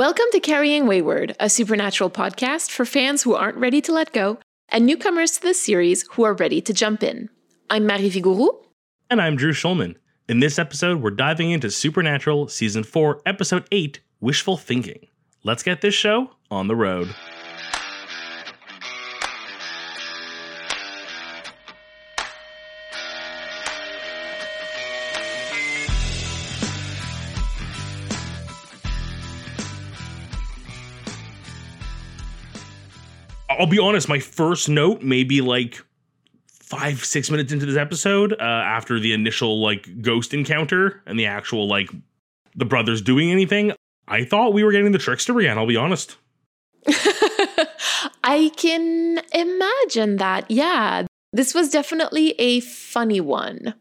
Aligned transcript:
Welcome 0.00 0.24
to 0.32 0.40
Carrying 0.40 0.86
Wayward, 0.86 1.36
a 1.40 1.50
supernatural 1.50 2.08
podcast 2.08 2.70
for 2.70 2.86
fans 2.86 3.22
who 3.22 3.34
aren't 3.34 3.58
ready 3.58 3.82
to 3.82 3.92
let 3.92 4.14
go 4.14 4.38
and 4.70 4.86
newcomers 4.86 5.32
to 5.32 5.42
the 5.42 5.52
series 5.52 6.06
who 6.12 6.22
are 6.22 6.32
ready 6.32 6.62
to 6.62 6.72
jump 6.72 7.02
in. 7.02 7.28
I'm 7.68 7.86
Marie 7.86 8.10
Vigourou. 8.10 8.64
And 9.10 9.20
I'm 9.20 9.36
Drew 9.36 9.52
Schulman. 9.52 9.96
In 10.26 10.40
this 10.40 10.58
episode, 10.58 11.02
we're 11.02 11.10
diving 11.10 11.50
into 11.50 11.70
Supernatural 11.70 12.48
Season 12.48 12.82
4, 12.82 13.20
Episode 13.26 13.68
8 13.70 14.00
Wishful 14.22 14.56
Thinking. 14.56 15.06
Let's 15.42 15.62
get 15.62 15.82
this 15.82 15.92
show 15.92 16.30
on 16.50 16.68
the 16.68 16.76
road. 16.76 17.14
I'll 33.60 33.66
be 33.66 33.78
honest, 33.78 34.08
my 34.08 34.20
first 34.20 34.70
note, 34.70 35.02
maybe 35.02 35.42
like 35.42 35.84
five, 36.46 37.04
six 37.04 37.30
minutes 37.30 37.52
into 37.52 37.66
this 37.66 37.76
episode, 37.76 38.32
uh, 38.32 38.36
after 38.42 38.98
the 38.98 39.12
initial 39.12 39.60
like 39.60 40.00
ghost 40.00 40.32
encounter 40.32 41.02
and 41.04 41.18
the 41.18 41.26
actual 41.26 41.68
like 41.68 41.90
the 42.56 42.64
brothers 42.64 43.02
doing 43.02 43.30
anything, 43.30 43.74
I 44.08 44.24
thought 44.24 44.54
we 44.54 44.64
were 44.64 44.72
getting 44.72 44.92
the 44.92 44.98
trickster 44.98 45.38
again, 45.38 45.58
I'll 45.58 45.66
be 45.66 45.76
honest. 45.76 46.16
I 48.24 48.50
can 48.56 49.20
imagine 49.34 50.16
that. 50.16 50.50
Yeah. 50.50 51.04
This 51.34 51.54
was 51.54 51.68
definitely 51.68 52.30
a 52.38 52.60
funny 52.60 53.20
one. 53.20 53.74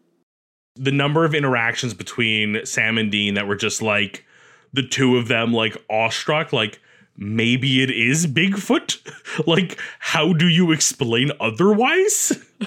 The 0.75 0.91
number 0.91 1.23
of 1.23 1.33
interactions 1.33 1.93
between 1.93 2.65
Sam 2.65 2.97
and 2.97 3.09
Dean 3.09 3.35
that 3.35 3.47
were 3.47 3.55
just 3.55 3.81
like 3.81 4.25
the 4.73 4.83
two 4.85 5.15
of 5.15 5.29
them 5.29 5.53
like 5.53 5.77
awestruck, 5.89 6.51
like 6.51 6.81
maybe 7.19 7.83
it 7.83 7.91
is 7.91 8.25
Bigfoot? 8.25 8.97
like, 9.47 9.77
how 9.99 10.33
do 10.33 10.47
you 10.47 10.71
explain 10.71 11.31
otherwise? 11.39 12.43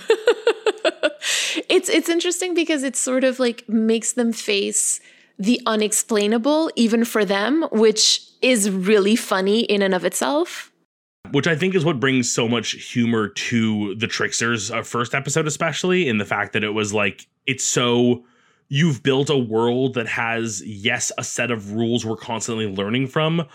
it's 1.68 1.88
it's 1.88 2.08
interesting 2.08 2.54
because 2.54 2.84
it 2.84 2.94
sort 2.94 3.24
of 3.24 3.40
like 3.40 3.68
makes 3.68 4.12
them 4.12 4.32
face 4.32 5.00
the 5.38 5.60
unexplainable 5.66 6.70
even 6.76 7.04
for 7.04 7.24
them, 7.24 7.66
which 7.72 8.20
is 8.42 8.70
really 8.70 9.16
funny 9.16 9.60
in 9.60 9.82
and 9.82 9.94
of 9.94 10.04
itself. 10.04 10.70
Which 11.30 11.46
I 11.46 11.56
think 11.56 11.74
is 11.74 11.84
what 11.84 11.98
brings 11.98 12.30
so 12.30 12.46
much 12.46 12.72
humor 12.72 13.28
to 13.28 13.94
the 13.94 14.06
Tricksters 14.06 14.70
uh, 14.70 14.82
first 14.82 15.14
episode, 15.14 15.46
especially 15.46 16.08
in 16.08 16.18
the 16.18 16.26
fact 16.26 16.52
that 16.52 16.62
it 16.62 16.70
was 16.70 16.92
like 16.92 17.26
it's 17.46 17.64
so 17.64 18.24
you've 18.68 19.02
built 19.02 19.30
a 19.30 19.36
world 19.36 19.94
that 19.94 20.06
has 20.06 20.62
yes 20.66 21.10
a 21.18 21.24
set 21.24 21.50
of 21.50 21.72
rules 21.72 22.04
we're 22.04 22.16
constantly 22.16 22.66
learning 22.66 23.06
from 23.06 23.46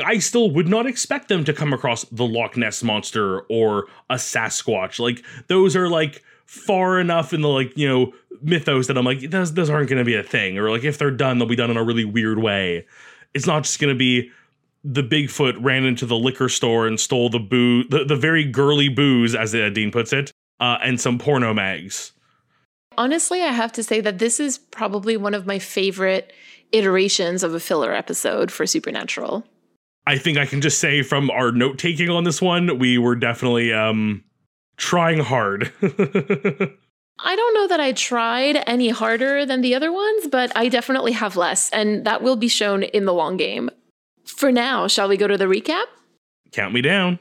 I 0.00 0.18
still 0.18 0.50
would 0.50 0.68
not 0.68 0.86
expect 0.86 1.28
them 1.28 1.44
to 1.44 1.52
come 1.52 1.72
across 1.72 2.04
the 2.06 2.24
Loch 2.24 2.56
Ness 2.56 2.82
monster 2.82 3.40
or 3.42 3.86
a 4.08 4.14
Sasquatch. 4.14 4.98
Like 4.98 5.24
those 5.48 5.76
are 5.76 5.88
like 5.88 6.22
far 6.46 7.00
enough 7.00 7.32
in 7.32 7.40
the 7.40 7.48
like 7.48 7.76
you 7.76 7.88
know 7.88 8.12
mythos 8.42 8.86
that 8.88 8.98
I'm 8.98 9.04
like 9.04 9.30
those 9.30 9.54
those 9.54 9.70
aren't 9.70 9.88
going 9.88 9.98
to 9.98 10.04
be 10.04 10.14
a 10.14 10.22
thing. 10.22 10.58
Or 10.58 10.70
like 10.70 10.84
if 10.84 10.98
they're 10.98 11.10
done, 11.10 11.38
they'll 11.38 11.48
be 11.48 11.56
done 11.56 11.70
in 11.70 11.76
a 11.76 11.84
really 11.84 12.04
weird 12.04 12.38
way. 12.38 12.86
It's 13.34 13.46
not 13.46 13.64
just 13.64 13.80
going 13.80 13.92
to 13.92 13.98
be 13.98 14.30
the 14.84 15.02
Bigfoot 15.02 15.56
ran 15.60 15.84
into 15.84 16.06
the 16.06 16.16
liquor 16.16 16.48
store 16.48 16.86
and 16.86 16.98
stole 16.98 17.28
the 17.28 17.38
boo 17.38 17.84
the, 17.84 18.04
the 18.04 18.16
very 18.16 18.44
girly 18.44 18.88
booze, 18.88 19.34
as 19.34 19.52
Dean 19.52 19.90
puts 19.90 20.12
it, 20.12 20.32
uh, 20.60 20.78
and 20.82 21.00
some 21.00 21.18
porno 21.18 21.54
mags. 21.54 22.12
Honestly, 22.98 23.42
I 23.42 23.52
have 23.52 23.72
to 23.72 23.82
say 23.82 24.00
that 24.00 24.18
this 24.18 24.38
is 24.38 24.58
probably 24.58 25.16
one 25.16 25.34
of 25.34 25.46
my 25.46 25.58
favorite 25.58 26.32
iterations 26.72 27.42
of 27.42 27.54
a 27.54 27.60
filler 27.60 27.92
episode 27.92 28.50
for 28.50 28.66
Supernatural. 28.66 29.44
I 30.06 30.18
think 30.18 30.38
I 30.38 30.46
can 30.46 30.60
just 30.60 30.78
say 30.78 31.02
from 31.02 31.30
our 31.30 31.52
note 31.52 31.78
taking 31.78 32.10
on 32.10 32.24
this 32.24 32.42
one, 32.42 32.78
we 32.78 32.98
were 32.98 33.14
definitely 33.14 33.72
um 33.72 34.24
trying 34.76 35.20
hard. 35.20 35.72
I 37.24 37.36
don't 37.36 37.54
know 37.54 37.68
that 37.68 37.80
I 37.80 37.92
tried 37.92 38.64
any 38.66 38.88
harder 38.88 39.46
than 39.46 39.60
the 39.60 39.74
other 39.74 39.92
ones, 39.92 40.26
but 40.26 40.50
I 40.56 40.68
definitely 40.68 41.12
have 41.12 41.36
less, 41.36 41.70
and 41.70 42.04
that 42.04 42.22
will 42.22 42.36
be 42.36 42.48
shown 42.48 42.82
in 42.82 43.04
the 43.04 43.12
long 43.12 43.36
game. 43.36 43.70
For 44.24 44.50
now, 44.50 44.88
shall 44.88 45.08
we 45.08 45.16
go 45.16 45.28
to 45.28 45.36
the 45.36 45.44
recap? 45.44 45.84
Count 46.50 46.74
me 46.74 46.80
down. 46.82 47.18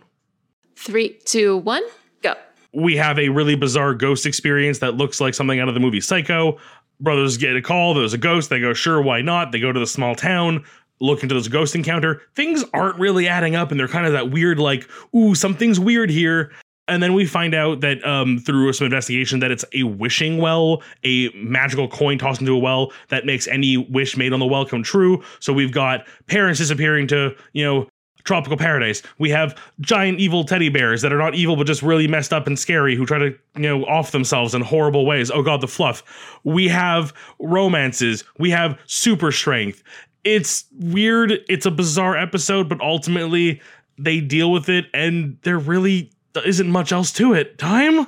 Three, 0.76 1.20
two, 1.26 1.58
one, 1.58 1.84
go. 2.24 2.34
We 2.74 2.98
have 2.98 3.20
a 3.20 3.30
really 3.30 3.56
bizarre 3.56 3.94
ghost 3.94 4.26
experience 4.26 4.80
that 4.80 4.96
looks 4.96 5.22
like 5.22 5.34
something 5.34 5.60
out 5.60 5.68
of 5.68 5.74
the 5.74 5.80
movie 5.80 6.02
Psycho. 6.02 6.58
Brothers 7.00 7.38
get 7.38 7.56
a 7.56 7.62
call, 7.62 7.94
there's 7.94 8.14
a 8.14 8.18
ghost. 8.18 8.50
They 8.50 8.60
go, 8.60 8.74
sure, 8.74 9.02
why 9.02 9.22
not? 9.22 9.52
They 9.52 9.60
go 9.60 9.72
to 9.72 9.80
the 9.80 9.88
small 9.88 10.16
town 10.16 10.64
look 11.02 11.24
into 11.24 11.36
this 11.36 11.48
ghost 11.48 11.76
encounter, 11.76 12.22
things 12.36 12.64
aren't 12.74 13.00
really 13.00 13.28
adding 13.28 13.56
up 13.56 13.72
and 13.72 13.80
they're 13.80 13.88
kind 13.88 14.06
of 14.06 14.14
that 14.14 14.32
weird, 14.32 14.60
like, 14.60 14.88
ooh, 15.16 15.36
something's 15.36 15.80
weird 15.80 16.10
here. 16.10 16.52
And 16.88 17.02
then 17.02 17.14
we 17.14 17.26
find 17.26 17.54
out 17.54 17.82
that 17.82 18.06
um, 18.06 18.40
through 18.40 18.74
some 18.74 18.86
investigation 18.86 19.40
that 19.40 19.52
it's 19.52 19.64
a 19.74 19.84
wishing 19.84 20.40
well, 20.40 20.84
a 21.04 21.30
magical 21.30 21.88
coin 21.88 22.18
tossed 22.18 22.42
into 22.42 22.54
a 22.54 22.60
well 22.60 22.92
that 23.10 23.26
makes 23.26 23.48
any 23.48 23.78
wish 23.78 24.18
made 24.18 24.34
on 24.34 24.40
the 24.40 24.46
well 24.46 24.66
come 24.66 24.84
true. 24.84 25.24
So 25.40 25.54
we've 25.54 25.72
got 25.72 26.06
parents 26.28 26.60
disappearing 26.60 27.08
to, 27.08 27.36
you 27.54 27.64
know, 27.64 27.88
tropical 28.24 28.58
paradise. 28.58 29.02
We 29.20 29.30
have 29.30 29.58
giant 29.80 30.20
evil 30.20 30.44
teddy 30.44 30.70
bears 30.70 31.02
that 31.02 31.14
are 31.14 31.18
not 31.18 31.36
evil 31.36 31.56
but 31.56 31.68
just 31.68 31.82
really 31.82 32.08
messed 32.08 32.34
up 32.34 32.48
and 32.48 32.58
scary 32.58 32.96
who 32.96 33.06
try 33.06 33.20
to, 33.20 33.36
you 33.56 33.62
know, 33.62 33.86
off 33.86 34.12
themselves 34.12 34.54
in 34.54 34.62
horrible 34.62 35.06
ways. 35.06 35.32
Oh 35.32 35.42
god, 35.42 35.62
the 35.62 35.68
fluff. 35.68 36.04
We 36.44 36.68
have 36.68 37.14
romances. 37.40 38.24
We 38.38 38.50
have 38.52 38.80
super 38.86 39.32
strength 39.32 39.84
it's 40.24 40.66
weird. 40.80 41.34
It's 41.50 41.66
a 41.66 41.72
bizarre 41.72 42.18
episode, 42.18 42.70
but 42.70 42.80
ultimately 42.82 43.62
they 43.98 44.20
deal 44.20 44.52
with 44.52 44.70
it, 44.70 44.86
and 44.94 45.38
there 45.44 45.58
really 45.58 46.12
isn't 46.46 46.70
much 46.70 46.92
else 46.92 47.12
to 47.14 47.34
it. 47.34 47.58
Time? 47.58 48.08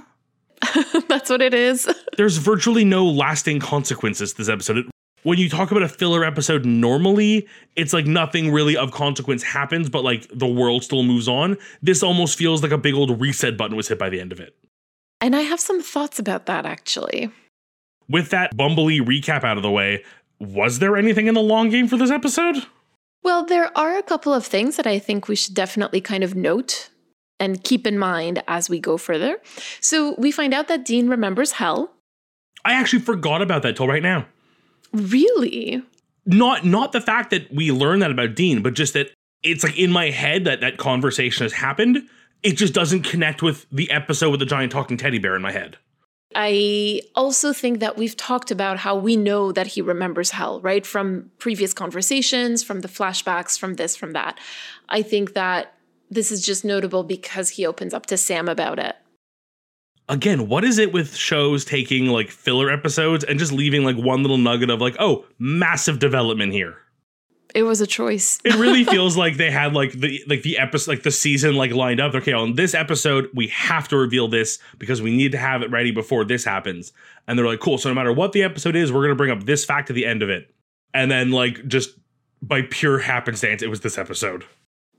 That's 1.08 1.30
what 1.30 1.42
it 1.42 1.54
is. 1.54 1.88
There's 2.18 2.38
virtually 2.38 2.86
no 2.86 3.06
lasting 3.06 3.60
consequences 3.60 4.32
to 4.32 4.38
this 4.38 4.50
episode. 4.50 4.90
When 5.24 5.40
you 5.40 5.50
talk 5.50 5.72
about 5.72 5.84
a 5.84 5.90
filler 5.90 6.26
episode 6.26 6.66
normally, 6.66 7.48
it's 7.76 7.94
like 7.94 8.06
nothing 8.06 8.52
really 8.52 8.76
of 8.76 8.92
consequence 8.92 9.42
happens, 9.42 9.90
but 9.90 10.04
like 10.04 10.28
the 10.34 10.48
world 10.48 10.84
still 10.84 11.04
moves 11.04 11.30
on. 11.30 11.58
This 11.82 12.04
almost 12.04 12.38
feels 12.38 12.62
like 12.62 12.74
a 12.74 12.78
big 12.78 12.94
old 12.94 13.22
reset 13.22 13.58
button 13.58 13.78
was 13.78 13.88
hit 13.88 13.98
by 13.98 14.10
the 14.10 14.20
end 14.20 14.34
of 14.34 14.42
it. 14.42 14.54
And 15.22 15.36
I 15.36 15.42
have 15.42 15.62
some 15.62 15.82
thoughts 15.82 16.20
about 16.20 16.46
that 16.48 16.66
actually. 16.66 17.32
With 18.10 18.32
that 18.32 18.56
bumbly 18.58 19.00
recap 19.00 19.46
out 19.46 19.56
of 19.56 19.64
the 19.64 19.72
way, 19.72 20.04
was 20.40 20.80
there 20.80 20.98
anything 20.98 21.28
in 21.28 21.34
the 21.34 21.42
long 21.42 21.70
game 21.70 21.88
for 21.88 21.98
this 21.98 22.12
episode? 22.12 22.66
Well, 23.24 23.46
there 23.46 23.76
are 23.78 23.98
a 23.98 24.04
couple 24.04 24.34
of 24.34 24.46
things 24.46 24.76
that 24.76 24.88
I 24.88 25.00
think 25.00 25.28
we 25.28 25.36
should 25.36 25.54
definitely 25.54 26.02
kind 26.02 26.24
of 26.24 26.36
note 26.36 26.90
and 27.40 27.64
keep 27.64 27.88
in 27.88 27.98
mind 27.98 28.44
as 28.48 28.70
we 28.70 28.80
go 28.80 28.98
further. 28.98 29.38
So 29.80 30.16
we 30.18 30.32
find 30.32 30.54
out 30.54 30.68
that 30.68 30.86
Dean 30.86 31.08
remembers 31.08 31.54
hell. 31.54 31.92
I 32.66 32.74
actually 32.74 33.00
forgot 33.00 33.42
about 33.42 33.64
that 33.64 33.76
till 33.76 33.88
right 33.88 34.04
now. 34.04 34.26
Really? 34.92 35.82
Not 36.26 36.66
not 36.66 36.92
the 36.92 37.02
fact 37.02 37.32
that 37.32 37.54
we 37.54 37.72
learned 37.72 38.02
that 38.02 38.12
about 38.12 38.36
Dean, 38.36 38.62
but 38.62 38.74
just 38.74 38.94
that 38.94 39.12
it's 39.42 39.64
like 39.64 39.78
in 39.78 39.92
my 39.92 40.10
head 40.10 40.46
that 40.46 40.62
that 40.62 40.78
conversation 40.78 41.44
has 41.44 41.54
happened. 41.54 42.08
It 42.44 42.58
just 42.58 42.74
doesn't 42.74 43.04
connect 43.04 43.42
with 43.42 43.66
the 43.72 43.90
episode 43.92 44.30
with 44.30 44.40
the 44.40 44.46
giant 44.46 44.72
talking 44.72 44.98
teddy 44.98 45.20
bear 45.20 45.36
in 45.36 45.42
my 45.42 45.52
head. 45.52 45.78
I 46.36 47.02
also 47.16 47.54
think 47.54 47.80
that 47.80 47.98
we've 47.98 48.18
talked 48.18 48.52
about 48.52 48.78
how 48.78 48.96
we 48.96 49.16
know 49.16 49.52
that 49.52 49.68
he 49.68 49.82
remembers 49.82 50.32
hell, 50.32 50.62
right? 50.62 50.86
From 50.86 51.32
previous 51.40 51.74
conversations, 51.74 52.64
from 52.64 52.82
the 52.82 52.88
flashbacks, 52.88 53.58
from 53.58 53.76
this, 53.76 53.96
from 53.96 54.14
that. 54.14 54.40
I 54.90 55.02
think 55.02 55.34
that 55.34 55.74
this 56.10 56.32
is 56.32 56.46
just 56.46 56.64
notable 56.64 57.04
because 57.04 57.50
he 57.50 57.66
opens 57.66 57.94
up 57.94 58.06
to 58.08 58.18
Sam 58.18 58.48
about 58.48 58.80
it. 58.80 58.96
Again, 60.10 60.48
what 60.48 60.64
is 60.64 60.80
it 60.80 60.92
with 60.92 61.16
shows 61.16 61.64
taking 61.64 62.08
like 62.08 62.30
filler 62.30 62.70
episodes 62.70 63.24
and 63.24 63.40
just 63.40 63.52
leaving 63.52 63.84
like 63.84 63.96
one 63.96 64.22
little 64.22 64.38
nugget 64.38 64.70
of 64.70 64.82
like, 64.82 64.96
oh, 65.00 65.26
massive 65.40 66.00
development 66.00 66.52
here? 66.52 66.78
It 67.54 67.64
was 67.64 67.82
a 67.82 67.88
choice. 67.88 68.40
it 68.44 68.56
really 68.58 68.84
feels 68.84 69.16
like 69.16 69.38
they 69.38 69.52
had 69.52 69.74
like 69.74 69.92
the 69.94 70.24
like 70.28 70.42
the 70.42 70.58
episode 70.58 70.92
like 70.92 71.04
the 71.04 71.12
season 71.12 71.56
like 71.56 71.72
lined 71.72 72.00
up. 72.00 72.16
Okay, 72.16 72.34
on 72.34 72.56
this 72.56 72.74
episode 72.74 73.30
we 73.34 73.48
have 73.48 73.88
to 73.90 73.98
reveal 73.98 74.28
this 74.28 74.60
because 74.80 75.02
we 75.02 75.16
need 75.16 75.32
to 75.34 75.38
have 75.38 75.62
it 75.62 75.70
ready 75.70 75.92
before 75.92 76.26
this 76.26 76.44
happens. 76.44 76.94
And 77.28 77.38
they're 77.38 77.46
like, 77.46 77.60
cool. 77.60 77.78
So 77.78 77.90
no 77.90 77.96
matter 77.96 78.12
what 78.12 78.32
the 78.32 78.44
episode 78.44 78.76
is, 78.76 78.92
we're 78.92 79.04
gonna 79.04 79.16
bring 79.16 79.32
up 79.32 79.44
this 79.44 79.66
fact 79.66 79.90
at 79.90 79.96
the 79.96 80.06
end 80.06 80.24
of 80.24 80.30
it. 80.30 80.54
And 80.94 81.12
then 81.12 81.32
like 81.32 81.68
just 81.68 81.92
by 82.42 82.64
pure 82.64 83.00
happenstance, 83.00 83.62
it 83.62 83.70
was 83.70 83.82
this 83.82 83.98
episode. 83.98 84.46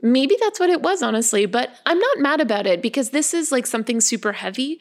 Maybe 0.00 0.36
that's 0.40 0.60
what 0.60 0.70
it 0.70 0.82
was, 0.82 1.02
honestly, 1.02 1.46
but 1.46 1.74
I'm 1.86 1.98
not 1.98 2.18
mad 2.18 2.40
about 2.40 2.66
it 2.66 2.82
because 2.82 3.10
this 3.10 3.32
is 3.32 3.50
like 3.50 3.66
something 3.66 4.00
super 4.00 4.32
heavy. 4.32 4.80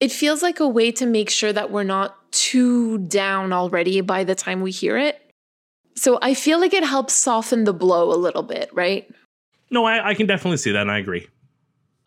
It 0.00 0.10
feels 0.12 0.42
like 0.42 0.60
a 0.60 0.68
way 0.68 0.90
to 0.92 1.06
make 1.06 1.30
sure 1.30 1.52
that 1.52 1.70
we're 1.70 1.84
not 1.84 2.32
too 2.32 2.98
down 2.98 3.52
already 3.52 4.00
by 4.00 4.24
the 4.24 4.34
time 4.34 4.60
we 4.60 4.70
hear 4.70 4.98
it 4.98 5.27
so 5.98 6.18
I 6.22 6.34
feel 6.34 6.60
like 6.60 6.72
it 6.72 6.84
helps 6.84 7.14
soften 7.14 7.64
the 7.64 7.72
blow 7.72 8.12
a 8.12 8.16
little 8.16 8.42
bit, 8.42 8.70
right? 8.72 9.10
No, 9.70 9.84
I, 9.84 10.10
I 10.10 10.14
can 10.14 10.26
definitely 10.26 10.56
see 10.58 10.72
that, 10.72 10.82
and 10.82 10.90
I 10.90 10.98
agree. 10.98 11.26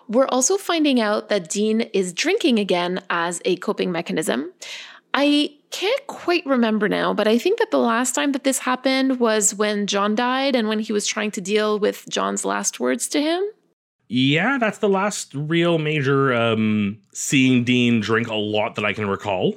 We're 0.08 0.28
also 0.28 0.58
finding 0.58 1.00
out 1.00 1.30
that 1.30 1.50
Dean 1.50 1.82
is 1.82 2.12
drinking 2.14 2.60
again 2.60 3.02
as 3.10 3.42
a 3.46 3.58
coping 3.58 3.92
mechanism. 3.92 4.52
I 5.14 5.54
can't 5.72 6.06
quite 6.08 6.46
remember 6.46 6.90
now, 6.90 7.14
but 7.14 7.28
I 7.28 7.38
think 7.38 7.60
that 7.60 7.72
the 7.72 7.78
last 7.78 8.16
time 8.16 8.32
that 8.32 8.44
this 8.44 8.60
happened 8.60 9.20
was 9.20 9.56
when 9.56 9.88
John 9.88 10.16
died 10.16 10.56
and 10.56 10.68
when 10.68 10.80
he 10.80 10.94
was 10.94 11.06
trying 11.06 11.32
to 11.32 11.42
deal 11.42 11.80
with 11.80 12.06
John's 12.10 12.46
last 12.46 12.80
words 12.80 13.08
to 13.10 13.22
him. 13.22 13.44
Yeah, 14.08 14.58
that's 14.58 14.80
the 14.80 14.90
last 14.90 15.34
real 15.34 15.78
major 15.78 16.34
um, 16.34 16.98
seeing 17.14 17.64
Dean 17.64 18.02
drink 18.02 18.28
a 18.28 18.36
lot 18.36 18.76
that 18.76 18.84
I 18.84 18.92
can 18.92 19.08
recall. 19.08 19.56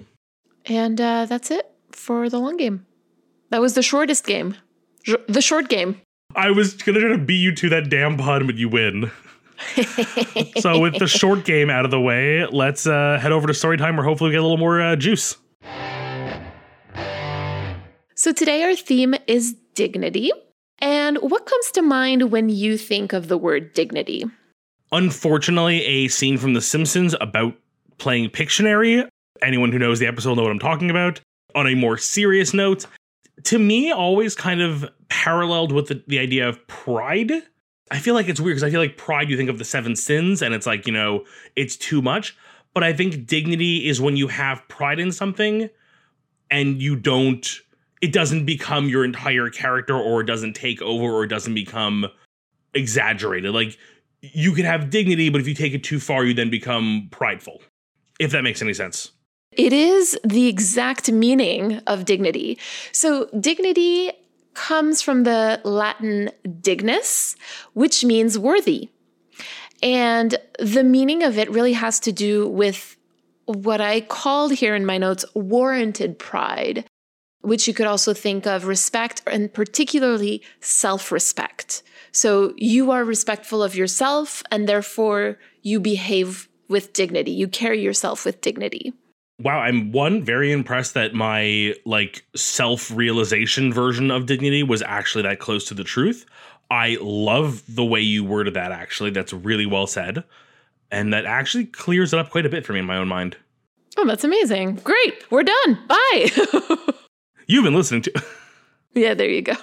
And 0.67 1.01
uh, 1.01 1.27
that's 1.27 1.51
it 1.51 1.71
for 1.91 2.29
the 2.29 2.39
long 2.39 2.57
game. 2.57 2.87
That 3.55 3.61
was 3.61 3.75
the 3.75 3.83
shortest 3.83 4.27
game. 4.27 4.57
the 5.29 5.41
short 5.41 5.69
game. 5.69 6.01
I 6.35 6.51
was 6.51 6.75
gonna 6.75 6.99
try 6.99 7.11
to 7.11 7.19
beat 7.19 7.37
you 7.37 7.55
to 7.55 7.69
that 7.69 7.89
damn 7.89 8.17
pun, 8.17 8.47
but 8.47 8.57
you 8.57 8.69
win. 8.69 9.13
so 10.57 10.81
with 10.81 10.99
the 10.99 11.07
short 11.07 11.45
game 11.45 11.71
out 11.71 11.85
of 11.85 11.93
the 11.93 12.01
way, 12.01 12.45
let's 12.47 12.85
uh, 12.85 13.17
head 13.23 13.31
over 13.31 13.47
to 13.47 13.55
story 13.55 13.77
time 13.77 13.97
where 13.97 14.05
hopefully 14.05 14.31
we 14.31 14.33
get 14.33 14.41
a 14.41 14.43
little 14.43 14.57
more 14.57 14.81
uh, 14.81 14.97
juice. 14.97 15.37
So 18.17 18.33
today 18.33 18.65
our 18.65 18.75
theme 18.75 19.15
is 19.29 19.55
dignity. 19.77 20.33
And 20.81 21.19
what 21.19 21.47
comes 21.47 21.71
to 21.75 21.83
mind 21.83 22.33
when 22.33 22.49
you 22.49 22.77
think 22.77 23.13
of 23.13 23.29
the 23.29 23.39
word 23.39 23.73
dignity? 23.73 24.25
Unfortunately, 24.91 25.85
a 25.85 26.09
scene 26.09 26.39
from 26.39 26.55
The 26.55 26.61
Simpsons 26.61 27.15
about 27.21 27.55
playing 27.99 28.31
Pictionary. 28.31 29.07
Anyone 29.43 29.71
who 29.71 29.79
knows 29.79 30.01
the 30.01 30.09
episode 30.09 30.35
know 30.35 30.43
what 30.43 30.51
I'm 30.51 30.59
talking 30.59 30.91
about. 30.91 31.21
On 31.55 31.69
a 31.69 31.77
more 31.77 31.97
serious 31.97 32.53
note, 32.53 32.87
to 33.43 33.59
me, 33.59 33.91
always 33.91 34.35
kind 34.35 34.63
of 34.63 34.89
paralleled 35.09 35.73
with 35.73 35.89
the, 35.89 36.03
the 36.07 36.19
idea 36.19 36.49
of 36.49 36.65
pride. 36.67 37.33
I 37.91 37.99
feel 37.99 38.15
like 38.15 38.29
it's 38.29 38.41
weird 38.41 38.57
because 38.57 38.65
I 38.65 38.71
feel 38.71 38.81
like 38.81 38.97
pride, 38.97 39.29
you 39.29 39.37
think 39.37 39.51
of 39.51 39.59
the 39.59 39.65
seven 39.65 39.97
sins, 39.97 40.41
and 40.41 40.55
it's 40.55 40.67
like, 40.67 40.87
you 40.87 40.93
know, 40.93 41.25
it's 41.57 41.77
too 41.77 42.01
much. 42.01 42.37
But 42.73 42.83
I 42.83 42.93
think 42.93 43.27
dignity 43.27 43.89
is 43.89 44.01
when 44.01 44.17
you 44.17 44.29
have 44.29 44.67
pride 44.69 44.99
in 44.99 45.13
something 45.13 45.71
and 46.51 46.83
you 46.83 46.97
don't, 46.97 47.47
it 48.01 48.13
doesn't 48.13 48.47
become 48.47 48.89
your 48.89 49.05
entire 49.05 49.49
character 49.49 49.97
or 49.97 50.21
it 50.23 50.25
doesn't 50.25 50.55
take 50.55 50.83
over 50.83 51.05
or 51.05 51.25
it 51.25 51.29
doesn't 51.29 51.55
become 51.55 52.07
exaggerated. 52.75 53.55
Like 53.55 53.79
you 54.21 54.53
can 54.53 54.65
have 54.65 54.91
dignity, 54.91 55.29
but 55.29 55.41
if 55.41 55.47
you 55.47 55.55
take 55.55 55.73
it 55.73 55.85
too 55.85 56.01
far, 56.01 56.25
you 56.25 56.35
then 56.35 56.51
become 56.51 57.09
prideful, 57.11 57.63
if 58.19 58.33
that 58.33 58.43
makes 58.43 58.61
any 58.61 58.75
sense. 58.75 59.13
It 59.57 59.73
is 59.73 60.19
the 60.25 60.47
exact 60.47 61.11
meaning 61.11 61.81
of 61.87 62.05
dignity. 62.05 62.59
So, 62.93 63.29
dignity 63.39 64.13
comes 64.55 65.03
from 65.03 65.25
the 65.25 65.61
Latin 65.65 66.31
dignus, 66.61 67.37
which 67.73 68.05
means 68.05 68.39
worthy. 68.39 68.89
And 69.83 70.37
the 70.59 70.85
meaning 70.85 71.23
of 71.23 71.39
it 71.39 71.51
really 71.51 71.75
has 71.75 72.01
to 72.01 72.13
do 72.13 72.49
with 72.49 72.97
what 73.47 73.81
I 73.81 74.01
called 74.01 74.53
here 74.53 74.75
in 74.75 74.87
my 74.87 74.99
notes 74.99 75.25
warranted 75.35 76.19
pride, 76.19 76.85
which 77.43 77.69
you 77.69 77.75
could 77.75 77.87
also 77.87 78.15
think 78.15 78.47
of 78.47 78.67
respect 78.67 79.23
and 79.27 79.53
particularly 79.53 80.43
self 80.61 81.13
respect. 81.13 81.83
So 82.13 82.55
you 82.57 82.91
are 82.91 83.05
respectful 83.05 83.63
of 83.63 83.75
yourself 83.75 84.43
and 84.51 84.69
therefore 84.69 85.39
you 85.63 85.81
behave 85.81 86.49
with 86.69 86.93
dignity. 86.93 87.33
You 87.33 87.49
carry 87.49 87.83
yourself 87.83 88.25
with 88.25 88.41
dignity 88.41 88.95
wow 89.41 89.59
i'm 89.59 89.93
one 89.93 90.23
very 90.23 90.53
impressed 90.53 90.95
that 90.95 91.15
my 91.15 91.75
like 91.85 92.25
self-realization 92.37 93.73
version 93.73 94.11
of 94.11 94.27
dignity 94.27 94.63
was 94.63 94.83
actually 94.83 95.23
that 95.23 95.39
close 95.39 95.65
to 95.67 95.75
the 95.75 95.85
truth. 95.85 96.25
I 96.71 96.97
love 97.01 97.63
the 97.69 97.85
way 97.85 98.01
you 98.01 98.25
worded 98.25 98.55
that 98.55 98.73
actually. 98.73 99.11
That's 99.11 99.33
really 99.33 99.67
well 99.67 99.87
said. 99.87 100.25
And 100.91 101.13
that 101.13 101.27
actually 101.27 101.67
clears 101.67 102.13
it 102.13 102.19
up 102.19 102.31
quite 102.31 102.47
a 102.47 102.49
bit 102.49 102.65
for 102.65 102.73
me 102.73 102.79
in 102.79 102.87
my 102.87 102.97
own 102.97 103.09
mind. 103.09 103.37
Oh 103.97 104.07
that's 104.07 104.25
amazing. 104.25 104.77
Great. 104.77 105.31
We're 105.31 105.43
done. 105.43 105.79
Bye. 105.87 106.31
You've 107.47 107.65
been 107.65 107.75
listening 107.75 108.03
to 108.03 108.25
yeah 108.95 109.15
there 109.15 109.29
you 109.29 109.43
go 109.43 109.55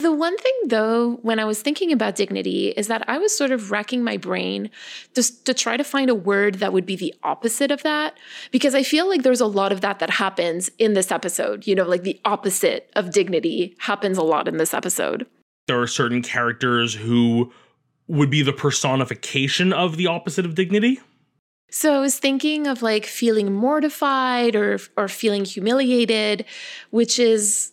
the 0.00 0.12
one 0.12 0.36
thing, 0.36 0.54
though, 0.66 1.18
when 1.22 1.38
I 1.38 1.44
was 1.44 1.62
thinking 1.62 1.92
about 1.92 2.16
dignity, 2.16 2.68
is 2.70 2.88
that 2.88 3.08
I 3.08 3.18
was 3.18 3.36
sort 3.36 3.50
of 3.50 3.70
racking 3.70 4.02
my 4.02 4.16
brain 4.16 4.70
just 5.14 5.44
to 5.46 5.54
try 5.54 5.76
to 5.76 5.84
find 5.84 6.10
a 6.10 6.14
word 6.14 6.56
that 6.56 6.72
would 6.72 6.86
be 6.86 6.96
the 6.96 7.14
opposite 7.22 7.70
of 7.70 7.82
that. 7.82 8.18
Because 8.50 8.74
I 8.74 8.82
feel 8.82 9.08
like 9.08 9.22
there's 9.22 9.40
a 9.40 9.46
lot 9.46 9.72
of 9.72 9.82
that 9.82 9.98
that 9.98 10.10
happens 10.10 10.70
in 10.78 10.94
this 10.94 11.12
episode. 11.12 11.66
You 11.66 11.74
know, 11.74 11.84
like 11.84 12.02
the 12.02 12.18
opposite 12.24 12.90
of 12.96 13.12
dignity 13.12 13.76
happens 13.78 14.18
a 14.18 14.22
lot 14.22 14.48
in 14.48 14.56
this 14.56 14.74
episode. 14.74 15.26
There 15.68 15.80
are 15.80 15.86
certain 15.86 16.22
characters 16.22 16.94
who 16.94 17.52
would 18.08 18.30
be 18.30 18.42
the 18.42 18.52
personification 18.52 19.72
of 19.72 19.96
the 19.96 20.06
opposite 20.06 20.44
of 20.44 20.54
dignity. 20.54 21.00
So 21.70 21.94
I 21.94 22.00
was 22.00 22.18
thinking 22.18 22.66
of 22.66 22.82
like 22.82 23.06
feeling 23.06 23.52
mortified 23.52 24.56
or 24.56 24.80
or 24.96 25.06
feeling 25.06 25.44
humiliated, 25.44 26.44
which 26.90 27.18
is 27.20 27.72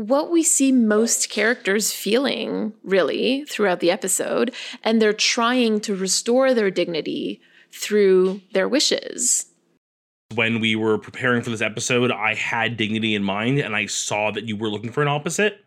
what 0.00 0.30
we 0.30 0.42
see 0.42 0.72
most 0.72 1.28
characters 1.28 1.92
feeling 1.92 2.72
really 2.82 3.44
throughout 3.44 3.80
the 3.80 3.90
episode, 3.90 4.54
and 4.82 5.00
they're 5.00 5.12
trying 5.12 5.78
to 5.80 5.94
restore 5.94 6.54
their 6.54 6.70
dignity 6.70 7.40
through 7.70 8.40
their 8.54 8.66
wishes. 8.66 9.46
When 10.34 10.60
we 10.60 10.74
were 10.74 10.96
preparing 10.96 11.42
for 11.42 11.50
this 11.50 11.60
episode, 11.60 12.10
I 12.10 12.34
had 12.34 12.78
dignity 12.78 13.14
in 13.14 13.22
mind 13.22 13.58
and 13.58 13.76
I 13.76 13.86
saw 13.86 14.30
that 14.30 14.44
you 14.44 14.56
were 14.56 14.70
looking 14.70 14.92
for 14.92 15.02
an 15.02 15.08
opposite. 15.08 15.58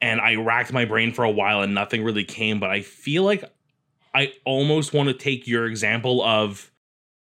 And 0.00 0.20
I 0.20 0.36
racked 0.36 0.72
my 0.72 0.84
brain 0.84 1.12
for 1.12 1.24
a 1.24 1.30
while 1.30 1.60
and 1.60 1.74
nothing 1.74 2.02
really 2.02 2.24
came. 2.24 2.60
But 2.60 2.70
I 2.70 2.80
feel 2.80 3.24
like 3.24 3.44
I 4.14 4.32
almost 4.44 4.92
want 4.92 5.08
to 5.08 5.14
take 5.14 5.46
your 5.46 5.66
example 5.66 6.22
of 6.22 6.70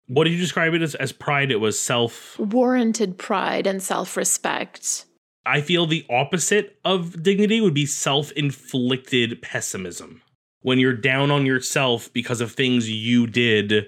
what 0.07 0.23
did 0.23 0.33
you 0.33 0.39
describe 0.39 0.73
it 0.73 0.81
as, 0.81 0.95
as 0.95 1.11
pride? 1.11 1.51
It 1.51 1.59
was 1.59 1.79
self 1.79 2.39
warranted 2.39 3.17
pride 3.17 3.67
and 3.67 3.83
self 3.83 4.17
respect. 4.17 5.05
I 5.45 5.61
feel 5.61 5.85
the 5.85 6.05
opposite 6.09 6.77
of 6.83 7.21
dignity 7.21 7.61
would 7.61 7.73
be 7.73 7.85
self 7.85 8.31
inflicted 8.31 9.41
pessimism. 9.41 10.21
When 10.61 10.79
you're 10.79 10.93
down 10.93 11.29
on 11.29 11.45
yourself 11.45 12.11
because 12.11 12.41
of 12.41 12.51
things 12.51 12.89
you 12.89 13.27
did, 13.27 13.87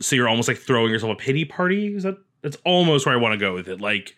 so 0.00 0.16
you're 0.16 0.28
almost 0.28 0.48
like 0.48 0.58
throwing 0.58 0.90
yourself 0.90 1.12
a 1.12 1.16
pity 1.16 1.44
party. 1.44 1.94
Is 1.94 2.02
that 2.02 2.18
that's 2.42 2.56
almost 2.64 3.06
where 3.06 3.14
I 3.14 3.18
want 3.18 3.34
to 3.34 3.38
go 3.38 3.54
with 3.54 3.68
it. 3.68 3.80
Like 3.80 4.16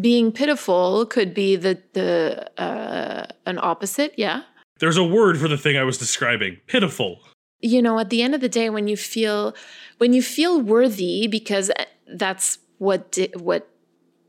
being 0.00 0.32
pitiful 0.32 1.06
could 1.06 1.34
be 1.34 1.56
the 1.56 1.82
the 1.94 2.50
uh, 2.60 3.26
an 3.46 3.58
opposite. 3.60 4.14
Yeah. 4.16 4.42
There's 4.78 4.96
a 4.96 5.04
word 5.04 5.38
for 5.38 5.48
the 5.48 5.58
thing 5.58 5.76
I 5.76 5.84
was 5.84 5.98
describing. 5.98 6.58
Pitiful. 6.66 7.20
You 7.60 7.82
know, 7.82 7.98
at 7.98 8.10
the 8.10 8.22
end 8.22 8.34
of 8.34 8.40
the 8.40 8.48
day, 8.48 8.70
when 8.70 8.88
you 8.88 8.96
feel 8.96 9.54
when 9.98 10.12
you 10.12 10.22
feel 10.22 10.60
worthy, 10.60 11.26
because 11.26 11.70
that's 12.06 12.58
what 12.78 13.12
di- 13.12 13.32
what 13.36 13.68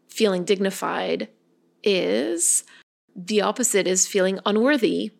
feeling 0.07 0.44
dignified 0.44 1.28
is 1.84 2.64
the 3.16 3.42
opposite 3.42 3.88
is 3.88 4.08
feeling 4.08 4.40
unworthy. 4.46 5.12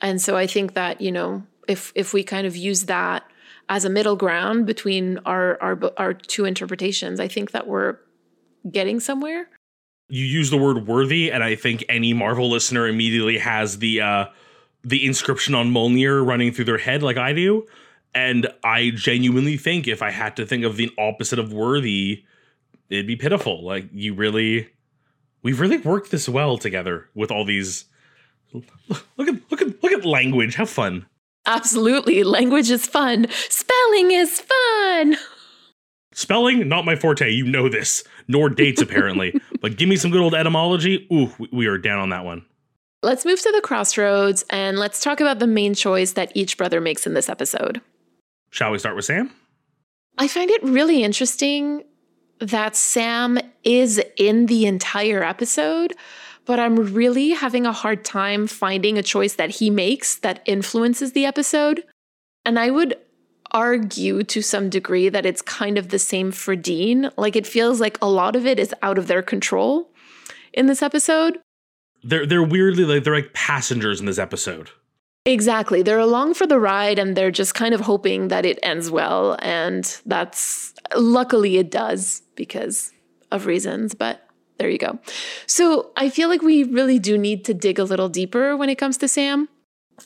And 0.00 0.20
so 0.20 0.36
I 0.36 0.46
think 0.46 0.74
that, 0.74 1.00
you 1.00 1.12
know, 1.12 1.44
if 1.68 1.92
if 1.94 2.12
we 2.12 2.22
kind 2.22 2.46
of 2.46 2.56
use 2.56 2.84
that 2.84 3.24
as 3.68 3.84
a 3.84 3.90
middle 3.90 4.16
ground 4.16 4.66
between 4.66 5.18
our 5.26 5.60
our 5.60 5.78
our 5.96 6.14
two 6.14 6.44
interpretations, 6.44 7.20
I 7.20 7.28
think 7.28 7.52
that 7.52 7.66
we're 7.66 7.98
getting 8.70 9.00
somewhere. 9.00 9.48
You 10.08 10.24
use 10.24 10.50
the 10.50 10.56
word 10.56 10.86
worthy 10.86 11.32
and 11.32 11.42
I 11.42 11.56
think 11.56 11.84
any 11.88 12.12
Marvel 12.12 12.50
listener 12.50 12.86
immediately 12.86 13.38
has 13.38 13.78
the 13.78 14.00
uh 14.00 14.26
the 14.84 15.04
inscription 15.04 15.54
on 15.54 15.72
Mjolnir 15.72 16.24
running 16.24 16.52
through 16.52 16.66
their 16.66 16.78
head 16.78 17.02
like 17.02 17.16
I 17.16 17.32
do. 17.32 17.66
And 18.14 18.48
I 18.64 18.92
genuinely 18.94 19.56
think 19.56 19.88
if 19.88 20.00
I 20.00 20.10
had 20.10 20.36
to 20.36 20.46
think 20.46 20.64
of 20.64 20.76
the 20.76 20.90
opposite 20.96 21.38
of 21.38 21.52
worthy, 21.52 22.24
it'd 22.88 23.06
be 23.06 23.16
pitiful. 23.16 23.64
Like 23.64 23.88
you 23.92 24.14
really 24.14 24.68
we've 25.46 25.60
really 25.60 25.76
worked 25.76 26.10
this 26.10 26.28
well 26.28 26.58
together 26.58 27.08
with 27.14 27.30
all 27.30 27.44
these 27.44 27.84
look 28.52 29.28
at 29.28 29.40
look 29.48 29.62
at 29.62 29.80
look 29.80 29.92
at 29.92 30.04
language. 30.04 30.56
How 30.56 30.64
fun. 30.64 31.06
Absolutely. 31.46 32.24
Language 32.24 32.68
is 32.68 32.84
fun. 32.84 33.28
Spelling 33.48 34.10
is 34.10 34.40
fun. 34.40 35.16
Spelling 36.12 36.68
not 36.68 36.84
my 36.84 36.96
forte. 36.96 37.30
You 37.30 37.46
know 37.46 37.68
this. 37.68 38.02
Nor 38.26 38.48
dates 38.50 38.82
apparently. 38.86 39.40
But 39.60 39.76
give 39.76 39.88
me 39.88 39.94
some 39.94 40.10
good 40.10 40.20
old 40.20 40.34
etymology. 40.34 41.06
Ooh 41.12 41.32
we 41.52 41.68
are 41.68 41.78
down 41.78 42.00
on 42.00 42.08
that 42.08 42.24
one. 42.24 42.44
Let's 43.04 43.24
move 43.24 43.40
to 43.40 43.52
the 43.52 43.60
crossroads 43.60 44.44
and 44.50 44.80
let's 44.80 45.00
talk 45.00 45.20
about 45.20 45.38
the 45.38 45.46
main 45.46 45.74
choice 45.74 46.12
that 46.12 46.32
each 46.34 46.58
brother 46.58 46.80
makes 46.80 47.06
in 47.06 47.14
this 47.14 47.28
episode. 47.28 47.80
Shall 48.50 48.72
we 48.72 48.80
start 48.80 48.96
with 48.96 49.04
sam? 49.04 49.30
I 50.18 50.26
find 50.26 50.50
it 50.50 50.64
really 50.64 51.04
interesting 51.04 51.84
that 52.38 52.76
Sam 52.76 53.38
is 53.64 54.00
in 54.16 54.46
the 54.46 54.66
entire 54.66 55.22
episode, 55.22 55.94
but 56.44 56.58
I'm 56.60 56.94
really 56.94 57.30
having 57.30 57.66
a 57.66 57.72
hard 57.72 58.04
time 58.04 58.46
finding 58.46 58.98
a 58.98 59.02
choice 59.02 59.34
that 59.34 59.50
he 59.50 59.70
makes 59.70 60.16
that 60.16 60.42
influences 60.46 61.12
the 61.12 61.24
episode. 61.24 61.84
And 62.44 62.58
I 62.58 62.70
would 62.70 62.96
argue 63.52 64.22
to 64.22 64.42
some 64.42 64.68
degree 64.68 65.08
that 65.08 65.26
it's 65.26 65.42
kind 65.42 65.78
of 65.78 65.88
the 65.88 65.98
same 65.98 66.30
for 66.30 66.54
Dean. 66.56 67.10
Like 67.16 67.36
it 67.36 67.46
feels 67.46 67.80
like 67.80 67.98
a 68.02 68.08
lot 68.08 68.36
of 68.36 68.46
it 68.46 68.58
is 68.58 68.74
out 68.82 68.98
of 68.98 69.06
their 69.06 69.22
control 69.22 69.90
in 70.52 70.66
this 70.66 70.82
episode. 70.82 71.38
They're 72.02 72.26
they're 72.26 72.42
weirdly 72.42 72.84
like 72.84 73.04
they're 73.04 73.14
like 73.14 73.32
passengers 73.34 74.00
in 74.00 74.06
this 74.06 74.18
episode. 74.18 74.70
Exactly. 75.24 75.82
They're 75.82 75.98
along 75.98 76.34
for 76.34 76.46
the 76.46 76.60
ride 76.60 77.00
and 77.00 77.16
they're 77.16 77.32
just 77.32 77.54
kind 77.54 77.74
of 77.74 77.80
hoping 77.80 78.28
that 78.28 78.46
it 78.46 78.60
ends 78.62 78.92
well. 78.92 79.36
And 79.40 79.84
that's 80.06 80.72
luckily 80.94 81.56
it 81.56 81.70
does 81.70 82.22
because 82.34 82.92
of 83.30 83.46
reasons. 83.46 83.94
But 83.94 84.22
There 84.58 84.70
you 84.70 84.78
go. 84.78 84.98
So 85.46 85.90
I 85.96 86.08
feel 86.08 86.28
like 86.28 86.42
we 86.42 86.64
really 86.64 86.98
do 86.98 87.18
need 87.18 87.44
to 87.44 87.54
dig 87.54 87.78
a 87.78 87.84
little 87.84 88.08
deeper 88.08 88.56
when 88.56 88.68
it 88.68 88.76
comes 88.76 88.96
to 88.98 89.08
Sam. 89.08 89.48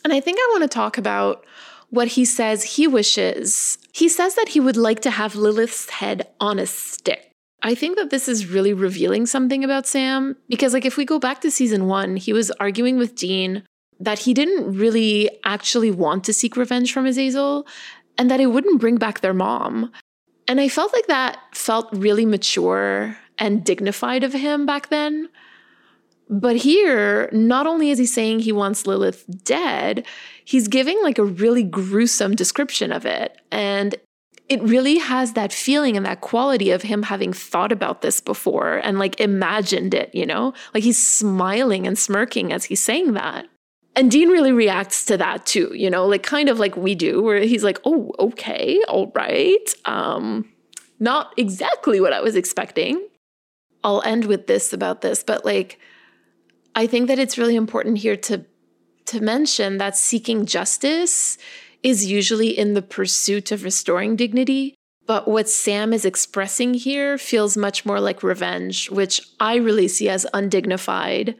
And 0.05 0.13
I 0.13 0.21
think 0.21 0.39
I 0.39 0.49
want 0.53 0.63
to 0.63 0.69
talk 0.69 0.99
about 0.99 1.45
what 1.91 2.09
he 2.09 2.25
says 2.25 2.63
he 2.63 2.87
wishes. 2.87 3.79
He 3.93 4.09
says 4.09 4.35
that 4.37 4.51
he 4.51 4.61
would 4.61 4.77
like 4.77 5.01
to 5.01 5.11
have 5.11 5.35
Lilith's 5.35 5.91
head 5.91 6.29
on 6.41 6.59
a 6.59 6.67
stick. 6.67 7.31
I 7.63 7.75
think 7.75 7.97
that 7.99 8.11
this 8.11 8.27
is 8.29 8.47
really 8.47 8.73
revealing 8.73 9.27
something 9.27 9.63
about 9.65 9.87
Sam 9.87 10.37
because, 10.49 10.73
like, 10.73 10.87
if 10.87 10.97
we 10.97 11.05
go 11.05 11.19
back 11.19 11.43
to 11.43 11.51
season 11.51 11.87
one, 11.87 12.17
he 12.17 12.33
was 12.33 12.51
arguing 12.53 12.97
with 12.97 13.15
Dean 13.17 13.65
that 13.99 14.21
he 14.21 14.33
didn't 14.33 14.79
really 14.79 15.31
actually 15.45 15.91
want 15.91 16.25
to 16.25 16.33
seek 16.33 16.57
revenge 16.57 16.93
from 16.93 17.05
Azazel 17.05 17.67
and 18.17 18.31
that 18.31 18.41
it 18.41 18.47
wouldn't 18.47 18.81
bring 18.81 18.97
back 18.97 19.21
their 19.21 19.35
mom. 19.35 19.93
And 20.51 20.61
I 20.61 20.69
felt 20.69 20.93
like 20.93 21.07
that 21.07 21.39
felt 21.53 21.89
really 21.93 22.27
mature 22.27 23.17
and 23.39 23.65
dignified 23.65 24.25
of 24.25 24.33
him 24.33 24.67
back 24.67 24.89
then. 24.89 25.29
But 26.29 26.57
here, 26.57 27.31
not 27.31 27.69
only 27.69 27.91
is 27.91 28.01
he 28.01 28.07
saying 28.07 28.41
he 28.41 28.51
wants 28.51 28.85
Lilith 28.85 29.25
dead, 29.45 30.05
he's 30.45 30.67
giving 30.67 31.01
like 31.05 31.19
a 31.19 31.25
really 31.25 31.63
gruesome 31.63 32.35
description 32.35 32.91
of 32.91 33.07
it. 33.07 33.41
And 33.53 33.95
it 34.49 34.61
really 34.65 34.99
has 34.99 35.35
that 35.35 35.53
feeling 35.53 35.97
and 35.97 36.05
that 36.05 36.21
quality 36.21 36.73
of 36.73 36.83
him 36.83 37.05
having 37.05 37.33
thought 37.33 37.71
about 37.71 38.03
this 38.03 38.21
before 38.21 38.79
and 38.79 38.99
like 38.99 39.21
imagined 39.21 39.95
it, 39.95 40.13
you 40.13 40.27
know? 40.27 40.53
Like 40.75 40.83
he's 40.83 41.01
smiling 41.01 41.87
and 41.87 41.97
smirking 41.97 42.53
as 42.53 42.65
he's 42.65 42.83
saying 42.83 43.13
that. 43.13 43.47
And 43.97 44.11
Dean 44.11 44.29
really 44.29 44.53
reacts 44.53 45.05
to 45.07 45.17
that 45.17 45.47
too, 45.47 45.73
you 45.75 45.91
know, 45.91 46.07
like 46.07 46.23
kind 46.23 46.49
of 46.49 46.59
like 46.59 46.77
we 46.77 46.95
do, 46.95 47.23
where 47.23 47.41
he's 47.41 47.65
like, 47.65 47.81
oh, 47.85 48.13
okay, 48.19 48.81
all 48.89 49.11
right. 49.15 49.75
Um, 49.85 50.49
not 51.01 51.35
exactly 51.37 52.01
what 52.01 52.13
I 52.13 52.21
was 52.21 52.37
expecting. 52.37 53.09
I'll 53.83 54.03
end 54.03 54.27
with 54.27 54.47
this 54.47 54.73
about 54.73 55.01
this, 55.01 55.23
but 55.23 55.45
like, 55.45 55.79
I 56.75 56.87
think 56.87 57.09
that 57.09 57.19
it's 57.19 57.39
really 57.39 57.57
important 57.57 57.99
here 57.99 58.17
to 58.17 58.45
to 59.07 59.21
mention 59.21 59.79
that 59.79 59.97
seeking 59.97 60.47
justice 60.47 61.37
is 61.83 62.09
usually 62.09 62.57
in 62.57 62.75
the 62.75 62.83
pursuit 62.83 63.51
of 63.51 63.65
restoring 63.65 64.15
dignity. 64.15 64.75
But 65.07 65.27
what 65.27 65.49
Sam 65.49 65.93
is 65.93 66.05
expressing 66.05 66.75
here 66.75 67.19
feels 67.19 67.57
much 67.57 67.85
more 67.85 67.99
like 67.99 68.23
revenge, 68.23 68.89
which 68.89 69.21
I 69.41 69.57
really 69.57 69.89
see 69.89 70.09
as 70.09 70.27
undignified. 70.33 71.35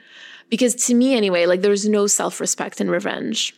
Because 0.51 0.75
to 0.87 0.95
me, 0.95 1.15
anyway, 1.15 1.47
like 1.47 1.63
there's 1.63 1.89
no 1.89 2.07
self 2.07 2.41
respect 2.41 2.81
in 2.81 2.91
revenge. 2.91 3.55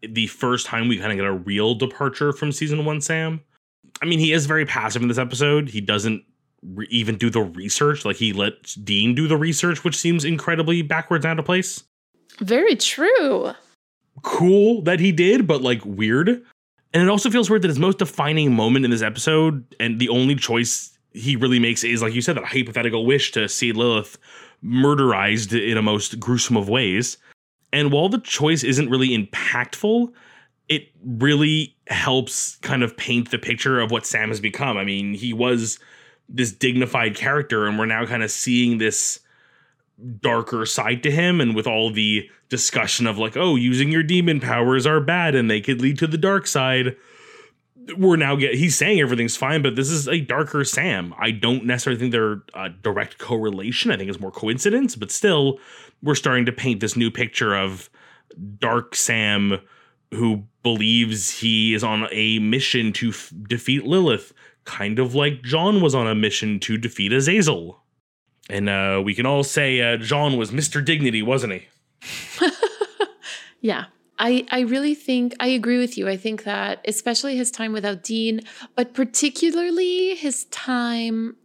The 0.00 0.28
first 0.28 0.66
time 0.66 0.88
we 0.88 0.98
kind 0.98 1.12
of 1.12 1.18
get 1.18 1.26
a 1.26 1.32
real 1.32 1.74
departure 1.74 2.32
from 2.32 2.52
season 2.52 2.84
one, 2.84 3.00
Sam. 3.00 3.42
I 4.00 4.06
mean, 4.06 4.18
he 4.18 4.32
is 4.32 4.46
very 4.46 4.64
passive 4.64 5.02
in 5.02 5.08
this 5.08 5.18
episode. 5.18 5.68
He 5.68 5.80
doesn't 5.80 6.24
re- 6.62 6.86
even 6.90 7.16
do 7.16 7.30
the 7.30 7.42
research. 7.42 8.04
Like 8.04 8.16
he 8.16 8.32
lets 8.32 8.74
Dean 8.74 9.14
do 9.14 9.28
the 9.28 9.36
research, 9.36 9.84
which 9.84 9.96
seems 9.96 10.24
incredibly 10.24 10.82
backwards 10.82 11.24
out 11.24 11.38
of 11.38 11.44
place. 11.44 11.84
Very 12.40 12.76
true. 12.76 13.52
Cool 14.22 14.82
that 14.82 15.00
he 15.00 15.12
did, 15.12 15.46
but 15.46 15.62
like 15.62 15.84
weird. 15.84 16.28
And 16.28 17.02
it 17.02 17.08
also 17.08 17.30
feels 17.30 17.50
weird 17.50 17.62
that 17.62 17.68
his 17.68 17.78
most 17.78 17.98
defining 17.98 18.54
moment 18.54 18.84
in 18.84 18.90
this 18.90 19.02
episode, 19.02 19.64
and 19.80 19.98
the 19.98 20.08
only 20.08 20.36
choice 20.36 20.96
he 21.12 21.34
really 21.34 21.58
makes 21.58 21.82
is, 21.82 22.02
like 22.02 22.14
you 22.14 22.22
said, 22.22 22.36
that 22.36 22.44
hypothetical 22.44 23.04
wish 23.04 23.32
to 23.32 23.48
see 23.48 23.72
Lilith 23.72 24.16
murderized 24.64 25.52
in 25.52 25.76
a 25.76 25.82
most 25.82 26.18
gruesome 26.18 26.56
of 26.56 26.68
ways. 26.68 27.18
And 27.72 27.92
while 27.92 28.08
the 28.08 28.20
choice 28.20 28.62
isn't 28.62 28.88
really 28.88 29.10
impactful, 29.10 30.12
it 30.68 30.88
really 31.04 31.76
helps 31.88 32.56
kind 32.56 32.82
of 32.82 32.96
paint 32.96 33.30
the 33.30 33.38
picture 33.38 33.80
of 33.80 33.90
what 33.90 34.06
Sam 34.06 34.28
has 34.28 34.40
become. 34.40 34.76
I 34.76 34.84
mean, 34.84 35.14
he 35.14 35.32
was 35.32 35.78
this 36.28 36.52
dignified 36.52 37.14
character 37.14 37.66
and 37.66 37.78
we're 37.78 37.86
now 37.86 38.06
kind 38.06 38.22
of 38.22 38.30
seeing 38.30 38.78
this 38.78 39.20
darker 40.20 40.66
side 40.66 41.02
to 41.02 41.10
him 41.10 41.40
and 41.40 41.54
with 41.54 41.66
all 41.66 41.90
the 41.90 42.28
discussion 42.48 43.06
of 43.06 43.18
like 43.18 43.36
oh 43.36 43.54
using 43.54 43.92
your 43.92 44.02
demon 44.02 44.40
powers 44.40 44.86
are 44.86 45.00
bad 45.00 45.34
and 45.34 45.48
they 45.48 45.60
could 45.60 45.80
lead 45.80 45.98
to 45.98 46.06
the 46.06 46.18
dark 46.18 46.46
side 46.46 46.96
we're 47.96 48.16
now 48.16 48.36
get 48.36 48.54
he's 48.54 48.76
saying 48.76 49.00
everything's 49.00 49.36
fine 49.36 49.62
but 49.62 49.76
this 49.76 49.90
is 49.90 50.08
a 50.08 50.20
darker 50.20 50.64
sam 50.64 51.14
i 51.18 51.30
don't 51.30 51.64
necessarily 51.64 51.98
think 51.98 52.12
they're 52.12 52.42
a 52.54 52.68
direct 52.68 53.18
correlation 53.18 53.90
i 53.90 53.96
think 53.96 54.08
it's 54.08 54.20
more 54.20 54.30
coincidence 54.30 54.96
but 54.96 55.10
still 55.10 55.58
we're 56.02 56.14
starting 56.14 56.46
to 56.46 56.52
paint 56.52 56.80
this 56.80 56.96
new 56.96 57.10
picture 57.10 57.54
of 57.54 57.90
dark 58.58 58.94
sam 58.94 59.60
who 60.12 60.44
believes 60.62 61.30
he 61.40 61.74
is 61.74 61.82
on 61.82 62.08
a 62.12 62.38
mission 62.38 62.92
to 62.92 63.10
f- 63.10 63.32
defeat 63.48 63.84
lilith 63.84 64.32
kind 64.64 64.98
of 64.98 65.14
like 65.14 65.42
John 65.42 65.80
was 65.80 65.94
on 65.94 66.06
a 66.06 66.14
mission 66.14 66.58
to 66.60 66.76
defeat 66.76 67.12
Azazel. 67.12 67.80
And 68.50 68.68
uh, 68.68 69.00
we 69.04 69.14
can 69.14 69.26
all 69.26 69.44
say 69.44 69.80
uh, 69.80 69.96
John 69.96 70.36
was 70.36 70.50
Mr. 70.50 70.84
Dignity, 70.84 71.22
wasn't 71.22 71.54
he? 71.54 71.68
yeah. 73.60 73.86
I, 74.18 74.46
I 74.50 74.60
really 74.60 74.94
think 74.94 75.34
I 75.40 75.48
agree 75.48 75.78
with 75.78 75.98
you. 75.98 76.08
I 76.08 76.16
think 76.16 76.44
that 76.44 76.80
especially 76.86 77.36
his 77.36 77.50
time 77.50 77.72
without 77.72 78.02
Dean, 78.02 78.40
but 78.76 78.94
particularly 78.94 80.14
his 80.14 80.44
time 80.46 81.36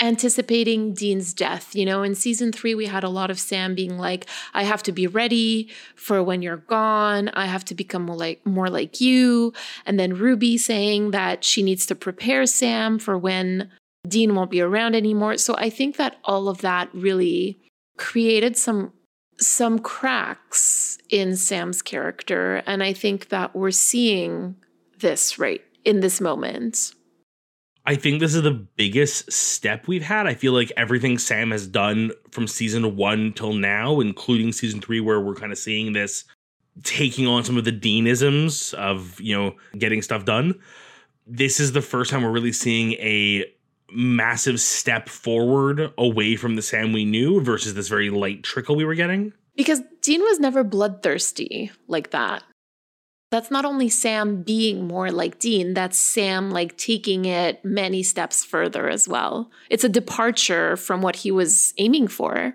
anticipating 0.00 0.92
Dean's 0.92 1.32
death. 1.32 1.74
You 1.74 1.86
know, 1.86 2.02
in 2.02 2.14
season 2.14 2.52
three, 2.52 2.74
we 2.74 2.86
had 2.86 3.04
a 3.04 3.08
lot 3.08 3.30
of 3.30 3.40
Sam 3.40 3.74
being 3.74 3.98
like, 3.98 4.26
I 4.54 4.64
have 4.64 4.82
to 4.84 4.92
be 4.92 5.06
ready 5.06 5.70
for 5.94 6.22
when 6.22 6.42
you're 6.42 6.58
gone. 6.58 7.30
I 7.30 7.46
have 7.46 7.64
to 7.66 7.74
become 7.74 8.02
more 8.02 8.16
like 8.16 8.44
more 8.46 8.68
like 8.68 9.00
you. 9.00 9.52
And 9.84 9.98
then 9.98 10.14
Ruby 10.14 10.58
saying 10.58 11.12
that 11.12 11.44
she 11.44 11.62
needs 11.62 11.86
to 11.86 11.94
prepare 11.94 12.46
Sam 12.46 12.98
for 12.98 13.16
when 13.16 13.70
Dean 14.06 14.34
won't 14.34 14.50
be 14.50 14.60
around 14.60 14.94
anymore. 14.94 15.38
So 15.38 15.54
I 15.56 15.70
think 15.70 15.96
that 15.96 16.18
all 16.24 16.48
of 16.48 16.58
that 16.58 16.88
really 16.94 17.58
created 17.96 18.56
some 18.56 18.92
some 19.38 19.78
cracks 19.78 20.98
in 21.08 21.36
Sam's 21.36 21.82
character. 21.82 22.62
And 22.66 22.82
I 22.82 22.92
think 22.92 23.28
that 23.28 23.54
we're 23.54 23.70
seeing 23.70 24.56
this 24.98 25.38
right 25.38 25.62
in 25.84 26.00
this 26.00 26.20
moment. 26.20 26.92
I 27.88 27.94
think 27.94 28.18
this 28.18 28.34
is 28.34 28.42
the 28.42 28.50
biggest 28.50 29.30
step 29.30 29.86
we've 29.86 30.02
had. 30.02 30.26
I 30.26 30.34
feel 30.34 30.52
like 30.52 30.72
everything 30.76 31.18
Sam 31.18 31.52
has 31.52 31.68
done 31.68 32.10
from 32.32 32.48
season 32.48 32.96
one 32.96 33.32
till 33.32 33.52
now, 33.52 34.00
including 34.00 34.52
season 34.52 34.80
three, 34.80 35.00
where 35.00 35.20
we're 35.20 35.36
kind 35.36 35.52
of 35.52 35.58
seeing 35.58 35.92
this 35.92 36.24
taking 36.82 37.26
on 37.26 37.44
some 37.44 37.56
of 37.56 37.64
the 37.64 37.72
Deanisms 37.72 38.74
of, 38.74 39.20
you 39.20 39.36
know, 39.36 39.54
getting 39.78 40.02
stuff 40.02 40.24
done. 40.24 40.58
This 41.26 41.60
is 41.60 41.72
the 41.72 41.80
first 41.80 42.10
time 42.10 42.22
we're 42.22 42.30
really 42.30 42.52
seeing 42.52 42.92
a 42.94 43.44
massive 43.90 44.60
step 44.60 45.08
forward 45.08 45.92
away 45.96 46.36
from 46.36 46.56
the 46.56 46.62
Sam 46.62 46.92
we 46.92 47.04
knew 47.04 47.40
versus 47.40 47.74
this 47.74 47.88
very 47.88 48.10
light 48.10 48.42
trickle 48.42 48.76
we 48.76 48.84
were 48.84 48.94
getting. 48.94 49.32
Because 49.54 49.80
Dean 50.02 50.22
was 50.22 50.38
never 50.38 50.64
bloodthirsty 50.64 51.70
like 51.88 52.10
that 52.10 52.42
that's 53.30 53.50
not 53.50 53.64
only 53.64 53.88
Sam 53.88 54.42
being 54.42 54.86
more 54.86 55.10
like 55.10 55.38
Dean, 55.38 55.74
that's 55.74 55.98
Sam 55.98 56.50
like 56.50 56.76
taking 56.76 57.24
it 57.24 57.64
many 57.64 58.02
steps 58.02 58.44
further 58.44 58.88
as 58.88 59.08
well. 59.08 59.50
It's 59.68 59.84
a 59.84 59.88
departure 59.88 60.76
from 60.76 61.02
what 61.02 61.16
he 61.16 61.30
was 61.30 61.74
aiming 61.78 62.08
for. 62.08 62.54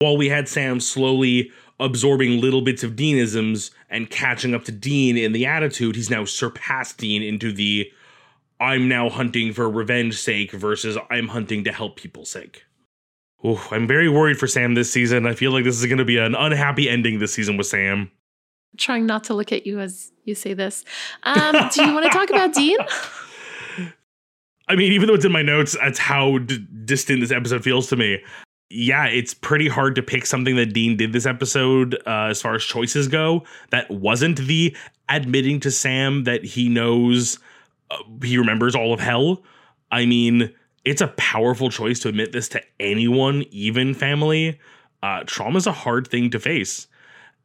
While 0.00 0.16
we 0.16 0.28
had 0.28 0.48
Sam 0.48 0.80
slowly 0.80 1.52
absorbing 1.78 2.40
little 2.40 2.60
bits 2.60 2.82
of 2.82 2.92
Deanisms 2.96 3.70
and 3.88 4.10
catching 4.10 4.54
up 4.54 4.64
to 4.64 4.72
Dean 4.72 5.16
in 5.16 5.32
the 5.32 5.46
attitude, 5.46 5.96
he's 5.96 6.10
now 6.10 6.24
surpassed 6.24 6.98
Dean 6.98 7.22
into 7.22 7.52
the 7.52 7.90
I'm 8.60 8.88
now 8.88 9.08
hunting 9.08 9.52
for 9.52 9.68
revenge 9.68 10.18
sake 10.18 10.52
versus 10.52 10.96
I'm 11.10 11.28
hunting 11.28 11.64
to 11.64 11.72
help 11.72 11.96
people's 11.96 12.30
sake. 12.30 12.64
Ooh, 13.44 13.58
I'm 13.70 13.86
very 13.86 14.08
worried 14.08 14.38
for 14.38 14.46
Sam 14.46 14.74
this 14.74 14.90
season. 14.90 15.26
I 15.26 15.34
feel 15.34 15.52
like 15.52 15.64
this 15.64 15.78
is 15.78 15.86
going 15.86 15.98
to 15.98 16.04
be 16.04 16.18
an 16.18 16.34
unhappy 16.34 16.88
ending 16.88 17.18
this 17.18 17.34
season 17.34 17.56
with 17.56 17.66
Sam 17.66 18.10
trying 18.76 19.06
not 19.06 19.24
to 19.24 19.34
look 19.34 19.52
at 19.52 19.66
you 19.66 19.80
as 19.80 20.12
you 20.24 20.34
say 20.34 20.54
this. 20.54 20.84
Um, 21.22 21.54
do 21.72 21.84
you 21.84 21.92
want 21.92 22.04
to 22.04 22.10
talk 22.10 22.30
about 22.30 22.54
Dean? 22.54 22.78
I 24.68 24.76
mean, 24.76 24.92
even 24.92 25.08
though 25.08 25.14
it's 25.14 25.24
in 25.24 25.32
my 25.32 25.42
notes, 25.42 25.76
that's 25.80 25.98
how 25.98 26.38
d- 26.38 26.66
distant 26.84 27.20
this 27.20 27.32
episode 27.32 27.62
feels 27.62 27.88
to 27.88 27.96
me. 27.96 28.22
Yeah, 28.70 29.06
it's 29.06 29.34
pretty 29.34 29.68
hard 29.68 29.94
to 29.96 30.02
pick 30.02 30.26
something 30.26 30.56
that 30.56 30.72
Dean 30.72 30.96
did 30.96 31.12
this 31.12 31.26
episode 31.26 31.94
uh, 32.06 32.28
as 32.30 32.40
far 32.40 32.54
as 32.54 32.64
choices 32.64 33.08
go 33.08 33.44
that 33.70 33.90
wasn't 33.90 34.38
the 34.38 34.74
admitting 35.08 35.60
to 35.60 35.70
Sam 35.70 36.24
that 36.24 36.44
he 36.44 36.68
knows 36.68 37.38
uh, 37.90 37.98
he 38.22 38.38
remembers 38.38 38.74
all 38.74 38.92
of 38.92 39.00
hell. 39.00 39.42
I 39.90 40.06
mean, 40.06 40.52
it's 40.84 41.00
a 41.00 41.08
powerful 41.08 41.70
choice 41.70 41.98
to 42.00 42.08
admit 42.08 42.32
this 42.32 42.48
to 42.50 42.62
anyone, 42.80 43.44
even 43.50 43.94
family. 43.94 44.58
Uh, 45.02 45.22
trauma 45.26 45.58
is 45.58 45.66
a 45.66 45.72
hard 45.72 46.08
thing 46.08 46.30
to 46.30 46.38
face. 46.38 46.86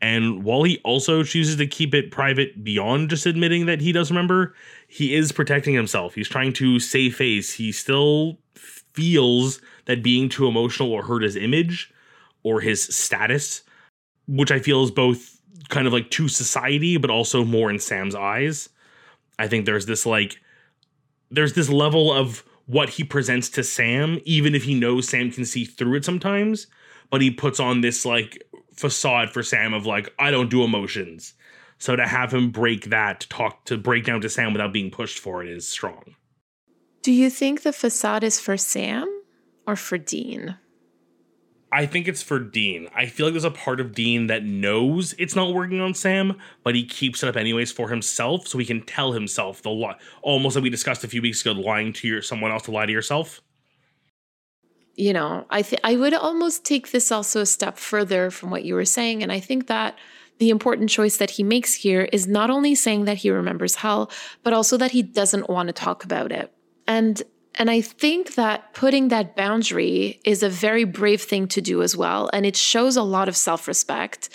And 0.01 0.43
while 0.43 0.63
he 0.63 0.79
also 0.83 1.23
chooses 1.23 1.57
to 1.57 1.67
keep 1.67 1.93
it 1.93 2.11
private 2.11 2.63
beyond 2.63 3.09
just 3.09 3.25
admitting 3.25 3.65
that 3.65 3.81
he 3.81 3.91
does 3.91 4.09
remember, 4.09 4.55
he 4.87 5.13
is 5.13 5.31
protecting 5.31 5.73
himself. 5.73 6.15
He's 6.15 6.29
trying 6.29 6.53
to 6.53 6.79
save 6.79 7.15
face. 7.15 7.53
He 7.53 7.71
still 7.73 8.37
feels 8.55 9.59
that 9.85 10.01
being 10.01 10.29
too 10.29 10.47
emotional 10.47 10.89
will 10.89 11.01
hurt 11.01 11.23
his 11.23 11.35
image 11.35 11.91
or 12.43 12.61
his 12.61 12.81
status, 12.83 13.63
which 14.27 14.51
I 14.51 14.59
feel 14.59 14.83
is 14.83 14.91
both 14.91 15.41
kind 15.67 15.85
of 15.85 15.93
like 15.93 16.09
to 16.11 16.27
society, 16.27 16.97
but 16.97 17.09
also 17.09 17.43
more 17.43 17.69
in 17.69 17.79
Sam's 17.79 18.15
eyes. 18.15 18.69
I 19.39 19.47
think 19.47 19.65
there's 19.65 19.87
this 19.87 20.05
like, 20.05 20.39
there's 21.31 21.53
this 21.53 21.69
level 21.69 22.13
of 22.13 22.43
what 22.67 22.89
he 22.89 23.03
presents 23.03 23.49
to 23.49 23.63
Sam, 23.63 24.19
even 24.25 24.53
if 24.53 24.63
he 24.63 24.79
knows 24.79 25.07
Sam 25.07 25.31
can 25.31 25.45
see 25.45 25.65
through 25.65 25.95
it 25.95 26.05
sometimes. 26.05 26.67
But 27.09 27.21
he 27.21 27.31
puts 27.31 27.59
on 27.59 27.81
this 27.81 28.05
like 28.05 28.43
facade 28.75 29.31
for 29.31 29.41
Sam 29.41 29.73
of 29.73 29.87
like, 29.87 30.13
I 30.19 30.29
don't 30.29 30.51
do 30.51 30.63
emotions. 30.63 31.33
So 31.79 31.95
to 31.95 32.05
have 32.05 32.33
him 32.33 32.51
break 32.51 32.89
that, 32.89 33.21
to 33.21 33.29
talk 33.29 33.65
to 33.65 33.77
break 33.77 34.05
down 34.05 34.21
to 34.21 34.29
Sam 34.29 34.53
without 34.53 34.73
being 34.73 34.91
pushed 34.91 35.17
for 35.17 35.41
it 35.41 35.49
is 35.49 35.67
strong. 35.67 36.15
Do 37.01 37.11
you 37.11 37.29
think 37.29 37.63
the 37.63 37.73
facade 37.73 38.23
is 38.23 38.39
for 38.39 38.57
Sam 38.57 39.07
or 39.65 39.75
for 39.75 39.97
Dean? 39.97 40.57
I 41.71 41.85
think 41.85 42.07
it's 42.07 42.23
for 42.23 42.39
Dean. 42.39 42.87
I 42.95 43.05
feel 43.05 43.27
like 43.27 43.33
there's 43.33 43.43
a 43.43 43.51
part 43.51 43.79
of 43.79 43.93
Dean 43.93 44.27
that 44.27 44.43
knows 44.43 45.13
it's 45.19 45.35
not 45.35 45.53
working 45.53 45.79
on 45.79 45.93
Sam, 45.93 46.37
but 46.63 46.73
he 46.73 46.83
keeps 46.83 47.21
it 47.21 47.29
up 47.29 47.35
anyways 47.35 47.71
for 47.71 47.89
himself, 47.89 48.47
so 48.47 48.57
he 48.57 48.65
can 48.65 48.81
tell 48.81 49.11
himself 49.11 49.61
the 49.61 49.69
lie. 49.69 49.95
Almost 50.23 50.55
like 50.55 50.63
we 50.63 50.69
discussed 50.69 51.03
a 51.03 51.07
few 51.07 51.21
weeks 51.21 51.41
ago, 51.41 51.51
lying 51.51 51.93
to 51.93 52.07
your 52.07 52.21
someone 52.21 52.51
else 52.51 52.63
to 52.63 52.71
lie 52.71 52.87
to 52.87 52.91
yourself. 52.91 53.41
You 54.95 55.13
know, 55.13 55.45
I 55.49 55.61
th- 55.61 55.81
I 55.83 55.95
would 55.95 56.13
almost 56.13 56.65
take 56.65 56.91
this 56.91 57.11
also 57.11 57.41
a 57.41 57.45
step 57.45 57.77
further 57.77 58.31
from 58.31 58.49
what 58.49 58.65
you 58.65 58.73
were 58.73 58.85
saying, 58.85 59.21
and 59.21 59.31
I 59.31 59.39
think 59.39 59.67
that 59.67 59.97
the 60.39 60.49
important 60.49 60.89
choice 60.89 61.17
that 61.17 61.31
he 61.31 61.43
makes 61.43 61.73
here 61.75 62.09
is 62.11 62.27
not 62.27 62.49
only 62.49 62.73
saying 62.73 63.05
that 63.05 63.17
he 63.17 63.29
remembers 63.29 63.75
hell, 63.75 64.09
but 64.41 64.53
also 64.53 64.75
that 64.77 64.91
he 64.91 65.03
doesn't 65.03 65.49
want 65.49 65.67
to 65.67 65.73
talk 65.73 66.03
about 66.03 66.31
it. 66.31 66.51
And 66.87 67.21
and 67.59 67.69
I 67.69 67.81
think 67.81 68.35
that 68.35 68.73
putting 68.73 69.09
that 69.09 69.35
boundary 69.35 70.21
is 70.23 70.41
a 70.41 70.49
very 70.49 70.85
brave 70.85 71.21
thing 71.21 71.45
to 71.49 71.59
do 71.59 71.83
as 71.83 71.95
well. 71.95 72.29
And 72.31 72.45
it 72.45 72.55
shows 72.55 72.95
a 72.95 73.03
lot 73.03 73.27
of 73.27 73.35
self 73.35 73.67
respect. 73.67 74.29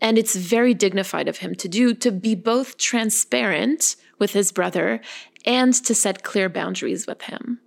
And 0.00 0.18
it's 0.18 0.34
very 0.34 0.74
dignified 0.74 1.28
of 1.28 1.38
him 1.38 1.54
to 1.54 1.68
do 1.68 1.94
to 1.94 2.10
be 2.10 2.34
both 2.34 2.76
transparent 2.76 3.94
with 4.18 4.32
his 4.32 4.50
brother 4.50 5.00
and 5.46 5.72
to 5.72 5.94
set 5.94 6.24
clear 6.24 6.48
boundaries 6.48 7.06
with 7.06 7.22
him. 7.22 7.60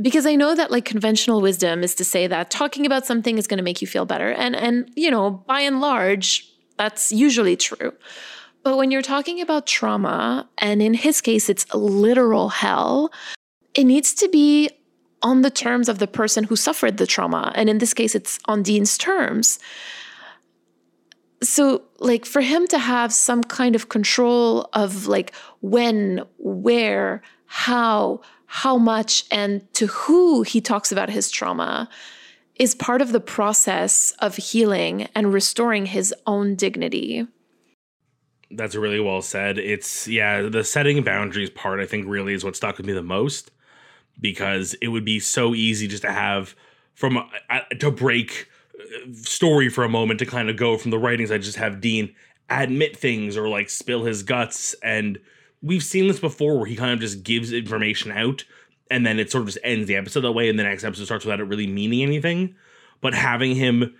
Because 0.00 0.24
I 0.24 0.34
know 0.34 0.54
that 0.54 0.70
like 0.70 0.86
conventional 0.86 1.42
wisdom 1.42 1.84
is 1.84 1.94
to 1.96 2.04
say 2.04 2.26
that 2.26 2.50
talking 2.50 2.86
about 2.86 3.06
something 3.06 3.36
is 3.36 3.46
going 3.46 3.58
to 3.58 3.62
make 3.62 3.82
you 3.82 3.86
feel 3.86 4.06
better. 4.06 4.30
And 4.32 4.56
and 4.56 4.90
you 4.96 5.10
know, 5.10 5.30
by 5.30 5.60
and 5.60 5.82
large, 5.82 6.50
that's 6.78 7.12
usually 7.12 7.56
true. 7.56 7.92
But 8.62 8.78
when 8.78 8.90
you're 8.90 9.02
talking 9.02 9.40
about 9.40 9.66
trauma, 9.66 10.48
and 10.58 10.82
in 10.82 10.94
his 10.94 11.20
case, 11.20 11.48
it's 11.48 11.66
literal 11.74 12.48
hell, 12.50 13.10
it 13.74 13.84
needs 13.84 14.14
to 14.14 14.28
be 14.28 14.70
on 15.22 15.42
the 15.42 15.50
terms 15.50 15.88
of 15.88 15.98
the 15.98 16.06
person 16.06 16.44
who 16.44 16.56
suffered 16.56 16.96
the 16.96 17.06
trauma. 17.06 17.52
And 17.54 17.68
in 17.68 17.78
this 17.78 17.94
case, 17.94 18.14
it's 18.14 18.38
on 18.46 18.62
Dean's 18.62 18.96
terms. 18.96 19.58
So, 21.42 21.82
like, 21.98 22.24
for 22.26 22.40
him 22.40 22.66
to 22.68 22.78
have 22.78 23.12
some 23.12 23.42
kind 23.42 23.74
of 23.74 23.88
control 23.88 24.68
of 24.72 25.06
like 25.06 25.34
when, 25.60 26.22
where, 26.38 27.22
how, 27.46 28.20
how 28.46 28.76
much, 28.76 29.24
and 29.30 29.72
to 29.74 29.86
who 29.86 30.42
he 30.42 30.60
talks 30.60 30.92
about 30.92 31.08
his 31.10 31.30
trauma 31.30 31.88
is 32.56 32.74
part 32.74 33.00
of 33.00 33.12
the 33.12 33.20
process 33.20 34.12
of 34.18 34.36
healing 34.36 35.08
and 35.14 35.32
restoring 35.32 35.86
his 35.86 36.14
own 36.26 36.56
dignity. 36.56 37.26
That's 38.50 38.74
really 38.74 39.00
well 39.00 39.22
said. 39.22 39.58
It's, 39.58 40.06
yeah, 40.08 40.42
the 40.42 40.64
setting 40.64 41.02
boundaries 41.02 41.50
part, 41.50 41.80
I 41.80 41.86
think, 41.86 42.06
really 42.08 42.34
is 42.34 42.44
what 42.44 42.56
stuck 42.56 42.76
with 42.76 42.86
me 42.86 42.92
the 42.92 43.02
most 43.02 43.50
because 44.20 44.74
it 44.82 44.88
would 44.88 45.04
be 45.04 45.20
so 45.20 45.54
easy 45.54 45.88
just 45.88 46.02
to 46.02 46.12
have 46.12 46.54
from 46.94 47.18
to 47.78 47.90
break 47.90 48.48
uh, 48.78 49.12
story 49.12 49.68
for 49.68 49.84
a 49.84 49.88
moment 49.88 50.18
to 50.18 50.26
kind 50.26 50.50
of 50.50 50.56
go 50.56 50.76
from 50.76 50.90
the 50.90 50.98
writings 50.98 51.30
I 51.30 51.38
just 51.38 51.56
have 51.56 51.80
Dean 51.80 52.14
admit 52.50 52.96
things 52.96 53.36
or 53.36 53.48
like 53.48 53.70
spill 53.70 54.04
his 54.04 54.22
guts. 54.22 54.74
And 54.82 55.18
we've 55.62 55.82
seen 55.82 56.08
this 56.08 56.18
before 56.18 56.56
where 56.56 56.66
he 56.66 56.76
kind 56.76 56.92
of 56.92 57.00
just 57.00 57.22
gives 57.22 57.52
information 57.52 58.10
out 58.10 58.44
and 58.90 59.06
then 59.06 59.20
it 59.20 59.30
sort 59.30 59.42
of 59.42 59.48
just 59.48 59.58
ends 59.62 59.86
the 59.86 59.94
episode 59.94 60.22
that 60.22 60.32
way 60.32 60.48
and 60.48 60.58
the 60.58 60.64
next 60.64 60.82
episode 60.82 61.04
starts 61.04 61.24
without 61.24 61.40
it 61.40 61.44
really 61.44 61.68
meaning 61.68 62.02
anything. 62.02 62.54
But 63.00 63.14
having 63.14 63.54
him 63.54 63.94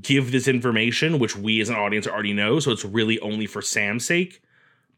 give 0.00 0.30
this 0.30 0.46
information 0.46 1.18
which 1.18 1.36
we 1.36 1.60
as 1.60 1.68
an 1.68 1.74
audience 1.74 2.06
already 2.06 2.34
know 2.34 2.60
so 2.60 2.70
it's 2.70 2.84
really 2.84 3.18
only 3.20 3.46
for 3.46 3.62
Sam's 3.62 4.04
sake 4.04 4.42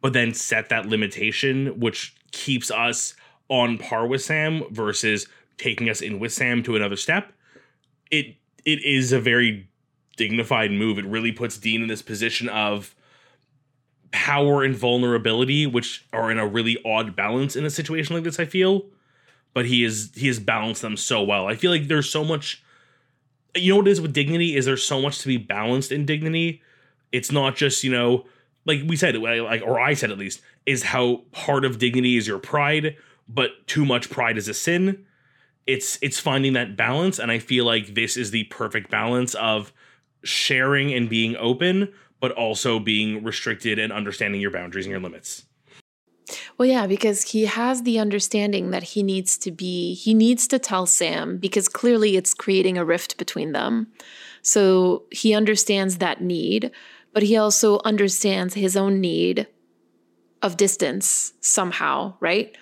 but 0.00 0.12
then 0.12 0.34
set 0.34 0.68
that 0.68 0.86
limitation 0.86 1.78
which 1.78 2.16
keeps 2.32 2.68
us 2.70 3.14
on 3.52 3.76
par 3.76 4.06
with 4.06 4.22
Sam 4.22 4.64
versus 4.70 5.26
taking 5.58 5.90
us 5.90 6.00
in 6.00 6.18
with 6.18 6.32
Sam 6.32 6.62
to 6.62 6.74
another 6.74 6.96
step. 6.96 7.32
It 8.10 8.36
it 8.64 8.82
is 8.82 9.12
a 9.12 9.20
very 9.20 9.68
dignified 10.16 10.72
move. 10.72 10.98
It 10.98 11.04
really 11.04 11.32
puts 11.32 11.58
Dean 11.58 11.82
in 11.82 11.88
this 11.88 12.00
position 12.00 12.48
of 12.48 12.94
power 14.10 14.62
and 14.62 14.74
vulnerability, 14.74 15.66
which 15.66 16.06
are 16.14 16.30
in 16.30 16.38
a 16.38 16.46
really 16.46 16.78
odd 16.82 17.14
balance 17.14 17.54
in 17.54 17.66
a 17.66 17.70
situation 17.70 18.14
like 18.14 18.24
this, 18.24 18.40
I 18.40 18.46
feel. 18.46 18.86
But 19.52 19.66
he 19.66 19.84
is 19.84 20.12
he 20.14 20.28
has 20.28 20.38
balanced 20.38 20.80
them 20.80 20.96
so 20.96 21.22
well. 21.22 21.46
I 21.46 21.54
feel 21.54 21.70
like 21.70 21.88
there's 21.88 22.08
so 22.08 22.24
much 22.24 22.64
you 23.54 23.70
know 23.70 23.76
what 23.76 23.86
it 23.86 23.90
is 23.90 24.00
with 24.00 24.14
dignity 24.14 24.56
is 24.56 24.64
there's 24.64 24.82
so 24.82 25.02
much 25.02 25.18
to 25.18 25.28
be 25.28 25.36
balanced 25.36 25.92
in 25.92 26.06
dignity. 26.06 26.62
It's 27.10 27.30
not 27.30 27.54
just, 27.54 27.84
you 27.84 27.92
know, 27.92 28.24
like 28.64 28.80
we 28.86 28.96
said, 28.96 29.14
like 29.16 29.60
or 29.62 29.78
I 29.78 29.92
said 29.92 30.10
at 30.10 30.16
least, 30.16 30.40
is 30.64 30.84
how 30.84 31.24
part 31.32 31.66
of 31.66 31.78
dignity 31.78 32.16
is 32.16 32.26
your 32.26 32.38
pride 32.38 32.96
but 33.32 33.66
too 33.66 33.84
much 33.84 34.10
pride 34.10 34.36
is 34.36 34.48
a 34.48 34.54
sin. 34.54 35.04
It's 35.66 35.98
it's 36.02 36.18
finding 36.18 36.54
that 36.54 36.76
balance 36.76 37.18
and 37.18 37.30
I 37.30 37.38
feel 37.38 37.64
like 37.64 37.94
this 37.94 38.16
is 38.16 38.30
the 38.30 38.44
perfect 38.44 38.90
balance 38.90 39.34
of 39.34 39.72
sharing 40.24 40.92
and 40.92 41.08
being 41.08 41.36
open 41.36 41.92
but 42.20 42.30
also 42.32 42.78
being 42.78 43.24
restricted 43.24 43.80
and 43.80 43.92
understanding 43.92 44.40
your 44.40 44.52
boundaries 44.52 44.86
and 44.86 44.92
your 44.92 45.00
limits. 45.00 45.44
Well, 46.56 46.68
yeah, 46.68 46.86
because 46.86 47.32
he 47.32 47.46
has 47.46 47.82
the 47.82 47.98
understanding 47.98 48.70
that 48.70 48.84
he 48.84 49.02
needs 49.02 49.36
to 49.38 49.50
be, 49.50 49.94
he 49.94 50.14
needs 50.14 50.46
to 50.48 50.60
tell 50.60 50.86
Sam 50.86 51.38
because 51.38 51.68
clearly 51.68 52.16
it's 52.16 52.32
creating 52.32 52.78
a 52.78 52.84
rift 52.84 53.16
between 53.16 53.50
them. 53.50 53.88
So 54.42 55.02
he 55.10 55.34
understands 55.34 55.98
that 55.98 56.20
need, 56.20 56.70
but 57.12 57.24
he 57.24 57.36
also 57.36 57.80
understands 57.84 58.54
his 58.54 58.76
own 58.76 59.00
need 59.00 59.48
of 60.42 60.56
distance 60.56 61.32
somehow, 61.40 62.14
right? 62.20 62.56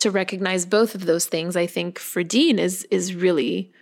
To 0.00 0.10
recognize 0.10 0.64
both 0.64 0.94
of 0.94 1.06
those 1.06 1.26
things, 1.26 1.56
I 1.56 1.66
think 1.66 1.98
for 1.98 2.22
Dean 2.22 2.58
is 2.58 2.84
is 2.90 3.14
really 3.14 3.72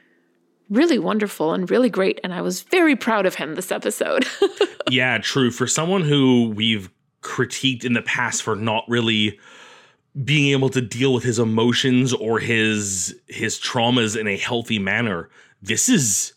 really 0.69 0.99
wonderful 0.99 1.53
and 1.53 1.71
really 1.71 1.89
great 1.89 2.19
and 2.25 2.35
I 2.35 2.41
was 2.43 2.63
very 2.63 2.97
proud 2.97 3.25
of 3.25 3.37
him 3.37 3.55
this 3.55 3.71
episode. 3.71 4.27
yeah, 4.91 5.19
true. 5.19 5.51
For 5.53 5.67
someone 5.67 6.03
who 6.03 6.53
we've 6.57 6.91
critiqued 7.23 7.85
in 7.85 7.93
the 7.93 8.03
past 8.03 8.43
for 8.43 8.57
not 8.57 8.85
really 8.89 9.39
being 10.25 10.53
able 10.53 10.71
to 10.71 10.81
deal 10.81 11.13
with 11.13 11.23
his 11.23 11.39
emotions 11.39 12.13
or 12.13 12.39
his 12.39 13.19
his 13.29 13.59
traumas 13.59 14.19
in 14.19 14.27
a 14.27 14.37
healthy 14.37 14.79
manner, 14.79 15.29
this 15.63 15.89
is 15.89 16.33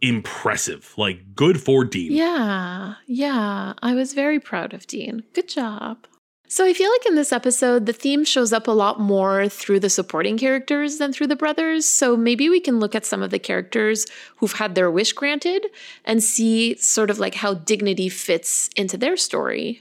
impressive. 0.00 0.92
Like 0.96 1.34
good 1.34 1.60
for 1.60 1.84
Dean. 1.84 2.12
Yeah. 2.12 2.94
Yeah, 3.06 3.72
I 3.82 3.94
was 3.94 4.12
very 4.12 4.40
proud 4.40 4.74
of 4.74 4.86
Dean. 4.86 5.22
Good 5.32 5.48
job. 5.48 6.06
So 6.52 6.66
I 6.66 6.74
feel 6.74 6.90
like 6.90 7.06
in 7.06 7.14
this 7.14 7.32
episode, 7.32 7.86
the 7.86 7.94
theme 7.94 8.26
shows 8.26 8.52
up 8.52 8.68
a 8.68 8.72
lot 8.72 9.00
more 9.00 9.48
through 9.48 9.80
the 9.80 9.88
supporting 9.88 10.36
characters 10.36 10.98
than 10.98 11.10
through 11.10 11.28
the 11.28 11.34
brothers. 11.34 11.86
So 11.86 12.14
maybe 12.14 12.50
we 12.50 12.60
can 12.60 12.78
look 12.78 12.94
at 12.94 13.06
some 13.06 13.22
of 13.22 13.30
the 13.30 13.38
characters 13.38 14.04
who've 14.36 14.52
had 14.52 14.74
their 14.74 14.90
wish 14.90 15.14
granted 15.14 15.64
and 16.04 16.22
see 16.22 16.76
sort 16.76 17.08
of 17.08 17.18
like 17.18 17.36
how 17.36 17.54
dignity 17.54 18.10
fits 18.10 18.68
into 18.76 18.98
their 18.98 19.16
story. 19.16 19.80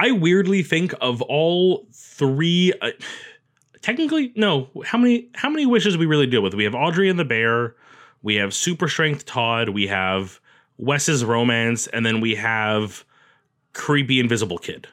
I 0.00 0.10
weirdly 0.10 0.64
think 0.64 0.94
of 1.00 1.22
all 1.22 1.86
three. 1.92 2.72
Uh, 2.82 2.90
technically, 3.80 4.32
no. 4.34 4.70
How 4.84 4.98
many? 4.98 5.28
How 5.36 5.48
many 5.48 5.64
wishes 5.64 5.96
we 5.96 6.06
really 6.06 6.26
deal 6.26 6.42
with? 6.42 6.54
We 6.54 6.64
have 6.64 6.74
Audrey 6.74 7.08
and 7.08 7.20
the 7.20 7.24
bear. 7.24 7.76
We 8.20 8.34
have 8.34 8.52
super 8.52 8.88
strength 8.88 9.26
Todd. 9.26 9.68
We 9.68 9.86
have 9.86 10.40
Wes's 10.76 11.24
romance, 11.24 11.86
and 11.86 12.04
then 12.04 12.20
we 12.20 12.34
have 12.34 13.04
creepy 13.74 14.18
invisible 14.18 14.58
kid. 14.58 14.88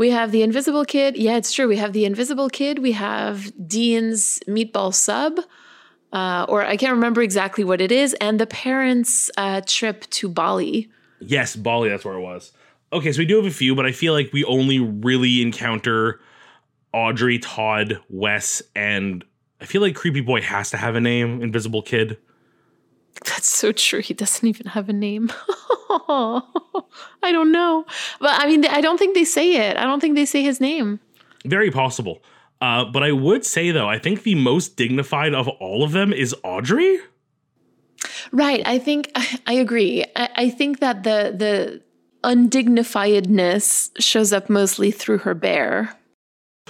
We 0.00 0.08
have 0.12 0.32
the 0.32 0.42
Invisible 0.42 0.86
Kid. 0.86 1.18
Yeah, 1.18 1.36
it's 1.36 1.52
true. 1.52 1.68
We 1.68 1.76
have 1.76 1.92
the 1.92 2.06
Invisible 2.06 2.48
Kid. 2.48 2.78
We 2.78 2.92
have 2.92 3.52
Dean's 3.68 4.40
meatball 4.48 4.94
sub, 4.94 5.40
uh, 6.10 6.46
or 6.48 6.64
I 6.64 6.78
can't 6.78 6.94
remember 6.94 7.20
exactly 7.20 7.64
what 7.64 7.82
it 7.82 7.92
is, 7.92 8.14
and 8.14 8.40
the 8.40 8.46
parents' 8.46 9.30
uh, 9.36 9.60
trip 9.66 10.08
to 10.08 10.30
Bali. 10.30 10.88
Yes, 11.20 11.54
Bali. 11.54 11.90
That's 11.90 12.02
where 12.02 12.14
it 12.14 12.22
was. 12.22 12.52
Okay, 12.94 13.12
so 13.12 13.18
we 13.18 13.26
do 13.26 13.36
have 13.36 13.44
a 13.44 13.50
few, 13.50 13.74
but 13.74 13.84
I 13.84 13.92
feel 13.92 14.14
like 14.14 14.32
we 14.32 14.42
only 14.44 14.78
really 14.78 15.42
encounter 15.42 16.18
Audrey, 16.94 17.38
Todd, 17.38 18.00
Wes, 18.08 18.62
and 18.74 19.22
I 19.60 19.66
feel 19.66 19.82
like 19.82 19.96
Creepy 19.96 20.22
Boy 20.22 20.40
has 20.40 20.70
to 20.70 20.78
have 20.78 20.96
a 20.96 21.00
name. 21.02 21.42
Invisible 21.42 21.82
Kid. 21.82 22.16
That's 23.26 23.48
so 23.48 23.70
true. 23.70 24.00
He 24.00 24.14
doesn't 24.14 24.48
even 24.48 24.64
have 24.64 24.88
a 24.88 24.94
name. 24.94 25.30
I 27.22 27.32
don't 27.32 27.52
know. 27.52 27.84
But 28.20 28.40
I 28.40 28.46
mean, 28.46 28.64
I 28.66 28.80
don't 28.80 28.98
think 28.98 29.14
they 29.14 29.24
say 29.24 29.56
it. 29.56 29.76
I 29.76 29.84
don't 29.84 30.00
think 30.00 30.14
they 30.14 30.24
say 30.26 30.42
his 30.42 30.60
name. 30.60 31.00
Very 31.44 31.70
possible. 31.70 32.22
Uh, 32.60 32.84
but 32.84 33.02
I 33.02 33.12
would 33.12 33.44
say, 33.44 33.70
though, 33.70 33.88
I 33.88 33.98
think 33.98 34.22
the 34.22 34.34
most 34.34 34.76
dignified 34.76 35.34
of 35.34 35.48
all 35.48 35.82
of 35.82 35.92
them 35.92 36.12
is 36.12 36.34
Audrey. 36.44 36.98
Right. 38.32 38.62
I 38.66 38.78
think 38.78 39.10
I 39.46 39.54
agree. 39.54 40.04
I, 40.14 40.28
I 40.36 40.50
think 40.50 40.80
that 40.80 41.02
the 41.02 41.34
the 41.36 41.82
undignifiedness 42.22 43.90
shows 43.98 44.32
up 44.32 44.50
mostly 44.50 44.90
through 44.90 45.18
her 45.18 45.34
bear. 45.34 45.96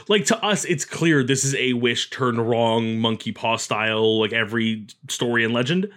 like 0.09 0.25
to 0.27 0.45
us, 0.45 0.65
it's 0.65 0.85
clear 0.85 1.23
this 1.23 1.45
is 1.45 1.55
a 1.57 1.73
wish 1.75 2.11
turned 2.11 2.49
wrong, 2.49 2.99
monkey 2.99 3.33
paw 3.33 3.57
style, 3.57 4.21
like 4.21 4.33
every 4.33 4.87
story 5.09 5.45
and 5.45 5.53
legend. 5.53 5.91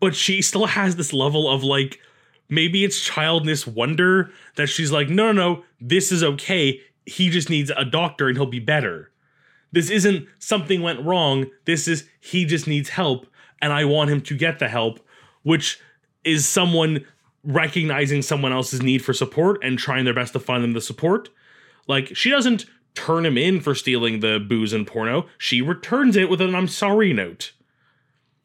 But 0.00 0.14
she 0.14 0.42
still 0.42 0.66
has 0.66 0.96
this 0.96 1.12
level 1.12 1.48
of 1.48 1.62
like, 1.62 2.00
maybe 2.48 2.84
it's 2.84 3.00
childness 3.00 3.66
wonder 3.66 4.30
that 4.56 4.68
she's 4.68 4.92
like, 4.92 5.08
no, 5.08 5.32
no, 5.32 5.54
no, 5.54 5.64
this 5.80 6.12
is 6.12 6.22
okay. 6.22 6.80
He 7.04 7.30
just 7.30 7.50
needs 7.50 7.70
a 7.76 7.84
doctor 7.84 8.28
and 8.28 8.36
he'll 8.36 8.46
be 8.46 8.60
better. 8.60 9.10
This 9.72 9.90
isn't 9.90 10.26
something 10.38 10.82
went 10.82 11.04
wrong. 11.04 11.46
This 11.64 11.88
is 11.88 12.08
he 12.20 12.44
just 12.44 12.66
needs 12.66 12.88
help 12.88 13.26
and 13.60 13.72
I 13.72 13.84
want 13.84 14.10
him 14.10 14.20
to 14.22 14.36
get 14.36 14.58
the 14.58 14.68
help, 14.68 15.00
which 15.42 15.80
is 16.24 16.46
someone 16.46 17.04
recognizing 17.44 18.22
someone 18.22 18.52
else's 18.52 18.82
need 18.82 19.04
for 19.04 19.12
support 19.12 19.62
and 19.62 19.78
trying 19.78 20.04
their 20.04 20.14
best 20.14 20.32
to 20.32 20.40
find 20.40 20.64
them 20.64 20.72
the 20.72 20.80
support. 20.80 21.28
Like 21.86 22.14
she 22.16 22.30
doesn't 22.30 22.66
turn 22.94 23.26
him 23.26 23.38
in 23.38 23.60
for 23.60 23.74
stealing 23.74 24.20
the 24.20 24.38
booze 24.40 24.72
and 24.72 24.86
porno. 24.86 25.26
She 25.38 25.62
returns 25.62 26.16
it 26.16 26.28
with 26.28 26.40
an 26.40 26.54
I'm 26.54 26.68
sorry 26.68 27.12
note. 27.12 27.52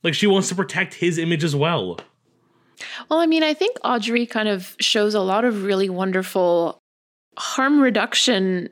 Like 0.03 0.13
she 0.13 0.27
wants 0.27 0.49
to 0.49 0.55
protect 0.55 0.95
his 0.95 1.17
image 1.17 1.43
as 1.43 1.55
well. 1.55 1.99
Well, 3.09 3.19
I 3.19 3.25
mean, 3.25 3.43
I 3.43 3.53
think 3.53 3.77
Audrey 3.83 4.25
kind 4.25 4.47
of 4.47 4.75
shows 4.79 5.13
a 5.13 5.21
lot 5.21 5.45
of 5.45 5.63
really 5.63 5.89
wonderful 5.89 6.79
harm 7.37 7.79
reduction 7.79 8.69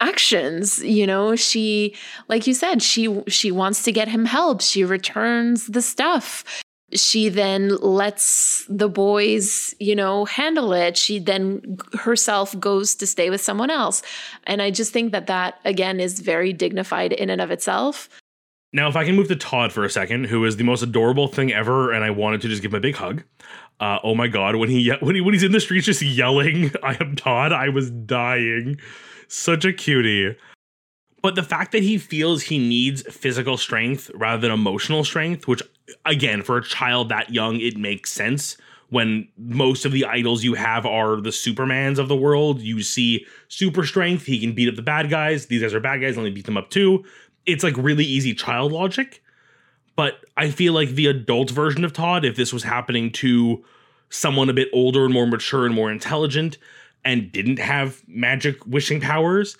actions 0.00 0.82
you 0.84 1.06
know? 1.06 1.36
She 1.36 1.94
like 2.28 2.46
you 2.46 2.54
said 2.54 2.82
she 2.82 3.22
she 3.28 3.50
wants 3.50 3.82
to 3.84 3.92
get 3.92 4.08
him 4.08 4.24
help. 4.24 4.60
She 4.60 4.84
returns 4.84 5.66
the 5.66 5.82
stuff. 5.82 6.44
She 6.92 7.28
then 7.28 7.76
lets 7.76 8.64
the 8.68 8.88
boys 8.88 9.74
you 9.80 9.96
know 9.96 10.24
handle 10.24 10.72
it. 10.72 10.96
She 10.96 11.18
then 11.18 11.78
herself 11.94 12.58
goes 12.60 12.94
to 12.96 13.06
stay 13.06 13.30
with 13.30 13.40
someone 13.40 13.70
else. 13.70 14.02
And 14.44 14.62
i 14.62 14.70
just 14.70 14.92
think 14.92 15.12
that 15.12 15.26
that 15.26 15.58
again 15.64 16.00
is 16.00 16.20
very 16.20 16.52
dignified 16.52 17.12
in 17.12 17.30
and 17.30 17.40
of 17.40 17.50
itself 17.50 18.08
now 18.76 18.88
if 18.88 18.96
i 18.96 19.04
can 19.04 19.16
move 19.16 19.28
to 19.28 19.36
todd 19.36 19.72
for 19.72 19.84
a 19.84 19.90
second 19.90 20.26
who 20.26 20.44
is 20.44 20.56
the 20.56 20.64
most 20.64 20.82
adorable 20.82 21.26
thing 21.26 21.52
ever 21.52 21.92
and 21.92 22.04
i 22.04 22.10
wanted 22.10 22.40
to 22.40 22.48
just 22.48 22.62
give 22.62 22.72
him 22.72 22.78
a 22.78 22.80
big 22.80 22.94
hug 22.94 23.24
uh, 23.80 23.98
oh 24.04 24.14
my 24.14 24.28
god 24.28 24.56
when 24.56 24.68
he 24.68 24.90
when 25.00 25.14
he 25.14 25.20
when 25.20 25.34
he's 25.34 25.42
in 25.42 25.52
the 25.52 25.60
streets 25.60 25.86
just 25.86 26.02
yelling 26.02 26.70
i 26.82 26.96
am 27.00 27.16
todd 27.16 27.52
i 27.52 27.68
was 27.68 27.90
dying 27.90 28.78
such 29.28 29.64
a 29.64 29.72
cutie. 29.72 30.36
But 31.22 31.34
the 31.34 31.42
fact 31.42 31.72
that 31.72 31.82
he 31.82 31.98
feels 31.98 32.42
he 32.42 32.58
needs 32.58 33.02
physical 33.02 33.56
strength 33.56 34.10
rather 34.14 34.40
than 34.40 34.52
emotional 34.52 35.04
strength, 35.04 35.48
which 35.48 35.62
again, 36.04 36.42
for 36.42 36.56
a 36.56 36.62
child 36.62 37.08
that 37.08 37.30
young, 37.30 37.60
it 37.60 37.76
makes 37.76 38.12
sense. 38.12 38.56
When 38.90 39.26
most 39.36 39.84
of 39.84 39.90
the 39.90 40.04
idols 40.04 40.44
you 40.44 40.54
have 40.54 40.86
are 40.86 41.16
the 41.16 41.30
Supermans 41.30 41.98
of 41.98 42.06
the 42.06 42.14
world, 42.14 42.60
you 42.60 42.82
see 42.82 43.26
super 43.48 43.84
strength, 43.84 44.26
he 44.26 44.38
can 44.38 44.52
beat 44.52 44.68
up 44.68 44.76
the 44.76 44.82
bad 44.82 45.10
guys. 45.10 45.46
These 45.46 45.62
guys 45.62 45.74
are 45.74 45.80
bad 45.80 46.00
guys, 46.00 46.16
let 46.16 46.22
me 46.22 46.30
beat 46.30 46.46
them 46.46 46.56
up 46.56 46.70
too. 46.70 47.04
It's 47.46 47.64
like 47.64 47.76
really 47.76 48.04
easy 48.04 48.34
child 48.34 48.72
logic. 48.72 49.22
But 49.96 50.20
I 50.36 50.50
feel 50.50 50.74
like 50.74 50.90
the 50.90 51.06
adult 51.06 51.50
version 51.50 51.84
of 51.84 51.92
Todd, 51.92 52.24
if 52.24 52.36
this 52.36 52.52
was 52.52 52.62
happening 52.62 53.10
to 53.12 53.64
someone 54.10 54.50
a 54.50 54.54
bit 54.54 54.68
older 54.72 55.04
and 55.04 55.14
more 55.14 55.26
mature 55.26 55.64
and 55.64 55.74
more 55.74 55.90
intelligent, 55.90 56.58
and 57.06 57.30
didn't 57.30 57.58
have 57.58 58.02
magic 58.08 58.66
wishing 58.66 59.00
powers, 59.00 59.56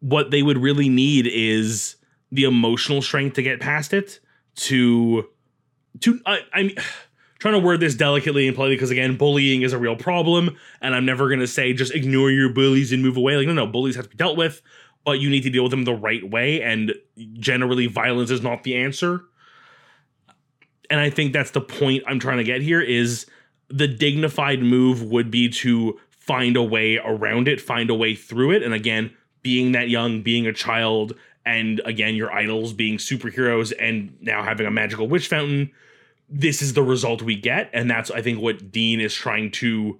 what 0.00 0.30
they 0.30 0.42
would 0.42 0.58
really 0.58 0.88
need 0.88 1.26
is 1.26 1.96
the 2.30 2.44
emotional 2.44 3.00
strength 3.00 3.34
to 3.34 3.42
get 3.42 3.58
past 3.58 3.94
it. 3.94 4.20
To, 4.56 5.26
to 6.00 6.20
I, 6.26 6.40
I'm 6.52 6.70
trying 7.38 7.54
to 7.54 7.58
word 7.58 7.80
this 7.80 7.94
delicately 7.94 8.46
and 8.46 8.54
politely 8.54 8.76
because 8.76 8.90
again, 8.90 9.16
bullying 9.16 9.62
is 9.62 9.72
a 9.72 9.78
real 9.78 9.96
problem, 9.96 10.56
and 10.82 10.94
I'm 10.94 11.06
never 11.06 11.28
gonna 11.30 11.46
say 11.46 11.72
just 11.72 11.94
ignore 11.94 12.30
your 12.30 12.50
bullies 12.50 12.92
and 12.92 13.02
move 13.02 13.16
away. 13.16 13.36
Like 13.36 13.46
no, 13.46 13.54
no, 13.54 13.66
bullies 13.66 13.96
have 13.96 14.04
to 14.04 14.10
be 14.10 14.16
dealt 14.16 14.36
with, 14.36 14.60
but 15.04 15.20
you 15.20 15.30
need 15.30 15.42
to 15.42 15.50
deal 15.50 15.62
with 15.62 15.70
them 15.70 15.84
the 15.84 15.94
right 15.94 16.28
way, 16.28 16.62
and 16.62 16.94
generally, 17.34 17.86
violence 17.86 18.30
is 18.30 18.42
not 18.42 18.64
the 18.64 18.76
answer. 18.76 19.22
And 20.90 21.00
I 21.00 21.10
think 21.10 21.32
that's 21.32 21.50
the 21.50 21.60
point 21.60 22.04
I'm 22.06 22.18
trying 22.18 22.38
to 22.38 22.44
get 22.44 22.60
here 22.60 22.80
is 22.80 23.26
the 23.68 23.88
dignified 23.88 24.62
move 24.62 25.02
would 25.02 25.30
be 25.30 25.48
to 25.48 25.98
find 26.10 26.56
a 26.56 26.62
way 26.62 26.98
around 26.98 27.48
it, 27.48 27.60
find 27.60 27.90
a 27.90 27.94
way 27.94 28.14
through 28.14 28.52
it. 28.52 28.62
And 28.62 28.74
again, 28.74 29.14
being 29.42 29.72
that 29.72 29.88
young, 29.88 30.22
being 30.22 30.46
a 30.46 30.52
child, 30.52 31.14
and 31.44 31.80
again, 31.84 32.14
your 32.14 32.32
idols 32.32 32.72
being 32.72 32.96
superheroes 32.96 33.72
and 33.78 34.16
now 34.20 34.42
having 34.42 34.66
a 34.66 34.70
magical 34.70 35.08
witch 35.08 35.28
fountain, 35.28 35.70
this 36.28 36.62
is 36.62 36.72
the 36.72 36.82
result 36.82 37.22
we 37.22 37.36
get. 37.36 37.68
And 37.72 37.90
that's, 37.90 38.10
I 38.10 38.22
think, 38.22 38.40
what 38.40 38.72
Dean 38.72 39.00
is 39.00 39.14
trying 39.14 39.50
to 39.52 39.98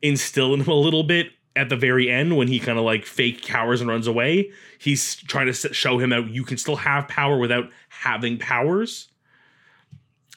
instill 0.00 0.54
in 0.54 0.60
him 0.60 0.68
a 0.68 0.74
little 0.74 1.02
bit 1.02 1.30
at 1.58 1.68
the 1.68 1.76
very 1.76 2.10
end 2.10 2.36
when 2.36 2.48
he 2.48 2.58
kind 2.58 2.78
of 2.78 2.84
like 2.84 3.04
fake 3.04 3.42
cowers 3.42 3.80
and 3.80 3.90
runs 3.90 4.06
away. 4.06 4.50
He's 4.78 5.16
trying 5.16 5.52
to 5.52 5.74
show 5.74 5.98
him 5.98 6.10
that 6.10 6.28
you 6.28 6.44
can 6.44 6.56
still 6.56 6.76
have 6.76 7.08
power 7.08 7.36
without 7.36 7.68
having 7.88 8.38
powers. 8.38 9.08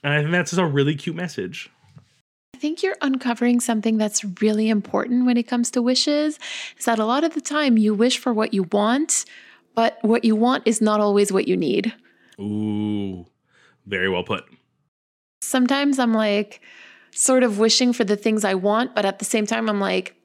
And 0.03 0.13
I 0.13 0.19
think 0.19 0.31
that's 0.31 0.51
just 0.51 0.59
a 0.59 0.65
really 0.65 0.95
cute 0.95 1.15
message 1.15 1.69
I 2.53 2.57
think 2.57 2.83
you're 2.83 2.97
uncovering 3.01 3.59
something 3.59 3.97
that's 3.97 4.23
really 4.41 4.69
important 4.69 5.25
when 5.25 5.37
it 5.37 5.47
comes 5.47 5.71
to 5.71 5.81
wishes 5.81 6.37
is 6.77 6.85
that 6.85 6.99
a 6.99 7.05
lot 7.05 7.23
of 7.23 7.33
the 7.33 7.41
time 7.41 7.77
you 7.77 7.93
wish 7.95 8.19
for 8.19 8.33
what 8.33 8.53
you 8.53 8.63
want, 8.71 9.25
but 9.73 9.97
what 10.03 10.23
you 10.23 10.35
want 10.35 10.67
is 10.67 10.79
not 10.79 10.99
always 10.99 11.31
what 11.31 11.47
you 11.47 11.57
need. 11.57 11.93
Ooh, 12.39 13.25
very 13.87 14.09
well 14.09 14.23
put. 14.23 14.43
Sometimes 15.41 15.97
I'm 15.97 16.13
like 16.13 16.61
sort 17.11 17.43
of 17.43 17.57
wishing 17.57 17.93
for 17.93 18.03
the 18.03 18.15
things 18.15 18.45
I 18.45 18.53
want, 18.53 18.93
but 18.95 19.05
at 19.05 19.19
the 19.19 19.25
same 19.25 19.45
time, 19.45 19.67
I'm 19.67 19.79
like, 19.79 20.15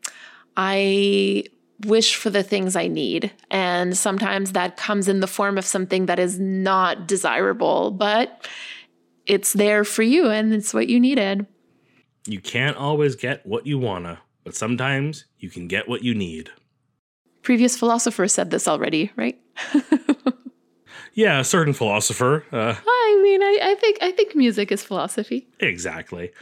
I 0.57 1.45
wish 1.85 2.17
for 2.17 2.31
the 2.31 2.43
things 2.43 2.77
I 2.77 2.89
need. 2.89 3.33
And 3.51 3.97
sometimes 3.97 4.53
that 4.53 4.77
comes 4.77 5.09
in 5.09 5.21
the 5.21 5.27
form 5.27 5.59
of 5.59 5.65
something 5.65 6.07
that 6.07 6.19
is 6.19 6.39
not 6.39 7.07
desirable, 7.07 7.91
but 7.91 8.47
it's 9.27 9.53
there 9.53 9.85
for 9.85 10.03
you 10.03 10.31
and 10.31 10.53
it's 10.53 10.73
what 10.73 10.89
you 10.89 10.99
needed. 10.99 11.47
You 12.27 12.41
can't 12.41 12.77
always 12.77 13.15
get 13.15 13.45
what 13.45 13.67
you 13.67 13.79
wanna, 13.79 14.21
but 14.45 14.55
sometimes 14.55 15.27
you 15.39 15.51
can 15.51 15.69
get 15.69 15.89
what 15.89 16.03
you 16.03 16.15
need. 16.15 16.51
Previous 17.43 17.77
philosophers 17.77 18.33
said 18.33 18.51
this 18.51 18.67
already, 18.67 19.13
right? 19.15 19.39
yeah, 21.15 21.41
a 21.41 21.45
certain 21.45 21.73
philosopher. 21.73 22.45
Uh, 22.51 22.75
I 22.85 23.21
mean, 23.23 23.43
I, 23.43 23.59
I 23.63 23.75
think 23.77 23.99
I 24.01 24.11
think 24.11 24.35
music 24.35 24.73
is 24.73 24.83
philosophy. 24.83 25.47
Exactly. 25.61 26.33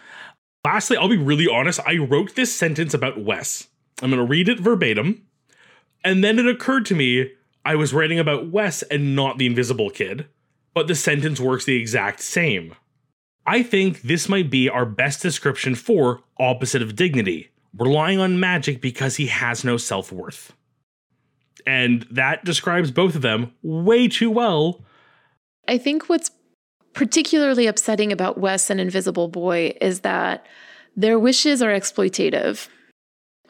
Lastly, 0.64 0.96
I'll 0.96 1.10
be 1.10 1.18
really 1.18 1.46
honest. 1.46 1.80
I 1.86 1.98
wrote 1.98 2.34
this 2.36 2.54
sentence 2.54 2.94
about 2.94 3.20
Wes. 3.20 3.68
I'm 4.04 4.10
going 4.10 4.20
to 4.20 4.30
read 4.30 4.50
it 4.50 4.60
verbatim. 4.60 5.22
And 6.04 6.22
then 6.22 6.38
it 6.38 6.46
occurred 6.46 6.84
to 6.86 6.94
me 6.94 7.32
I 7.64 7.74
was 7.74 7.94
writing 7.94 8.18
about 8.18 8.50
Wes 8.50 8.82
and 8.82 9.16
not 9.16 9.38
the 9.38 9.46
invisible 9.46 9.88
kid, 9.88 10.26
but 10.74 10.86
the 10.86 10.94
sentence 10.94 11.40
works 11.40 11.64
the 11.64 11.80
exact 11.80 12.20
same. 12.20 12.74
I 13.46 13.62
think 13.62 14.02
this 14.02 14.28
might 14.28 14.50
be 14.50 14.68
our 14.68 14.84
best 14.84 15.22
description 15.22 15.74
for 15.74 16.20
opposite 16.38 16.82
of 16.82 16.94
dignity, 16.94 17.50
relying 17.76 18.18
on 18.18 18.38
magic 18.38 18.82
because 18.82 19.16
he 19.16 19.28
has 19.28 19.64
no 19.64 19.78
self 19.78 20.12
worth. 20.12 20.52
And 21.66 22.06
that 22.10 22.44
describes 22.44 22.90
both 22.90 23.14
of 23.14 23.22
them 23.22 23.54
way 23.62 24.06
too 24.06 24.30
well. 24.30 24.84
I 25.66 25.78
think 25.78 26.10
what's 26.10 26.30
particularly 26.92 27.66
upsetting 27.66 28.12
about 28.12 28.36
Wes 28.36 28.68
and 28.68 28.78
Invisible 28.78 29.28
Boy 29.28 29.74
is 29.80 30.00
that 30.00 30.46
their 30.94 31.18
wishes 31.18 31.62
are 31.62 31.72
exploitative. 31.72 32.68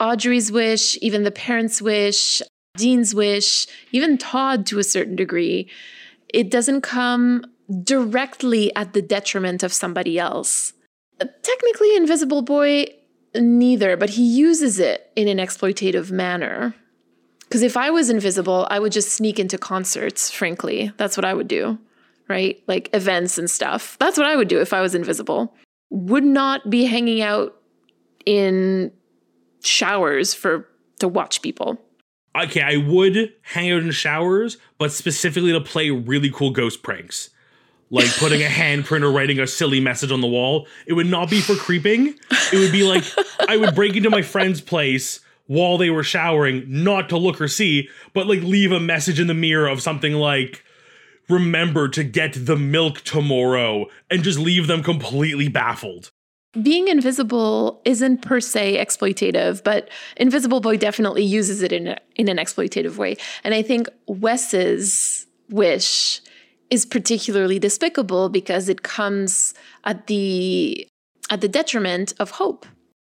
Audrey's 0.01 0.51
wish, 0.51 0.99
even 1.01 1.23
the 1.23 1.31
parents' 1.31 1.81
wish, 1.81 2.43
Dean's 2.77 3.15
wish, 3.15 3.67
even 3.93 4.19
Todd 4.19 4.67
to 4.67 4.79
a 4.79 4.85
certain 4.85 5.17
degree, 5.17 5.69
it 6.29 6.51
doesn't 6.51 6.81
come 6.81 7.47
directly 7.83 8.75
at 8.75 8.93
the 8.93 9.03
detriment 9.03 9.63
of 9.63 9.73
somebody 9.73 10.19
else. 10.19 10.73
Technically, 11.43 11.95
Invisible 11.97 12.43
Boy, 12.43 12.87
neither, 13.35 13.97
but 13.97 14.11
he 14.11 14.25
uses 14.25 14.81
it 14.81 15.11
in 15.15 15.29
an 15.29 15.39
exploitative 15.39 16.11
manner. 16.11 16.75
Because 17.43 17.63
if 17.63 17.77
I 17.77 17.91
was 17.91 18.11
invisible, 18.11 18.67
I 18.71 18.81
would 18.81 18.91
just 18.91 19.13
sneak 19.13 19.39
into 19.39 19.57
concerts, 19.57 20.31
frankly. 20.31 20.93
That's 20.97 21.17
what 21.17 21.25
I 21.25 21.35
would 21.35 21.47
do, 21.47 21.79
right? 22.29 22.61
Like 22.67 22.91
events 22.93 23.39
and 23.39 23.49
stuff. 23.49 23.97
That's 24.01 24.19
what 24.19 24.27
I 24.27 24.35
would 24.35 24.49
do 24.49 24.61
if 24.61 24.73
I 24.73 24.81
was 24.81 24.95
invisible. 24.95 25.55
Would 25.91 26.25
not 26.25 26.69
be 26.69 26.85
hanging 26.85 27.23
out 27.23 27.55
in 28.27 28.91
showers 29.64 30.35
for 30.35 30.68
to 31.00 31.09
watch 31.09 31.42
people. 31.42 31.81
Okay, 32.37 32.62
I 32.62 32.77
would 32.77 33.33
hang 33.42 33.70
out 33.70 33.83
in 33.83 33.90
showers, 33.92 34.57
but 34.79 34.90
specifically 34.92 35.53
to 35.53 35.61
play 35.61 35.90
really 35.90 36.31
cool 36.31 36.50
ghost 36.50 36.83
pranks 36.83 37.31
like 37.90 38.09
putting 38.18 38.42
a 38.42 38.46
handprint 38.46 39.03
or 39.03 39.12
writing 39.12 39.38
a 39.38 39.46
silly 39.46 39.81
message 39.81 40.11
on 40.11 40.20
the 40.20 40.27
wall. 40.27 40.66
It 40.87 40.94
would 40.94 41.07
not 41.07 41.31
be 41.31 41.40
for 41.40 41.55
creeping. 41.55 42.14
It 42.53 42.59
would 42.59 42.72
be 42.72 42.83
like 42.83 43.05
I 43.48 43.57
would 43.57 43.74
break 43.74 43.96
into 43.96 44.11
my 44.11 44.22
friend's 44.22 44.61
place 44.61 45.20
while 45.46 45.79
they 45.79 45.90
were 45.90 46.03
showering, 46.03 46.64
not 46.66 47.09
to 47.11 47.18
look 47.18 47.40
or 47.40 47.48
see, 47.48 47.88
but 48.12 48.27
like 48.27 48.40
leave 48.40 48.72
a 48.72 48.81
message 48.81 49.20
in 49.20 49.27
the 49.27 49.35
mirror 49.35 49.68
of 49.68 49.83
something 49.83 50.14
like, 50.14 50.64
remember 51.29 51.88
to 51.88 52.03
get 52.03 52.33
the 52.35 52.57
milk 52.57 53.03
tomorrow, 53.03 53.87
and 54.11 54.22
just 54.22 54.38
leave 54.38 54.66
them 54.66 54.83
completely 54.83 55.48
baffled. 55.48 56.11
Being 56.62 56.88
invisible 56.88 57.81
isn't 57.85 58.23
per 58.23 58.40
se 58.40 58.77
exploitative, 58.79 59.62
but 59.64 59.88
Invisible 60.17 60.61
Boy 60.61 60.77
definitely 60.77 61.25
uses 61.25 61.62
it 61.62 61.73
in 61.73 61.88
a, 61.88 61.99
in 62.17 62.29
an 62.29 62.37
exploitative 62.37 62.97
way. 62.97 63.17
And 63.43 63.55
I 63.55 63.62
think 63.62 63.88
Wes's 64.07 65.27
wish 65.51 66.21
is 66.71 66.87
particularly 66.87 67.59
despicable 67.59 68.29
because 68.29 68.69
it 68.69 68.83
comes 68.83 69.55
at 69.85 70.07
the 70.07 70.87
at 71.31 71.40
the 71.40 71.49
detriment 71.49 72.12
of 72.19 72.31
Hope. 72.31 72.67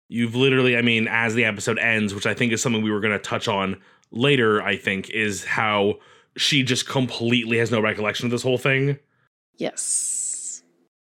You've 0.07 0.35
literally, 0.35 0.77
I 0.77 0.81
mean, 0.81 1.07
as 1.09 1.33
the 1.33 1.45
episode 1.45 1.79
ends, 1.79 2.13
which 2.13 2.25
I 2.25 2.33
think 2.33 2.53
is 2.53 2.61
something 2.61 2.83
we 2.83 2.91
were 2.91 2.99
going 2.99 3.13
to 3.13 3.19
touch 3.19 3.47
on 3.47 3.81
later, 4.11 4.61
I 4.61 4.77
think, 4.77 5.09
is 5.09 5.43
how 5.43 5.95
she 6.37 6.63
just 6.63 6.87
completely 6.87 7.57
has 7.57 7.71
no 7.71 7.81
recollection 7.81 8.27
of 8.27 8.31
this 8.31 8.43
whole 8.43 8.57
thing. 8.57 8.99
Yes. 9.57 10.14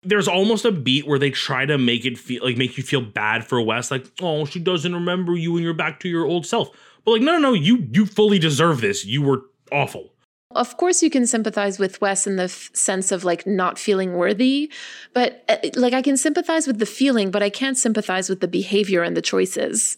There's 0.05 0.29
almost 0.29 0.65
a 0.65 0.73
beat 0.73 1.07
where 1.07 1.19
they 1.19 1.31
try 1.31 1.67
to 1.67 1.79
make 1.79 2.05
it 2.05 2.19
feel 2.19 2.45
like 2.45 2.57
make 2.57 2.77
you 2.77 2.83
feel 2.83 3.01
bad 3.01 3.47
for 3.47 3.61
Wes, 3.61 3.91
like, 3.91 4.07
oh, 4.21 4.45
she 4.45 4.61
doesn't 4.61 4.95
remember 4.95 5.37
you 5.37 5.55
and 5.57 5.65
you're 5.65 5.75
back 5.75 6.01
to 6.01 6.09
your 6.09 6.25
old 6.25 6.47
self. 6.47 6.71
But 7.05 7.13
like, 7.13 7.23
no, 7.23 7.33
no, 7.33 7.39
no, 7.39 7.53
you 7.53 7.89
you 7.93 8.07
fully 8.07 8.39
deserve 8.39 8.81
this. 8.81 9.05
You 9.05 9.23
were 9.23 9.43
awful. 9.73 10.11
Of 10.51 10.77
course, 10.77 11.03
you 11.03 11.11
can 11.11 11.27
sympathize 11.27 11.79
with 11.79 12.01
Wes 12.01 12.27
in 12.27 12.37
the 12.37 12.45
f- 12.45 12.71
sense 12.75 13.11
of 13.11 13.25
like 13.25 13.47
not 13.47 13.79
feeling 13.79 14.15
worthy, 14.15 14.71
but 15.13 15.45
uh, 15.49 15.57
like 15.75 15.95
I 15.95 16.03
can 16.03 16.17
sympathize 16.17 16.67
with 16.67 16.79
the 16.79 16.87
feeling, 16.87 17.31
but 17.31 17.43
I 17.43 17.51
can't 17.51 17.77
sympathize 17.77 18.29
with 18.29 18.41
the 18.41 18.49
behavior 18.49 19.03
and 19.03 19.17
the 19.17 19.23
choices. 19.23 19.97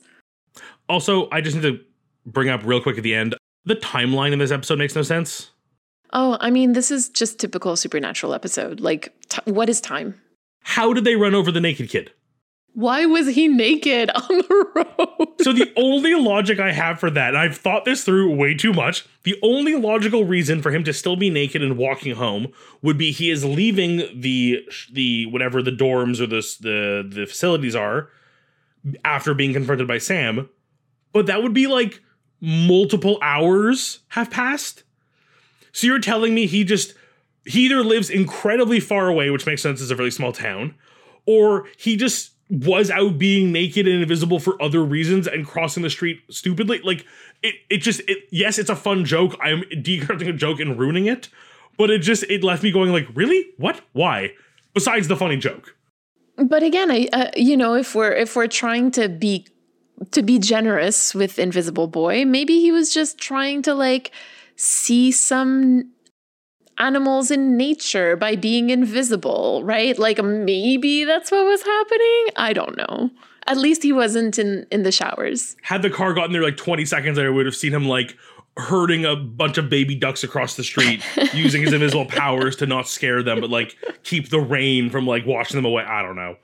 Also, 0.89 1.29
I 1.31 1.41
just 1.41 1.57
need 1.57 1.63
to 1.63 1.81
bring 2.25 2.49
up 2.49 2.63
real 2.65 2.81
quick 2.81 2.97
at 2.97 3.03
the 3.03 3.15
end 3.15 3.35
the 3.67 3.77
timeline 3.77 4.33
in 4.33 4.39
this 4.39 4.53
episode 4.53 4.79
makes 4.79 4.95
no 4.95 5.03
sense. 5.03 5.51
Oh, 6.13 6.37
I 6.41 6.51
mean, 6.51 6.73
this 6.73 6.91
is 6.91 7.09
just 7.09 7.39
typical 7.39 7.77
supernatural 7.77 8.35
episode. 8.35 8.81
Like, 8.81 9.13
t- 9.29 9.41
what 9.51 9.69
is 9.69 9.81
time? 9.81 10.21
How 10.63 10.93
did 10.93 11.05
they 11.05 11.17
run 11.17 11.35
over 11.35 11.51
the 11.53 11.61
naked 11.61 11.89
kid? 11.89 12.13
Why 12.75 13.07
was 13.07 13.29
he 13.29 13.49
naked 13.49 14.11
on 14.15 14.23
the 14.29 14.67
road? 14.75 15.29
so 15.41 15.53
the 15.53 15.73
only 15.77 16.15
logic 16.15 16.61
I 16.61 16.73
have 16.73 17.01
for 17.01 17.11
that, 17.11 17.29
and 17.29 17.39
I've 17.39 17.57
thought 17.57 17.85
this 17.85 18.05
through 18.05 18.35
way 18.35 18.55
too 18.55 18.73
much, 18.73 19.07
the 19.23 19.39
only 19.43 19.75
logical 19.77 20.25
reason 20.25 20.61
for 20.61 20.71
him 20.71 20.85
to 20.85 20.93
still 20.93 21.17
be 21.17 21.31
naked 21.31 21.63
and 21.63 21.79
walking 21.79 22.15
home 22.15 22.49
would 22.83 22.99
be 22.99 23.13
he 23.13 23.31
is 23.31 23.45
leaving 23.45 23.99
the 24.21 24.61
the 24.93 25.27
whatever 25.27 25.63
the 25.63 25.71
dorms 25.71 26.21
or 26.21 26.27
the 26.27 26.43
the 26.61 27.09
the 27.21 27.27
facilities 27.27 27.75
are 27.75 28.11
after 29.05 29.35
being 29.35 29.53
confronted 29.53 29.89
by 29.89 29.99
Sam. 29.99 30.49
But 31.13 31.27
that 31.27 31.43
would 31.43 31.55
be 31.55 31.67
like 31.67 32.03
multiple 32.41 33.19
hours 33.23 34.01
have 34.09 34.31
passed. 34.31 34.83
So 35.77 35.87
you're 35.87 35.99
telling 35.99 36.35
me 36.35 36.47
he 36.47 36.65
just 36.65 36.95
he 37.45 37.67
either 37.67 37.85
lives 37.85 38.09
incredibly 38.09 38.81
far 38.81 39.09
away, 39.09 39.29
which 39.29 39.45
makes 39.45 39.61
sense, 39.61 39.83
it's 39.83 39.91
a 39.91 39.97
really 39.97 40.11
small 40.11 40.33
town, 40.33 40.75
or 41.27 41.69
he 41.77 41.99
just 41.99 42.31
was 42.49 42.91
out 42.91 43.19
being 43.19 43.53
naked 43.53 43.87
and 43.87 44.01
invisible 44.01 44.39
for 44.39 44.61
other 44.63 44.83
reasons 44.83 45.27
and 45.27 45.47
crossing 45.47 45.83
the 45.83 45.91
street 45.91 46.23
stupidly. 46.31 46.81
Like 46.83 47.05
it, 47.43 47.57
it 47.69 47.79
just 47.83 48.01
it 48.09 48.21
yes, 48.31 48.59
it's 48.59 48.71
a 48.71 48.75
fun 48.75 49.05
joke. 49.05 49.37
I'm 49.43 49.65
deconstructing 49.65 50.31
a 50.31 50.33
joke 50.33 50.61
and 50.61 50.79
ruining 50.79 51.05
it, 51.05 51.29
but 51.77 51.91
it 51.91 51.99
just 51.99 52.23
it 52.23 52.43
left 52.43 52.63
me 52.63 52.73
going 52.73 52.91
like, 52.91 53.09
really? 53.13 53.45
What? 53.59 53.83
Why? 53.93 54.31
Besides 54.73 55.09
the 55.09 55.17
funny 55.17 55.37
joke. 55.37 55.77
But 56.37 56.63
again, 56.63 56.91
I 56.91 57.07
uh, 57.13 57.31
you 57.37 57.55
know 57.55 57.75
if 57.75 57.95
we're 57.95 58.13
if 58.13 58.35
we're 58.35 58.47
trying 58.47 58.93
to 58.93 59.11
be 59.11 59.47
to 60.13 60.23
be 60.23 60.39
generous 60.39 61.15
with 61.15 61.39
Invisible 61.39 61.87
Boy, 61.87 62.25
maybe 62.25 62.63
he 62.63 62.73
was 62.73 62.95
just 62.95 63.19
trying 63.19 63.61
to 63.61 63.75
like 63.75 64.11
see 64.57 65.13
some 65.13 65.93
animals 66.79 67.31
in 67.31 67.57
nature 67.57 68.17
by 68.17 68.37
being 68.37 68.71
invisible, 68.71 69.63
right? 69.65 69.99
Like 69.99 70.23
maybe 70.23 71.05
that's 71.05 71.31
what 71.31 71.45
was 71.45 71.63
happening. 71.63 72.27
I 72.37 72.53
don't 72.53 72.77
know. 72.77 73.11
At 73.47 73.57
least 73.59 73.83
he 73.83 73.93
wasn't 73.93 74.39
in 74.39 74.67
in 74.71 74.83
the 74.83 74.93
showers. 74.93 75.57
Had 75.63 75.83
the 75.83 75.91
car 75.91 76.13
gotten 76.13 76.33
there 76.33 76.43
like 76.43 76.57
20 76.57 76.85
seconds, 76.85 77.19
I 77.19 77.29
would 77.29 77.47
have 77.47 77.55
seen 77.55 77.73
him 77.73 77.87
like 77.87 78.17
herding 78.59 79.05
a 79.05 79.15
bunch 79.15 79.59
of 79.59 79.69
baby 79.69 79.95
ducks 79.95 80.25
across 80.25 80.57
the 80.57 80.65
street 80.65 81.05
using 81.35 81.63
his 81.63 81.73
invisible 81.73 82.07
powers 82.07 82.57
to 82.57 82.67
not 82.67 82.89
scare 82.89 83.23
them, 83.23 83.41
but 83.41 83.51
like 83.51 83.77
keep 84.03 84.31
the 84.31 84.41
rain 84.41 84.91
from 84.91 85.07
like 85.07 85.27
washing 85.27 85.57
them 85.57 85.65
away. 85.65 85.85
I 85.85 86.03
don't 86.03 86.17
know. 86.17 86.37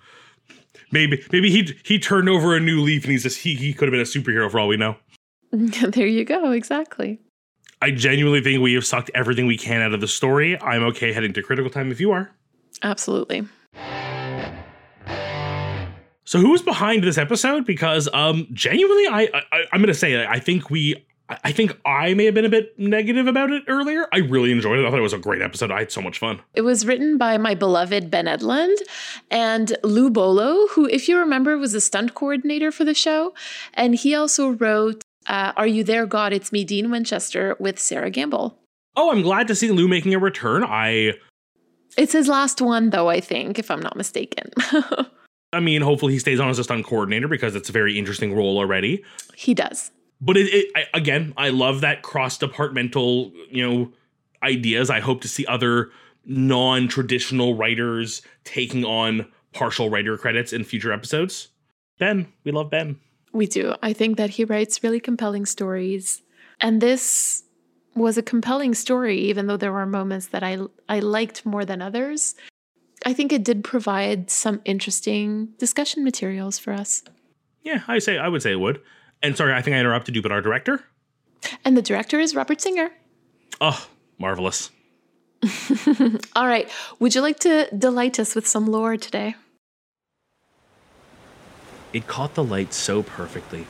Maybe 0.92 1.24
maybe 1.32 1.50
he 1.50 1.76
he 1.84 1.98
turned 1.98 2.28
over 2.28 2.54
a 2.54 2.60
new 2.60 2.80
leaf 2.80 3.04
and 3.04 3.12
he's 3.12 3.22
just 3.22 3.38
he 3.38 3.54
he 3.54 3.72
could 3.72 3.88
have 3.88 3.92
been 3.92 4.00
a 4.00 4.04
superhero 4.04 4.50
for 4.50 4.60
all 4.60 4.68
we 4.68 4.76
know. 4.76 4.96
there 5.52 6.06
you 6.06 6.24
go, 6.24 6.52
exactly. 6.52 7.18
I 7.82 7.90
genuinely 7.90 8.40
think 8.40 8.62
we 8.62 8.74
have 8.74 8.86
sucked 8.86 9.10
everything 9.12 9.46
we 9.46 9.58
can 9.58 9.82
out 9.82 9.92
of 9.92 10.00
the 10.00 10.06
story. 10.06 10.56
I'm 10.60 10.84
okay 10.84 11.12
heading 11.12 11.32
to 11.32 11.42
critical 11.42 11.68
time 11.68 11.90
if 11.90 12.00
you 12.00 12.12
are. 12.12 12.30
Absolutely. 12.80 13.42
So 16.24 16.38
who's 16.38 16.62
behind 16.62 17.02
this 17.02 17.18
episode? 17.18 17.66
Because 17.66 18.08
um 18.14 18.46
genuinely 18.52 19.08
I, 19.08 19.28
I 19.52 19.64
I'm 19.72 19.80
gonna 19.80 19.94
say 19.94 20.24
I 20.24 20.38
think 20.38 20.70
we 20.70 21.04
I 21.28 21.50
think 21.50 21.76
I 21.84 22.14
may 22.14 22.26
have 22.26 22.34
been 22.34 22.44
a 22.44 22.50
bit 22.50 22.78
negative 22.78 23.26
about 23.26 23.50
it 23.50 23.64
earlier. 23.66 24.06
I 24.12 24.18
really 24.18 24.52
enjoyed 24.52 24.78
it. 24.78 24.86
I 24.86 24.90
thought 24.90 24.98
it 24.98 25.02
was 25.02 25.12
a 25.12 25.18
great 25.18 25.42
episode. 25.42 25.72
I 25.72 25.80
had 25.80 25.90
so 25.90 26.00
much 26.00 26.18
fun. 26.18 26.40
It 26.54 26.60
was 26.60 26.86
written 26.86 27.18
by 27.18 27.36
my 27.36 27.54
beloved 27.54 28.10
Ben 28.10 28.26
Edlund 28.26 28.76
and 29.30 29.76
Lou 29.82 30.10
Bollo, 30.10 30.68
who, 30.70 30.86
if 30.86 31.08
you 31.08 31.18
remember, 31.18 31.56
was 31.56 31.74
a 31.74 31.80
stunt 31.80 32.14
coordinator 32.14 32.70
for 32.70 32.84
the 32.84 32.94
show. 32.94 33.34
And 33.72 33.94
he 33.94 34.14
also 34.14 34.50
wrote 34.50 35.02
uh, 35.26 35.52
Are 35.56 35.66
You 35.66 35.84
There, 35.84 36.06
God? 36.06 36.32
It's 36.32 36.52
Me, 36.52 36.64
Dean 36.64 36.90
Winchester, 36.90 37.56
with 37.58 37.78
Sarah 37.78 38.10
Gamble. 38.10 38.58
Oh, 38.96 39.10
I'm 39.10 39.22
glad 39.22 39.48
to 39.48 39.54
see 39.54 39.70
Lou 39.70 39.88
making 39.88 40.14
a 40.14 40.18
return. 40.18 40.64
I. 40.64 41.14
It's 41.96 42.12
his 42.12 42.28
last 42.28 42.60
one, 42.60 42.90
though, 42.90 43.08
I 43.08 43.20
think, 43.20 43.58
if 43.58 43.70
I'm 43.70 43.80
not 43.80 43.96
mistaken. 43.96 44.50
I 45.52 45.60
mean, 45.60 45.82
hopefully 45.82 46.14
he 46.14 46.18
stays 46.18 46.40
on 46.40 46.48
as 46.48 46.58
a 46.58 46.64
stunt 46.64 46.86
coordinator 46.86 47.28
because 47.28 47.54
it's 47.54 47.68
a 47.68 47.72
very 47.72 47.98
interesting 47.98 48.34
role 48.34 48.56
already. 48.58 49.04
He 49.34 49.52
does. 49.52 49.90
But 50.20 50.36
it, 50.36 50.52
it 50.52 50.72
I, 50.74 50.84
again, 50.94 51.34
I 51.36 51.50
love 51.50 51.82
that 51.82 52.02
cross 52.02 52.38
departmental, 52.38 53.32
you 53.50 53.68
know, 53.68 53.92
ideas. 54.42 54.88
I 54.88 55.00
hope 55.00 55.20
to 55.22 55.28
see 55.28 55.44
other 55.46 55.90
non 56.24 56.88
traditional 56.88 57.54
writers 57.54 58.22
taking 58.44 58.84
on 58.84 59.26
partial 59.52 59.90
writer 59.90 60.16
credits 60.16 60.52
in 60.52 60.64
future 60.64 60.92
episodes. 60.92 61.48
Ben, 61.98 62.32
we 62.44 62.52
love 62.52 62.70
Ben. 62.70 62.98
We 63.32 63.46
do. 63.46 63.74
I 63.82 63.92
think 63.92 64.16
that 64.18 64.30
he 64.30 64.44
writes 64.44 64.82
really 64.82 65.00
compelling 65.00 65.46
stories. 65.46 66.22
And 66.60 66.80
this 66.80 67.44
was 67.94 68.16
a 68.16 68.22
compelling 68.22 68.74
story, 68.74 69.18
even 69.18 69.46
though 69.46 69.56
there 69.56 69.72
were 69.72 69.86
moments 69.86 70.26
that 70.28 70.42
I, 70.42 70.58
I 70.88 71.00
liked 71.00 71.44
more 71.44 71.64
than 71.64 71.82
others. 71.82 72.34
I 73.04 73.12
think 73.12 73.32
it 73.32 73.44
did 73.44 73.64
provide 73.64 74.30
some 74.30 74.60
interesting 74.64 75.46
discussion 75.58 76.04
materials 76.04 76.58
for 76.58 76.72
us. 76.72 77.02
Yeah, 77.62 77.82
I 77.88 77.98
say 77.98 78.18
I 78.18 78.28
would 78.28 78.42
say 78.42 78.52
it 78.52 78.60
would. 78.60 78.80
And 79.22 79.36
sorry, 79.36 79.52
I 79.54 79.62
think 79.62 79.76
I 79.76 79.80
interrupted 79.80 80.14
you, 80.14 80.22
but 80.22 80.32
our 80.32 80.40
director? 80.40 80.84
And 81.64 81.76
the 81.76 81.82
director 81.82 82.20
is 82.20 82.34
Robert 82.34 82.60
Singer. 82.60 82.90
Oh, 83.60 83.86
marvelous. 84.18 84.70
All 86.36 86.46
right. 86.46 86.70
Would 86.98 87.14
you 87.14 87.20
like 87.20 87.40
to 87.40 87.68
delight 87.76 88.18
us 88.18 88.34
with 88.34 88.46
some 88.46 88.66
lore 88.66 88.96
today? 88.96 89.34
It 91.92 92.06
caught 92.06 92.34
the 92.34 92.44
light 92.44 92.72
so 92.72 93.02
perfectly. 93.02 93.66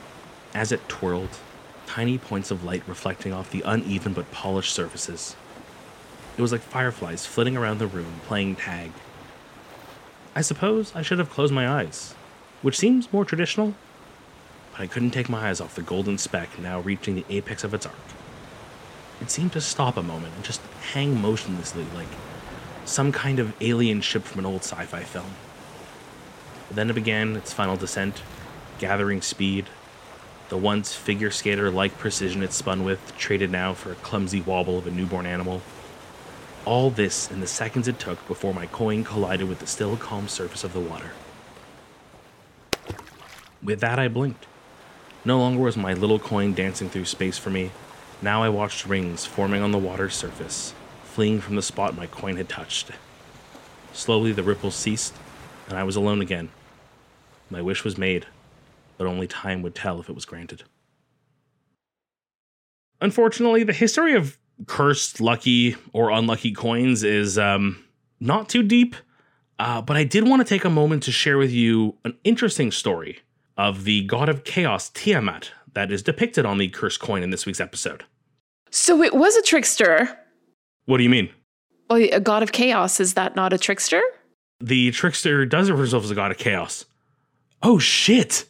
As 0.53 0.71
it 0.71 0.87
twirled, 0.87 1.37
tiny 1.85 2.17
points 2.17 2.51
of 2.51 2.63
light 2.63 2.83
reflecting 2.87 3.33
off 3.33 3.51
the 3.51 3.63
uneven 3.65 4.13
but 4.13 4.31
polished 4.31 4.73
surfaces. 4.73 5.35
It 6.37 6.41
was 6.41 6.51
like 6.51 6.61
fireflies 6.61 7.25
flitting 7.25 7.57
around 7.57 7.79
the 7.79 7.87
room, 7.87 8.21
playing 8.25 8.55
tag. 8.55 8.91
I 10.35 10.41
suppose 10.41 10.95
I 10.95 11.01
should 11.01 11.19
have 11.19 11.29
closed 11.29 11.53
my 11.53 11.67
eyes, 11.67 12.15
which 12.61 12.77
seems 12.77 13.11
more 13.11 13.25
traditional, 13.25 13.75
but 14.71 14.81
I 14.81 14.87
couldn't 14.87 15.11
take 15.11 15.29
my 15.29 15.49
eyes 15.49 15.59
off 15.59 15.75
the 15.75 15.81
golden 15.81 16.17
speck 16.17 16.57
now 16.57 16.79
reaching 16.79 17.15
the 17.15 17.25
apex 17.29 17.63
of 17.63 17.73
its 17.73 17.85
arc. 17.85 17.95
It 19.21 19.29
seemed 19.29 19.51
to 19.53 19.61
stop 19.61 19.97
a 19.97 20.03
moment 20.03 20.33
and 20.35 20.43
just 20.43 20.61
hang 20.93 21.21
motionlessly 21.21 21.85
like 21.93 22.07
some 22.85 23.11
kind 23.11 23.39
of 23.39 23.53
alien 23.61 24.01
ship 24.01 24.23
from 24.23 24.39
an 24.39 24.45
old 24.45 24.61
sci 24.61 24.85
fi 24.85 25.03
film. 25.03 25.33
Then 26.73 26.89
it 26.89 26.93
began 26.93 27.35
its 27.35 27.53
final 27.53 27.77
descent, 27.77 28.21
gathering 28.79 29.21
speed. 29.21 29.67
The 30.49 30.57
once 30.57 30.93
figure 30.93 31.31
skater 31.31 31.69
like 31.69 31.97
precision 31.97 32.43
it 32.43 32.51
spun 32.51 32.83
with 32.83 33.15
traded 33.17 33.51
now 33.51 33.73
for 33.73 33.91
a 33.91 33.95
clumsy 33.95 34.41
wobble 34.41 34.77
of 34.77 34.87
a 34.87 34.91
newborn 34.91 35.25
animal. 35.25 35.61
All 36.65 36.89
this 36.89 37.29
in 37.29 37.41
the 37.41 37.47
seconds 37.47 37.87
it 37.87 37.99
took 37.99 38.25
before 38.27 38.53
my 38.53 38.65
coin 38.67 39.03
collided 39.03 39.47
with 39.47 39.59
the 39.59 39.67
still 39.67 39.97
calm 39.97 40.27
surface 40.27 40.63
of 40.63 40.73
the 40.73 40.79
water. 40.79 41.11
With 43.61 43.79
that, 43.81 43.99
I 43.99 44.07
blinked. 44.07 44.45
No 45.25 45.39
longer 45.39 45.61
was 45.61 45.77
my 45.77 45.93
little 45.93 46.19
coin 46.19 46.53
dancing 46.53 46.89
through 46.89 47.05
space 47.05 47.37
for 47.37 47.49
me. 47.49 47.71
Now 48.21 48.43
I 48.43 48.49
watched 48.49 48.85
rings 48.85 49.25
forming 49.25 49.61
on 49.61 49.71
the 49.71 49.77
water's 49.77 50.15
surface, 50.15 50.73
fleeing 51.03 51.39
from 51.39 51.55
the 51.55 51.61
spot 51.61 51.95
my 51.95 52.07
coin 52.07 52.37
had 52.37 52.49
touched. 52.49 52.91
Slowly 53.93 54.31
the 54.31 54.43
ripples 54.43 54.75
ceased, 54.75 55.13
and 55.67 55.77
I 55.77 55.83
was 55.83 55.95
alone 55.95 56.19
again. 56.19 56.49
My 57.53 57.61
wish 57.61 57.83
was 57.83 57.99
made, 57.99 58.25
but 58.97 59.05
only 59.05 59.27
time 59.27 59.61
would 59.61 59.75
tell 59.75 59.99
if 59.99 60.09
it 60.09 60.15
was 60.15 60.25
granted. 60.25 60.63
Unfortunately, 62.99 63.63
the 63.63 63.73
history 63.73 64.15
of 64.15 64.39
cursed, 64.65 65.21
lucky, 65.21 65.75
or 65.93 66.09
unlucky 66.09 66.51
coins 66.51 67.03
is 67.03 67.37
um, 67.37 67.83
not 68.19 68.49
too 68.49 68.63
deep. 68.63 68.95
Uh, 69.59 69.83
but 69.83 69.95
I 69.95 70.03
did 70.03 70.27
want 70.27 70.39
to 70.39 70.49
take 70.49 70.65
a 70.65 70.69
moment 70.69 71.03
to 71.03 71.11
share 71.11 71.37
with 71.37 71.51
you 71.51 71.95
an 72.03 72.17
interesting 72.23 72.71
story 72.71 73.19
of 73.55 73.83
the 73.83 74.03
god 74.05 74.29
of 74.29 74.45
chaos, 74.45 74.89
Tiamat, 74.89 75.51
that 75.73 75.91
is 75.91 76.01
depicted 76.01 76.47
on 76.47 76.57
the 76.57 76.69
cursed 76.69 77.01
coin 77.01 77.21
in 77.21 77.29
this 77.29 77.45
week's 77.45 77.61
episode. 77.61 78.03
So 78.71 79.03
it 79.03 79.13
was 79.13 79.35
a 79.35 79.43
trickster. 79.43 80.17
What 80.85 80.97
do 80.97 81.03
you 81.03 81.09
mean? 81.11 81.29
Oh, 81.91 81.97
a 81.97 82.19
god 82.19 82.41
of 82.41 82.51
chaos. 82.51 82.99
Is 82.99 83.13
that 83.13 83.35
not 83.35 83.53
a 83.53 83.59
trickster? 83.59 84.01
The 84.59 84.89
trickster 84.89 85.45
does 85.45 85.67
himself 85.67 86.03
as 86.03 86.09
a 86.09 86.15
god 86.15 86.31
of 86.31 86.39
chaos. 86.39 86.85
Oh, 87.63 87.79
shit. 87.79 88.45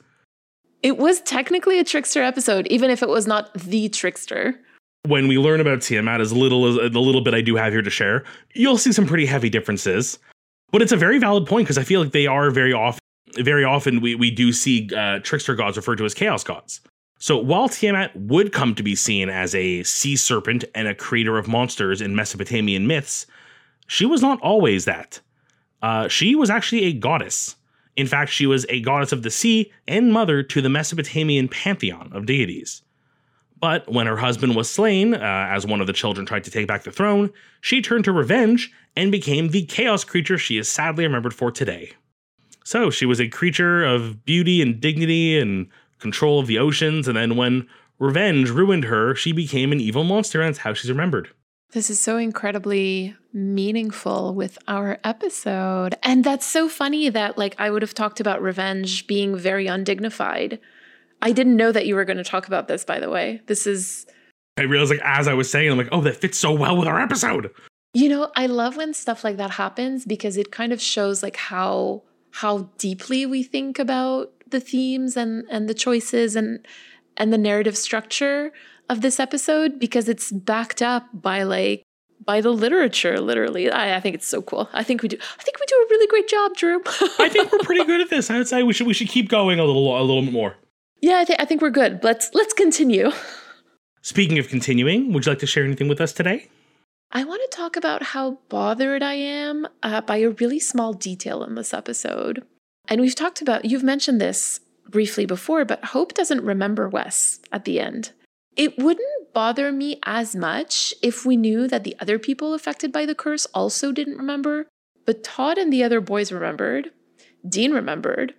It 0.82 0.98
was 0.98 1.22
technically 1.22 1.80
a 1.80 1.84
trickster 1.84 2.22
episode, 2.22 2.68
even 2.68 2.90
if 2.90 3.02
it 3.02 3.08
was 3.08 3.26
not 3.26 3.54
the 3.54 3.88
trickster. 3.90 4.60
When 5.06 5.28
we 5.28 5.38
learn 5.38 5.62
about 5.62 5.82
Tiamat, 5.82 6.20
as 6.20 6.34
little 6.34 6.66
as 6.66 6.92
the 6.92 7.00
little 7.00 7.22
bit 7.22 7.34
I 7.34 7.42
do 7.42 7.56
have 7.56 7.72
here 7.72 7.82
to 7.82 7.90
share, 7.90 8.24
you'll 8.54 8.78
see 8.78 8.92
some 8.92 9.06
pretty 9.06 9.26
heavy 9.26 9.50
differences. 9.50 10.18
But 10.72 10.82
it's 10.82 10.92
a 10.92 10.98
very 10.98 11.20
valid 11.20 11.46
point 11.46 11.66
because 11.66 11.78
I 11.78 11.84
feel 11.84 12.02
like 12.02 12.12
they 12.12 12.26
are 12.26 12.50
very 12.50 12.74
often, 12.74 13.00
very 13.38 13.64
often 13.64 14.02
we, 14.02 14.16
we 14.16 14.32
do 14.32 14.52
see 14.52 14.90
uh, 14.96 15.20
trickster 15.20 15.56
gods 15.56 15.78
referred 15.78 15.98
to 15.98 16.06
as 16.06 16.14
chaos 16.14 16.44
gods. 16.44 16.82
So 17.20 17.38
while 17.38 17.70
Tiamat 17.70 18.16
would 18.16 18.52
come 18.52 18.76
to 18.76 18.84
be 18.84 18.96
seen 18.96 19.30
as 19.30 19.54
a 19.56 19.84
sea 19.84 20.16
serpent 20.16 20.66
and 20.74 20.88
a 20.88 20.96
creator 20.96 21.38
of 21.38 21.48
monsters 21.48 22.02
in 22.02 22.16
Mesopotamian 22.16 22.88
myths, 22.88 23.28
she 23.88 24.06
was 24.06 24.22
not 24.22 24.42
always 24.42 24.86
that. 24.86 25.22
Uh, 25.82 26.08
she 26.08 26.34
was 26.36 26.50
actually 26.50 26.86
a 26.86 26.94
goddess. 26.94 27.56
In 27.96 28.08
fact, 28.08 28.32
she 28.32 28.46
was 28.46 28.66
a 28.70 28.82
goddess 28.82 29.12
of 29.12 29.24
the 29.24 29.30
sea 29.30 29.72
and 29.88 30.12
mother 30.12 30.42
to 30.44 30.62
the 30.62 30.70
Mesopotamian 30.70 31.48
pantheon 31.48 32.10
of 32.14 32.26
deities. 32.26 32.82
But 33.60 33.90
when 33.90 34.08
her 34.08 34.18
husband 34.18 34.56
was 34.56 34.70
slain, 34.70 35.14
uh, 35.14 35.48
as 35.50 35.66
one 35.66 35.80
of 35.80 35.88
the 35.88 35.94
children 35.94 36.26
tried 36.26 36.44
to 36.44 36.52
take 36.52 36.68
back 36.68 36.84
the 36.84 36.92
throne, 36.92 37.32
she 37.62 37.82
turned 37.82 38.04
to 38.06 38.12
revenge 38.12 38.72
and 38.96 39.12
became 39.12 39.50
the 39.50 39.66
chaos 39.66 40.04
creature 40.04 40.38
she 40.38 40.58
is 40.58 40.68
sadly 40.68 41.06
remembered 41.06 41.34
for 41.34 41.52
today. 41.52 41.94
So 42.66 42.90
she 42.90 43.06
was 43.06 43.22
a 43.22 43.28
creature 43.28 43.84
of 43.86 44.26
beauty 44.26 44.62
and 44.62 44.82
dignity 44.82 45.40
and 45.40 45.68
control 46.00 46.40
of 46.40 46.48
the 46.48 46.60
oceans, 46.60 47.08
and 47.08 47.16
then 47.16 47.36
when 47.38 47.68
revenge 48.00 48.50
ruined 48.50 48.86
her, 48.86 49.16
she 49.16 49.32
became 49.32 49.72
an 49.72 49.80
evil 49.80 50.04
monster, 50.04 50.42
and 50.42 50.50
that's 50.50 50.60
how 50.60 50.74
she's 50.74 50.92
remembered. 50.92 51.30
This 51.74 51.90
is 51.90 52.00
so 52.00 52.18
incredibly 52.18 53.16
meaningful 53.34 54.36
with 54.36 54.60
our 54.68 55.00
episode. 55.04 55.96
And 56.04 56.24
that's 56.24 56.46
so 56.46 56.70
funny 56.70 57.10
that, 57.10 57.36
like, 57.36 57.56
I 57.58 57.72
would 57.72 57.82
have 57.82 57.96
talked 57.96 58.20
about 58.20 58.44
revenge 58.44 59.08
being 59.08 59.36
very 59.36 59.66
undignified. 59.66 60.60
I 61.20 61.32
didn't 61.32 61.58
know 61.58 61.72
that 61.72 61.88
you 61.88 61.96
were 61.96 62.06
going 62.06 62.18
to 62.18 62.24
talk 62.24 62.46
about 62.46 62.68
this, 62.68 62.86
by 62.86 63.00
the 63.00 63.10
way. 63.10 63.42
This 63.48 63.66
is. 63.66 64.06
I 64.56 64.64
realized, 64.64 64.92
like, 64.92 65.02
as 65.04 65.28
I 65.28 65.34
was 65.34 65.50
saying, 65.50 65.72
I'm 65.72 65.78
like, 65.80 65.90
oh, 65.92 66.02
that 66.02 66.18
fits 66.18 66.38
so 66.38 66.54
well 66.54 66.78
with 66.78 66.88
our 66.88 67.02
episode. 67.02 67.50
You 67.96 68.08
know, 68.08 68.32
I 68.36 68.46
love 68.46 68.78
when 68.78 68.94
stuff 68.94 69.24
like 69.24 69.38
that 69.38 69.52
happens 69.52 70.06
because 70.06 70.38
it 70.38 70.52
kind 70.52 70.74
of 70.74 70.82
shows, 70.82 71.24
like, 71.24 71.38
how 71.38 72.04
how 72.30 72.70
deeply 72.78 73.26
we 73.26 73.42
think 73.42 73.80
about 73.80 74.32
the 74.48 74.60
themes 74.60 75.18
and 75.18 75.44
and 75.50 75.68
the 75.68 75.74
choices 75.74 76.36
and 76.36 76.68
and 77.18 77.34
the 77.34 77.38
narrative 77.38 77.78
structure 77.78 78.52
of 78.90 79.02
this 79.02 79.20
episode 79.20 79.80
because 79.80 80.10
it's 80.10 80.32
backed 80.32 80.82
up 80.82 81.08
by 81.14 81.44
like 81.44 81.84
by 82.26 82.42
the 82.42 82.52
literature 82.52 83.20
literally. 83.20 83.70
I, 83.70 83.98
I, 83.98 84.00
think 84.00 84.16
it's 84.16 84.28
so 84.28 84.42
cool. 84.42 84.70
I 84.74 84.84
think 84.84 85.02
we 85.02 85.10
do 85.10 85.18
i 85.18 85.44
think 85.44 85.60
we 85.60 85.66
do 85.66 85.76
a 85.76 85.88
really 85.90 86.08
great 86.08 86.28
job 86.28 86.56
drew. 86.56 86.82
I 87.20 87.30
think 87.30 87.52
we're 87.52 87.60
pretty 87.60 87.86
good 87.86 88.02
at 88.02 88.10
this. 88.16 88.30
I 88.30 88.38
would 88.38 88.48
say 88.48 88.64
we 88.64 88.74
should 88.74 88.88
we 88.88 88.94
should 88.94 89.10
keep 89.10 89.30
going 89.30 89.60
a 89.60 89.66
little 89.66 90.00
a 90.00 90.02
little 90.02 90.22
bit 90.24 90.34
more. 90.34 90.56
Yeah 91.02 91.18
i 91.18 91.26
think 91.26 91.42
i 91.42 91.46
think 91.46 91.62
we're 91.62 91.70
good. 91.70 92.04
Let's 92.04 92.30
let's 92.34 92.54
continue. 92.54 93.12
Speaking 94.02 94.38
of 94.40 94.48
continuing 94.48 95.14
would 95.14 95.26
you 95.26 95.32
like 95.32 95.40
to 95.40 95.48
share 95.48 95.64
anything 95.64 95.88
with 95.88 96.02
us 96.02 96.14
today? 96.14 96.50
I 97.12 97.24
want 97.26 97.42
to 97.44 97.56
talk 97.56 97.76
about 97.76 98.04
how 98.04 98.40
bothered 98.50 99.04
i 99.04 99.14
am 99.14 99.68
uh, 99.82 100.02
by 100.02 100.18
a 100.18 100.30
really 100.30 100.60
small 100.60 100.94
detail 100.94 101.44
in 101.44 101.56
this 101.56 101.74
episode. 101.74 102.44
And 102.88 103.00
we've 103.02 103.16
talked 103.16 103.42
about 103.42 103.66
you've 103.66 103.84
mentioned 103.84 104.20
this 104.20 104.60
briefly 104.90 105.26
before 105.26 105.66
but 105.66 105.84
hope 105.86 106.14
doesn't 106.14 106.44
remember 106.44 106.90
wes 106.90 107.40
at 107.52 107.66
the 107.66 107.80
end 107.80 108.12
it 108.56 108.78
wouldn't 108.78 109.34
bother 109.34 109.72
me 109.72 110.00
as 110.04 110.36
much 110.36 110.94
if 111.02 111.26
we 111.26 111.36
knew 111.36 111.68
that 111.68 111.84
the 111.84 111.96
other 112.00 112.20
people 112.20 112.54
affected 112.54 112.92
by 112.92 113.06
the 113.06 113.16
curse 113.16 113.48
also 113.54 113.92
didn't 113.92 114.18
remember, 114.18 114.68
but 115.06 115.24
Todd 115.24 115.58
and 115.58 115.74
the 115.74 115.84
other 115.84 116.00
boys 116.00 116.32
remembered. 116.32 116.92
Dean 117.48 117.72
remembered. 117.72 118.36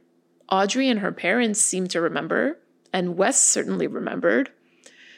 Audrey 0.51 0.89
and 0.89 1.01
her 1.01 1.13
parents 1.13 1.61
seemed 1.61 1.91
to 1.91 2.01
remember, 2.01 2.59
and 2.93 3.17
Wes 3.17 3.43
certainly 3.43 3.87
remembered. 3.87 4.51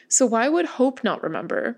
So 0.07 0.25
why 0.25 0.49
would 0.49 0.65
Hope 0.65 1.03
not 1.03 1.21
remember? 1.21 1.77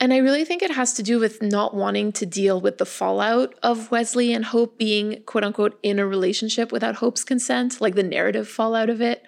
And 0.00 0.12
I 0.12 0.18
really 0.18 0.44
think 0.44 0.62
it 0.62 0.70
has 0.70 0.92
to 0.94 1.02
do 1.02 1.18
with 1.18 1.42
not 1.42 1.74
wanting 1.74 2.12
to 2.12 2.26
deal 2.26 2.60
with 2.60 2.78
the 2.78 2.86
fallout 2.86 3.54
of 3.62 3.90
Wesley 3.90 4.32
and 4.32 4.44
Hope 4.44 4.78
being, 4.78 5.22
quote 5.26 5.42
unquote, 5.42 5.78
in 5.82 5.98
a 5.98 6.06
relationship 6.06 6.70
without 6.70 6.96
Hope's 6.96 7.24
consent, 7.24 7.80
like 7.80 7.96
the 7.96 8.04
narrative 8.04 8.46
fallout 8.46 8.88
of 8.88 9.00
it 9.00 9.24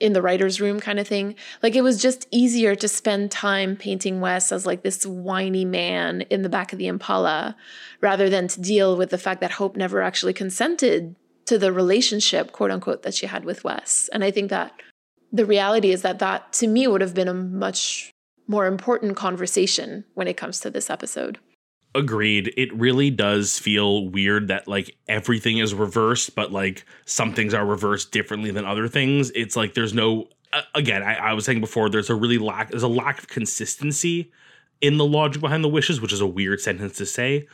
in 0.00 0.12
the 0.12 0.22
writer's 0.22 0.60
room 0.60 0.80
kind 0.80 0.98
of 0.98 1.06
thing. 1.06 1.34
Like 1.62 1.74
it 1.74 1.82
was 1.82 2.00
just 2.00 2.26
easier 2.30 2.74
to 2.74 2.88
spend 2.88 3.30
time 3.30 3.76
painting 3.76 4.20
Wes 4.20 4.52
as 4.52 4.66
like 4.66 4.82
this 4.82 5.06
whiny 5.06 5.64
man 5.64 6.22
in 6.22 6.42
the 6.42 6.48
back 6.48 6.72
of 6.72 6.78
the 6.78 6.86
Impala 6.86 7.56
rather 8.00 8.28
than 8.28 8.48
to 8.48 8.60
deal 8.60 8.96
with 8.96 9.10
the 9.10 9.18
fact 9.18 9.40
that 9.40 9.52
Hope 9.52 9.76
never 9.76 10.02
actually 10.02 10.32
consented 10.32 11.14
to 11.46 11.58
the 11.58 11.72
relationship, 11.72 12.52
quote 12.52 12.70
unquote, 12.70 13.02
that 13.02 13.14
she 13.14 13.26
had 13.26 13.44
with 13.44 13.64
Wes. 13.64 14.08
And 14.12 14.24
I 14.24 14.30
think 14.30 14.50
that 14.50 14.72
the 15.32 15.46
reality 15.46 15.90
is 15.90 16.02
that 16.02 16.20
that 16.20 16.52
to 16.54 16.66
me 16.66 16.86
would 16.86 17.00
have 17.00 17.14
been 17.14 17.28
a 17.28 17.34
much 17.34 18.10
more 18.46 18.66
important 18.66 19.16
conversation 19.16 20.04
when 20.14 20.28
it 20.28 20.36
comes 20.36 20.60
to 20.60 20.70
this 20.70 20.90
episode. 20.90 21.38
Agreed. 21.94 22.52
It 22.56 22.74
really 22.74 23.10
does 23.10 23.58
feel 23.58 24.08
weird 24.08 24.48
that 24.48 24.66
like 24.66 24.96
everything 25.06 25.58
is 25.58 25.74
reversed, 25.74 26.34
but 26.34 26.50
like 26.50 26.84
some 27.04 27.32
things 27.32 27.54
are 27.54 27.64
reversed 27.64 28.10
differently 28.10 28.50
than 28.50 28.64
other 28.64 28.88
things. 28.88 29.30
It's 29.34 29.54
like 29.54 29.74
there's 29.74 29.94
no 29.94 30.28
uh, 30.52 30.62
again, 30.74 31.02
I, 31.02 31.14
I 31.14 31.32
was 31.34 31.44
saying 31.44 31.60
before, 31.60 31.88
there's 31.88 32.10
a 32.10 32.14
really 32.14 32.38
lack 32.38 32.70
there's 32.70 32.82
a 32.82 32.88
lack 32.88 33.18
of 33.18 33.28
consistency 33.28 34.32
in 34.80 34.96
the 34.96 35.04
logic 35.04 35.40
behind 35.40 35.62
the 35.62 35.68
wishes, 35.68 36.00
which 36.00 36.12
is 36.12 36.20
a 36.20 36.26
weird 36.26 36.60
sentence 36.60 36.96
to 36.98 37.06
say. 37.06 37.46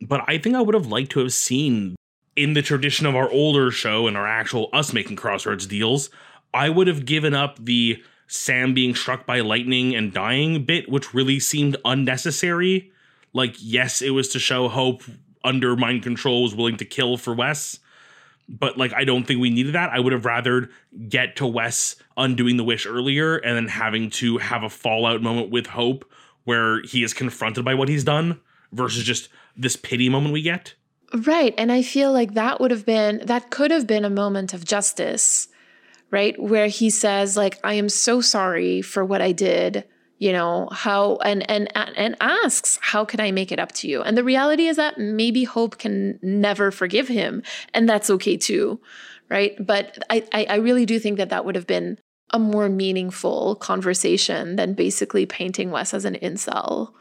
But 0.00 0.24
I 0.26 0.38
think 0.38 0.56
I 0.56 0.60
would 0.62 0.74
have 0.74 0.86
liked 0.86 1.12
to 1.12 1.20
have 1.20 1.32
seen 1.32 1.96
in 2.36 2.54
the 2.54 2.62
tradition 2.62 3.06
of 3.06 3.16
our 3.16 3.30
older 3.30 3.70
show 3.70 4.06
and 4.06 4.16
our 4.16 4.26
actual 4.26 4.68
us 4.72 4.92
making 4.92 5.16
crossroads 5.16 5.66
deals, 5.66 6.10
I 6.54 6.68
would 6.68 6.86
have 6.86 7.04
given 7.04 7.34
up 7.34 7.62
the 7.62 8.02
Sam 8.26 8.74
being 8.74 8.94
struck 8.94 9.26
by 9.26 9.40
lightning 9.40 9.94
and 9.94 10.12
dying 10.12 10.64
bit, 10.64 10.88
which 10.88 11.12
really 11.12 11.40
seemed 11.40 11.76
unnecessary 11.84 12.92
like, 13.32 13.56
yes, 13.58 14.02
it 14.02 14.10
was 14.10 14.28
to 14.30 14.38
show 14.38 14.68
Hope 14.68 15.02
under 15.44 15.76
mind 15.76 16.02
control 16.02 16.42
was 16.42 16.54
willing 16.54 16.76
to 16.78 16.84
kill 16.84 17.16
for 17.16 17.34
Wes. 17.34 17.78
But 18.48 18.76
like 18.76 18.92
I 18.92 19.04
don't 19.04 19.24
think 19.24 19.40
we 19.40 19.50
needed 19.50 19.74
that. 19.74 19.90
I 19.90 20.00
would 20.00 20.12
have 20.12 20.24
rather 20.24 20.70
get 21.08 21.36
to 21.36 21.46
Wes 21.46 21.96
undoing 22.16 22.56
the 22.56 22.64
wish 22.64 22.86
earlier 22.86 23.36
and 23.36 23.56
then 23.56 23.68
having 23.68 24.10
to 24.10 24.38
have 24.38 24.64
a 24.64 24.68
fallout 24.70 25.22
moment 25.22 25.50
with 25.50 25.68
Hope 25.68 26.04
where 26.44 26.82
he 26.82 27.04
is 27.04 27.14
confronted 27.14 27.64
by 27.64 27.74
what 27.74 27.88
he's 27.88 28.04
done 28.04 28.40
versus 28.72 29.04
just 29.04 29.28
this 29.56 29.76
pity 29.76 30.08
moment 30.08 30.32
we 30.32 30.42
get. 30.42 30.74
Right. 31.12 31.54
And 31.58 31.70
I 31.70 31.82
feel 31.82 32.12
like 32.12 32.34
that 32.34 32.60
would 32.60 32.70
have 32.70 32.86
been, 32.86 33.22
that 33.24 33.50
could 33.50 33.70
have 33.70 33.86
been 33.86 34.04
a 34.04 34.10
moment 34.10 34.54
of 34.54 34.64
justice, 34.64 35.48
right? 36.10 36.40
Where 36.40 36.68
he 36.68 36.88
says, 36.90 37.36
like, 37.36 37.58
I 37.64 37.74
am 37.74 37.88
so 37.88 38.20
sorry 38.20 38.80
for 38.80 39.04
what 39.04 39.20
I 39.20 39.32
did 39.32 39.84
you 40.20 40.32
know 40.32 40.68
how 40.70 41.16
and 41.16 41.48
and 41.50 41.68
and 41.74 42.14
asks 42.20 42.78
how 42.80 43.04
can 43.04 43.18
i 43.18 43.32
make 43.32 43.50
it 43.50 43.58
up 43.58 43.72
to 43.72 43.88
you? 43.88 44.02
And 44.02 44.16
the 44.16 44.22
reality 44.22 44.68
is 44.68 44.76
that 44.76 44.98
maybe 44.98 45.42
hope 45.42 45.78
can 45.78 46.20
never 46.22 46.70
forgive 46.70 47.08
him 47.08 47.42
and 47.74 47.88
that's 47.88 48.10
okay 48.10 48.36
too 48.36 48.80
right? 49.30 49.54
But 49.64 49.98
i 50.10 50.24
i 50.34 50.56
really 50.56 50.84
do 50.84 50.98
think 50.98 51.16
that 51.16 51.30
that 51.30 51.44
would 51.44 51.54
have 51.54 51.66
been 51.66 51.98
a 52.32 52.38
more 52.38 52.68
meaningful 52.68 53.56
conversation 53.56 54.56
than 54.56 54.74
basically 54.74 55.26
painting 55.26 55.70
wes 55.70 55.94
as 55.94 56.04
an 56.04 56.16
incel. 56.16 56.92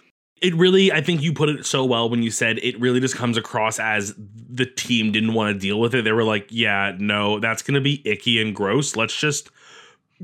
It 0.42 0.56
really 0.56 0.92
i 0.92 1.02
think 1.02 1.22
you 1.22 1.34
put 1.34 1.50
it 1.50 1.66
so 1.66 1.84
well 1.84 2.10
when 2.10 2.24
you 2.24 2.32
said 2.32 2.60
it 2.60 2.80
really 2.80 3.02
just 3.02 3.16
comes 3.16 3.36
across 3.36 3.80
as 3.80 4.16
the 4.18 4.66
team 4.66 5.12
didn't 5.12 5.34
want 5.34 5.54
to 5.54 5.60
deal 5.60 5.80
with 5.80 5.94
it. 5.94 6.04
They 6.04 6.14
were 6.14 6.24
like 6.24 6.48
yeah 6.50 6.96
no 6.98 7.40
that's 7.40 7.62
going 7.62 7.76
to 7.76 7.82
be 7.82 8.02
icky 8.06 8.42
and 8.42 8.56
gross. 8.56 8.96
Let's 8.96 9.20
just 9.20 9.50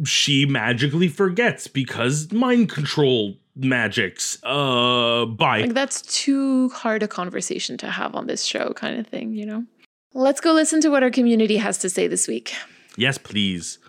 she 0.03 0.45
magically 0.45 1.07
forgets 1.07 1.67
because 1.67 2.31
mind 2.31 2.69
control 2.69 3.37
magics. 3.55 4.37
Uh, 4.43 5.25
bye. 5.25 5.61
Like 5.61 5.73
that's 5.73 6.01
too 6.01 6.69
hard 6.69 7.03
a 7.03 7.07
conversation 7.07 7.77
to 7.77 7.89
have 7.89 8.15
on 8.15 8.27
this 8.27 8.43
show, 8.43 8.73
kind 8.73 8.99
of 8.99 9.07
thing, 9.07 9.33
you 9.33 9.45
know? 9.45 9.65
Let's 10.13 10.41
go 10.41 10.53
listen 10.53 10.81
to 10.81 10.89
what 10.89 11.03
our 11.03 11.11
community 11.11 11.57
has 11.57 11.77
to 11.79 11.89
say 11.89 12.07
this 12.07 12.27
week. 12.27 12.53
Yes, 12.97 13.17
please. 13.17 13.79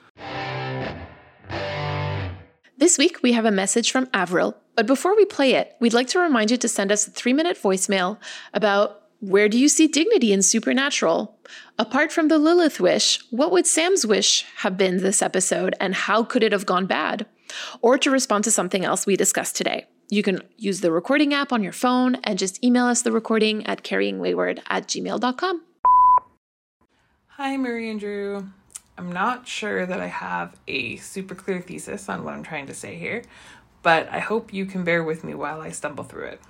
This 2.79 2.99
week, 2.99 3.23
we 3.23 3.33
have 3.33 3.45
a 3.45 3.51
message 3.51 3.91
from 3.91 4.09
Avril. 4.13 4.57
But 4.75 4.87
before 4.87 5.17
we 5.17 5.25
play 5.25 5.55
it, 5.55 5.75
we'd 5.81 5.95
like 5.95 6.09
to 6.09 6.19
remind 6.19 6.51
you 6.51 6.59
to 6.59 6.69
send 6.69 6.93
us 6.93 7.07
a 7.07 7.11
three 7.11 7.33
minute 7.33 7.57
voicemail 7.57 8.19
about 8.53 9.03
where 9.21 9.49
do 9.49 9.59
you 9.59 9.69
see 9.69 9.89
dignity 9.89 10.33
in 10.33 10.43
supernatural? 10.43 11.39
Apart 11.79 12.13
from 12.13 12.29
the 12.29 12.39
Lilith 12.39 12.81
wish, 12.81 13.21
what 13.31 13.51
would 13.51 13.67
Sam's 13.67 14.07
wish 14.07 14.45
have 14.59 14.77
been 14.77 14.99
this 14.99 15.23
episode 15.23 15.75
and 15.81 15.95
how 15.95 16.23
could 16.23 16.43
it 16.43 16.53
have 16.53 16.67
gone 16.67 16.87
bad? 16.87 17.27
Or 17.81 17.97
to 17.99 18.11
respond 18.11 18.45
to 18.45 18.51
something 18.51 18.85
else 18.85 19.07
we 19.07 19.17
discussed 19.17 19.57
today. 19.57 19.87
You 20.09 20.23
can 20.23 20.43
use 20.57 20.83
the 20.83 20.93
recording 20.93 21.33
app 21.33 21.53
on 21.53 21.63
your 21.63 21.73
phone 21.73 22.17
and 22.25 22.39
just 22.39 22.63
email 22.63 22.85
us 22.85 23.03
the 23.03 23.11
recording 23.11 23.67
at 23.67 23.83
carryingwayward 23.83 24.61
at 24.69 24.87
gmail.com. 24.87 25.63
Hi, 27.29 27.57
Marie 27.57 27.91
and 27.91 28.01
Drew. 28.01 28.49
I'm 28.99 29.13
not 29.13 29.49
sure 29.49 29.85
that 29.85 30.01
I 30.01 30.07
have 30.07 30.57
a 30.69 30.97
super 30.97 31.35
clear 31.35 31.61
thesis 31.61 32.09
on 32.09 32.25
what 32.25 32.35
I'm 32.35 32.43
trying 32.43 32.67
to 32.67 32.75
say 32.75 32.97
here, 32.97 33.23
but 33.83 34.09
I 34.11 34.21
hope 34.21 34.55
you 34.55 34.65
can 34.65 34.85
bear 34.85 35.03
with 35.03 35.25
me 35.25 35.35
while 35.35 35.61
I 35.61 35.71
stumble 35.71 36.05
through 36.05 36.27
it. 36.27 36.41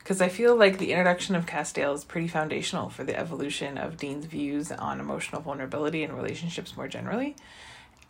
Because 0.00 0.20
I 0.20 0.28
feel 0.28 0.56
like 0.56 0.78
the 0.78 0.90
introduction 0.90 1.36
of 1.36 1.46
Castiel 1.46 1.94
is 1.94 2.04
pretty 2.04 2.26
foundational 2.26 2.88
for 2.88 3.04
the 3.04 3.16
evolution 3.16 3.78
of 3.78 3.96
Dean's 3.96 4.24
views 4.24 4.72
on 4.72 4.98
emotional 4.98 5.40
vulnerability 5.40 6.02
and 6.02 6.12
relationships 6.14 6.76
more 6.76 6.88
generally, 6.88 7.36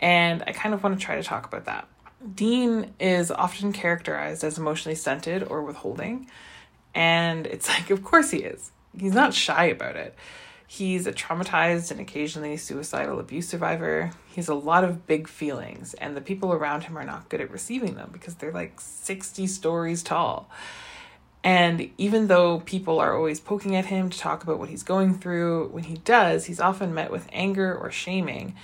and 0.00 0.42
I 0.46 0.52
kind 0.52 0.72
of 0.74 0.82
want 0.82 0.98
to 0.98 1.04
try 1.04 1.16
to 1.16 1.22
talk 1.22 1.46
about 1.46 1.66
that. 1.66 1.88
Dean 2.34 2.94
is 3.00 3.30
often 3.30 3.72
characterized 3.72 4.44
as 4.44 4.56
emotionally 4.56 4.94
stunted 4.94 5.42
or 5.42 5.62
withholding, 5.62 6.30
and 6.94 7.46
it's 7.46 7.68
like, 7.68 7.90
of 7.90 8.02
course 8.02 8.30
he 8.30 8.38
is. 8.38 8.72
He's 8.98 9.14
not 9.14 9.34
shy 9.34 9.66
about 9.66 9.96
it. 9.96 10.16
He's 10.66 11.08
a 11.08 11.12
traumatized 11.12 11.90
and 11.90 11.98
occasionally 11.98 12.56
suicidal 12.56 13.18
abuse 13.18 13.48
survivor. 13.48 14.12
He 14.28 14.36
has 14.36 14.48
a 14.48 14.54
lot 14.54 14.84
of 14.84 15.06
big 15.06 15.26
feelings, 15.26 15.94
and 15.94 16.16
the 16.16 16.20
people 16.20 16.52
around 16.52 16.84
him 16.84 16.96
are 16.96 17.04
not 17.04 17.28
good 17.28 17.40
at 17.40 17.50
receiving 17.50 17.96
them 17.96 18.10
because 18.12 18.36
they're 18.36 18.52
like 18.52 18.80
60 18.80 19.48
stories 19.48 20.04
tall. 20.04 20.48
And 21.42 21.90
even 21.96 22.26
though 22.26 22.60
people 22.60 23.00
are 23.00 23.16
always 23.16 23.40
poking 23.40 23.74
at 23.74 23.86
him 23.86 24.10
to 24.10 24.18
talk 24.18 24.42
about 24.42 24.58
what 24.58 24.68
he's 24.68 24.82
going 24.82 25.14
through, 25.14 25.68
when 25.68 25.84
he 25.84 25.94
does, 25.94 26.46
he's 26.46 26.60
often 26.60 26.92
met 26.92 27.10
with 27.10 27.28
anger 27.32 27.74
or 27.74 27.90
shaming 27.90 28.54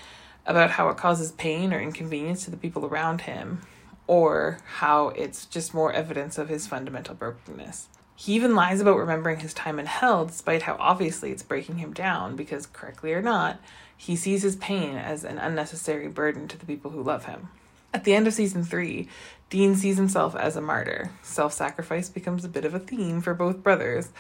about 0.45 0.73
how 0.73 0.89
it 0.91 0.97
causes 0.97 1.33
pain 1.33 1.73
or 1.73 1.81
inconvenience 1.81 2.45
to 2.45 2.51
the 2.51 2.57
people 2.57 2.85
around 2.85 3.23
him, 3.23 3.63
or 4.07 4.59
how 4.77 5.09
it's 5.09 5.47
just 5.47 5.75
more 5.75 5.93
evidence 5.93 6.39
of 6.39 6.49
his 6.49 6.67
fundamental 6.67 7.15
brokenness. 7.15 7.89
He 8.15 8.35
even 8.35 8.55
lies 8.55 8.81
about 8.81 8.99
remembering 8.99 9.41
his 9.41 9.53
time 9.53 9.79
in 9.79 9.87
hell, 9.87 10.25
despite 10.25 10.63
how 10.63 10.77
obviously 10.79 11.33
it's 11.33 11.43
breaking 11.43 11.79
him 11.79 11.93
down, 11.93 12.37
because, 12.37 12.67
correctly 12.67 13.13
or 13.13 13.23
not, 13.23 13.61
he 13.97 14.17
sees 14.17 14.43
his 14.43 14.57
pain 14.57 14.97
as 14.97 15.25
an 15.25 15.39
unnecessary 15.39 16.09
burden 16.09 16.47
to 16.49 16.59
the 16.59 16.67
people 16.67 16.91
who 16.91 17.03
love 17.03 17.25
him. 17.25 17.49
At 17.95 18.05
the 18.05 18.15
end 18.15 18.27
of 18.27 18.35
season 18.35 18.65
three, 18.65 19.09
Dean 19.49 19.77
sees 19.77 19.97
himself 19.97 20.35
as 20.35 20.57
a 20.57 20.61
martyr. 20.61 21.11
Self 21.23 21.53
sacrifice 21.53 22.09
becomes 22.09 22.45
a 22.45 22.49
bit 22.49 22.65
of 22.65 22.75
a 22.75 22.79
theme 22.79 23.21
for 23.21 23.35
both 23.35 23.63
brothers, 23.63 24.11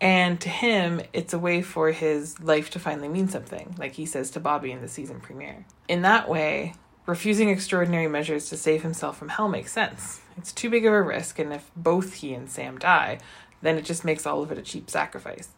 and 0.00 0.40
to 0.40 0.48
him, 0.48 1.00
it's 1.12 1.32
a 1.32 1.38
way 1.38 1.62
for 1.62 1.90
his 1.92 2.38
life 2.40 2.68
to 2.70 2.78
finally 2.78 3.08
mean 3.08 3.28
something, 3.28 3.74
like 3.78 3.94
he 3.94 4.04
says 4.04 4.30
to 4.32 4.40
Bobby 4.40 4.70
in 4.70 4.82
the 4.82 4.88
season 4.88 5.20
premiere. 5.20 5.64
In 5.88 6.02
that 6.02 6.28
way, 6.28 6.74
refusing 7.06 7.48
extraordinary 7.48 8.08
measures 8.08 8.48
to 8.50 8.56
save 8.56 8.82
himself 8.82 9.16
from 9.16 9.30
hell 9.30 9.48
makes 9.48 9.72
sense. 9.72 10.20
It's 10.36 10.52
too 10.52 10.68
big 10.68 10.84
of 10.84 10.92
a 10.92 11.02
risk, 11.02 11.38
and 11.38 11.52
if 11.52 11.70
both 11.74 12.14
he 12.14 12.34
and 12.34 12.50
Sam 12.50 12.78
die, 12.78 13.20
then 13.62 13.78
it 13.78 13.84
just 13.86 14.04
makes 14.04 14.26
all 14.26 14.42
of 14.42 14.52
it 14.52 14.58
a 14.58 14.62
cheap 14.62 14.90
sacrifice. 14.90 15.48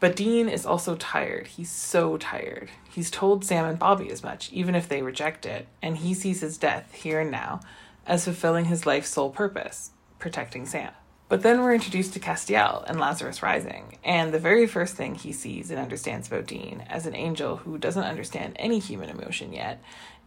But 0.00 0.16
Dean 0.16 0.48
is 0.48 0.64
also 0.64 0.96
tired. 0.96 1.46
He's 1.46 1.70
so 1.70 2.16
tired. 2.16 2.70
He's 2.90 3.10
told 3.10 3.44
Sam 3.44 3.66
and 3.66 3.78
Bobby 3.78 4.10
as 4.10 4.22
much, 4.22 4.50
even 4.50 4.74
if 4.74 4.88
they 4.88 5.02
reject 5.02 5.44
it, 5.44 5.68
and 5.82 5.98
he 5.98 6.14
sees 6.14 6.40
his 6.40 6.56
death, 6.56 6.92
here 6.94 7.20
and 7.20 7.30
now, 7.30 7.60
as 8.06 8.24
fulfilling 8.24 8.64
his 8.64 8.86
life's 8.86 9.10
sole 9.10 9.30
purpose 9.30 9.90
protecting 10.18 10.64
Sam. 10.66 10.92
But 11.28 11.42
then 11.42 11.60
we're 11.60 11.74
introduced 11.74 12.14
to 12.14 12.20
Castiel 12.20 12.82
and 12.88 12.98
Lazarus 12.98 13.42
Rising, 13.42 13.98
and 14.02 14.32
the 14.32 14.38
very 14.38 14.66
first 14.66 14.96
thing 14.96 15.14
he 15.14 15.32
sees 15.32 15.70
and 15.70 15.78
understands 15.78 16.26
about 16.26 16.46
Dean, 16.46 16.84
as 16.88 17.06
an 17.06 17.14
angel 17.14 17.58
who 17.58 17.78
doesn't 17.78 18.02
understand 18.02 18.56
any 18.58 18.78
human 18.78 19.10
emotion 19.10 19.52
yet, 19.52 19.82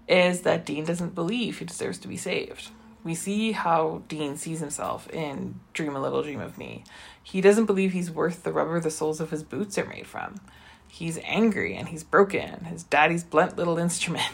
is 0.08 0.42
that 0.42 0.66
Dean 0.66 0.86
doesn't 0.86 1.16
believe 1.16 1.60
he 1.60 1.66
deserves 1.66 1.98
to 2.00 2.08
be 2.08 2.16
saved. 2.16 2.70
We 3.04 3.16
see 3.16 3.52
how 3.52 4.04
Dean 4.08 4.38
sees 4.38 4.60
himself 4.60 5.10
in 5.10 5.60
Dream 5.74 5.96
a 5.96 6.02
Little 6.02 6.24
Dream 6.24 6.40
of 6.40 6.58
Me. 6.58 6.84
He 7.22 7.42
doesn't 7.42 7.66
believe 7.66 7.92
he's 7.92 8.10
worth 8.10 8.44
the 8.44 8.54
rubber 8.54 8.80
the 8.80 8.92
soles 8.92 9.20
of 9.20 9.30
his 9.30 9.44
boots 9.44 9.78
are 9.78 9.86
made 9.86 10.08
from. 10.08 10.40
He's 10.88 11.20
angry 11.24 11.76
and 11.76 11.90
he's 11.90 12.04
broken, 12.04 12.66
his 12.66 12.84
daddy's 12.84 13.24
blunt 13.24 13.58
little 13.58 13.78
instrument. 13.78 14.24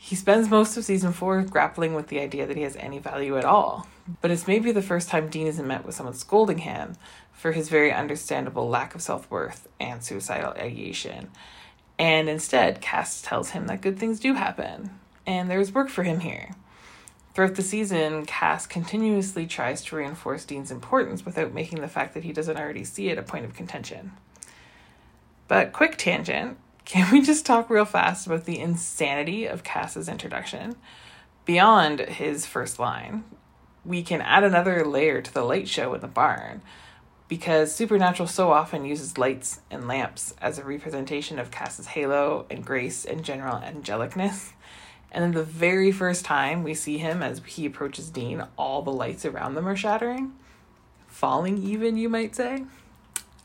He 0.00 0.14
spends 0.14 0.48
most 0.48 0.76
of 0.76 0.84
season 0.84 1.12
four 1.12 1.42
grappling 1.42 1.92
with 1.92 2.06
the 2.06 2.20
idea 2.20 2.46
that 2.46 2.56
he 2.56 2.62
has 2.62 2.76
any 2.76 3.00
value 3.00 3.36
at 3.36 3.44
all. 3.44 3.88
But 4.20 4.30
it's 4.30 4.46
maybe 4.46 4.70
the 4.70 4.80
first 4.80 5.08
time 5.08 5.28
Dean 5.28 5.48
isn't 5.48 5.66
met 5.66 5.84
with 5.84 5.96
someone 5.96 6.14
scolding 6.14 6.58
him 6.58 6.94
for 7.32 7.50
his 7.50 7.68
very 7.68 7.92
understandable 7.92 8.68
lack 8.68 8.94
of 8.94 9.02
self 9.02 9.28
worth 9.28 9.66
and 9.80 10.02
suicidal 10.02 10.52
ideation. 10.52 11.30
And 11.98 12.28
instead, 12.28 12.80
Cass 12.80 13.20
tells 13.20 13.50
him 13.50 13.66
that 13.66 13.80
good 13.80 13.98
things 13.98 14.20
do 14.20 14.34
happen, 14.34 14.90
and 15.26 15.50
there's 15.50 15.74
work 15.74 15.88
for 15.88 16.04
him 16.04 16.20
here. 16.20 16.50
Throughout 17.38 17.54
the 17.54 17.62
season, 17.62 18.26
Cass 18.26 18.66
continuously 18.66 19.46
tries 19.46 19.84
to 19.84 19.94
reinforce 19.94 20.44
Dean's 20.44 20.72
importance 20.72 21.24
without 21.24 21.54
making 21.54 21.80
the 21.80 21.86
fact 21.86 22.14
that 22.14 22.24
he 22.24 22.32
doesn't 22.32 22.56
already 22.56 22.82
see 22.82 23.10
it 23.10 23.16
a 23.16 23.22
point 23.22 23.44
of 23.44 23.54
contention. 23.54 24.10
But, 25.46 25.72
quick 25.72 25.96
tangent, 25.96 26.58
can 26.84 27.12
we 27.12 27.22
just 27.22 27.46
talk 27.46 27.70
real 27.70 27.84
fast 27.84 28.26
about 28.26 28.44
the 28.44 28.58
insanity 28.58 29.46
of 29.46 29.62
Cass's 29.62 30.08
introduction? 30.08 30.74
Beyond 31.44 32.00
his 32.00 32.44
first 32.44 32.80
line, 32.80 33.22
we 33.84 34.02
can 34.02 34.20
add 34.20 34.42
another 34.42 34.84
layer 34.84 35.22
to 35.22 35.32
the 35.32 35.44
light 35.44 35.68
show 35.68 35.94
in 35.94 36.00
the 36.00 36.08
barn 36.08 36.60
because 37.28 37.72
Supernatural 37.72 38.26
so 38.26 38.50
often 38.50 38.84
uses 38.84 39.16
lights 39.16 39.60
and 39.70 39.86
lamps 39.86 40.34
as 40.40 40.58
a 40.58 40.64
representation 40.64 41.38
of 41.38 41.52
Cass's 41.52 41.86
halo 41.86 42.46
and 42.50 42.66
grace 42.66 43.04
and 43.04 43.24
general 43.24 43.58
angelicness. 43.58 44.54
And 45.10 45.24
then 45.24 45.32
the 45.32 45.42
very 45.42 45.90
first 45.90 46.24
time 46.24 46.62
we 46.62 46.74
see 46.74 46.98
him 46.98 47.22
as 47.22 47.40
he 47.46 47.66
approaches 47.66 48.10
Dean, 48.10 48.46
all 48.56 48.82
the 48.82 48.92
lights 48.92 49.24
around 49.24 49.54
them 49.54 49.66
are 49.66 49.76
shattering. 49.76 50.34
Falling, 51.06 51.58
even, 51.58 51.96
you 51.96 52.08
might 52.08 52.36
say. 52.36 52.64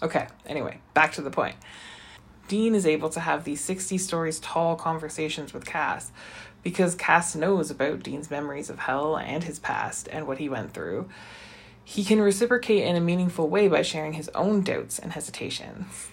Okay, 0.02 0.28
anyway, 0.46 0.80
back 0.94 1.14
to 1.14 1.22
the 1.22 1.32
point. 1.32 1.56
Dean 2.50 2.76
is 2.76 2.86
able 2.86 3.10
to 3.10 3.22
have 3.22 3.46
these 3.46 3.62
60 3.62 3.98
stories 3.98 4.40
tall 4.40 4.76
conversations 4.76 5.54
with 5.54 5.66
Cass 5.66 6.12
because 6.62 6.96
Cass 6.96 7.36
knows 7.36 7.72
about 7.72 8.04
Dean's 8.04 8.30
memories 8.30 8.70
of 8.70 8.80
hell 8.80 9.18
and 9.18 9.46
his 9.46 9.60
past 9.60 10.10
and 10.12 10.28
what 10.28 10.40
he 10.40 10.50
went 10.50 10.74
through 10.74 11.10
he 11.84 12.04
can 12.04 12.22
reciprocate 12.22 12.84
in 12.84 12.96
a 12.96 13.02
meaningful 13.02 13.50
way 13.50 13.68
by 13.68 13.82
sharing 13.82 14.14
his 14.14 14.30
own 14.30 14.62
doubts 14.62 15.00
and 15.00 15.12
hesitations. 15.12 16.08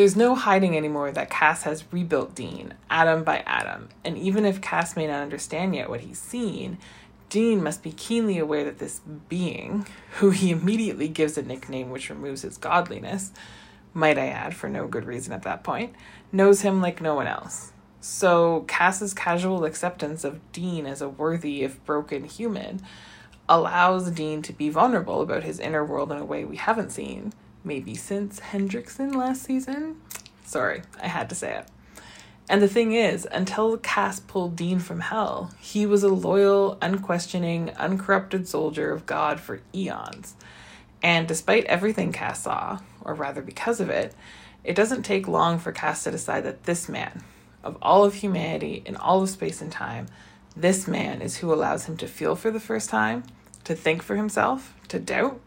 There's 0.00 0.16
no 0.16 0.34
hiding 0.34 0.78
anymore 0.78 1.12
that 1.12 1.28
Cass 1.28 1.64
has 1.64 1.84
rebuilt 1.92 2.34
Dean, 2.34 2.72
atom 2.88 3.22
by 3.22 3.40
atom, 3.40 3.90
and 4.02 4.16
even 4.16 4.46
if 4.46 4.62
Cass 4.62 4.96
may 4.96 5.06
not 5.06 5.20
understand 5.20 5.74
yet 5.74 5.90
what 5.90 6.00
he's 6.00 6.18
seen, 6.18 6.78
Dean 7.28 7.62
must 7.62 7.82
be 7.82 7.92
keenly 7.92 8.38
aware 8.38 8.64
that 8.64 8.78
this 8.78 9.02
being, 9.28 9.86
who 10.12 10.30
he 10.30 10.52
immediately 10.52 11.06
gives 11.06 11.36
a 11.36 11.42
nickname 11.42 11.90
which 11.90 12.08
removes 12.08 12.40
his 12.40 12.56
godliness, 12.56 13.32
might 13.92 14.16
I 14.16 14.28
add, 14.28 14.56
for 14.56 14.70
no 14.70 14.88
good 14.88 15.04
reason 15.04 15.34
at 15.34 15.42
that 15.42 15.62
point, 15.62 15.94
knows 16.32 16.62
him 16.62 16.80
like 16.80 17.02
no 17.02 17.14
one 17.14 17.26
else. 17.26 17.72
So 18.00 18.64
Cass's 18.68 19.12
casual 19.12 19.66
acceptance 19.66 20.24
of 20.24 20.40
Dean 20.52 20.86
as 20.86 21.02
a 21.02 21.10
worthy, 21.10 21.62
if 21.62 21.84
broken, 21.84 22.24
human 22.24 22.80
allows 23.50 24.10
Dean 24.12 24.40
to 24.40 24.54
be 24.54 24.70
vulnerable 24.70 25.20
about 25.20 25.42
his 25.42 25.60
inner 25.60 25.84
world 25.84 26.10
in 26.10 26.16
a 26.16 26.24
way 26.24 26.46
we 26.46 26.56
haven't 26.56 26.90
seen, 26.90 27.34
maybe 27.64 27.94
since 27.94 28.40
Hendrickson 28.40 29.14
last 29.14 29.42
season. 29.42 30.00
Sorry, 30.44 30.82
I 31.02 31.08
had 31.08 31.28
to 31.28 31.34
say 31.34 31.56
it. 31.56 31.68
And 32.48 32.60
the 32.60 32.68
thing 32.68 32.92
is, 32.92 33.28
until 33.30 33.76
Cass 33.76 34.18
pulled 34.18 34.56
Dean 34.56 34.80
from 34.80 35.00
hell, 35.00 35.52
he 35.60 35.86
was 35.86 36.02
a 36.02 36.08
loyal, 36.08 36.78
unquestioning, 36.82 37.70
uncorrupted 37.76 38.48
soldier 38.48 38.90
of 38.90 39.06
God 39.06 39.38
for 39.38 39.60
eons. 39.72 40.34
And 41.02 41.28
despite 41.28 41.64
everything 41.66 42.12
Cass 42.12 42.42
saw, 42.42 42.80
or 43.02 43.14
rather 43.14 43.40
because 43.40 43.80
of 43.80 43.88
it, 43.88 44.14
it 44.64 44.74
doesn't 44.74 45.04
take 45.04 45.28
long 45.28 45.58
for 45.58 45.70
Cass 45.70 46.04
to 46.04 46.10
decide 46.10 46.44
that 46.44 46.64
this 46.64 46.88
man, 46.88 47.22
of 47.62 47.78
all 47.80 48.04
of 48.04 48.14
humanity 48.14 48.82
in 48.84 48.96
all 48.96 49.22
of 49.22 49.30
space 49.30 49.62
and 49.62 49.70
time, 49.70 50.06
this 50.56 50.88
man 50.88 51.22
is 51.22 51.36
who 51.36 51.52
allows 51.52 51.84
him 51.84 51.96
to 51.98 52.08
feel 52.08 52.34
for 52.34 52.50
the 52.50 52.58
first 52.58 52.90
time 52.90 53.22
to 53.64 53.74
think 53.74 54.02
for 54.02 54.16
himself, 54.16 54.74
to 54.88 54.98
doubt. 54.98 55.40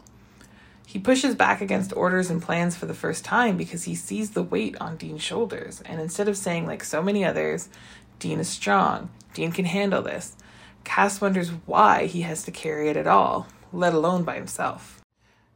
He 0.85 0.99
pushes 0.99 1.35
back 1.35 1.61
against 1.61 1.95
orders 1.95 2.29
and 2.29 2.41
plans 2.41 2.75
for 2.75 2.85
the 2.85 2.93
first 2.93 3.25
time 3.25 3.57
because 3.57 3.83
he 3.83 3.95
sees 3.95 4.31
the 4.31 4.43
weight 4.43 4.75
on 4.79 4.97
Dean's 4.97 5.23
shoulders. 5.23 5.81
And 5.85 5.99
instead 5.99 6.27
of 6.27 6.37
saying, 6.37 6.67
like 6.67 6.83
so 6.83 7.01
many 7.01 7.25
others, 7.25 7.69
Dean 8.19 8.39
is 8.39 8.49
strong, 8.49 9.09
Dean 9.33 9.51
can 9.51 9.65
handle 9.65 10.01
this, 10.01 10.35
Cass 10.83 11.21
wonders 11.21 11.49
why 11.65 12.05
he 12.05 12.21
has 12.21 12.43
to 12.43 12.51
carry 12.51 12.89
it 12.89 12.97
at 12.97 13.07
all, 13.07 13.47
let 13.71 13.93
alone 13.93 14.23
by 14.23 14.35
himself. 14.35 15.01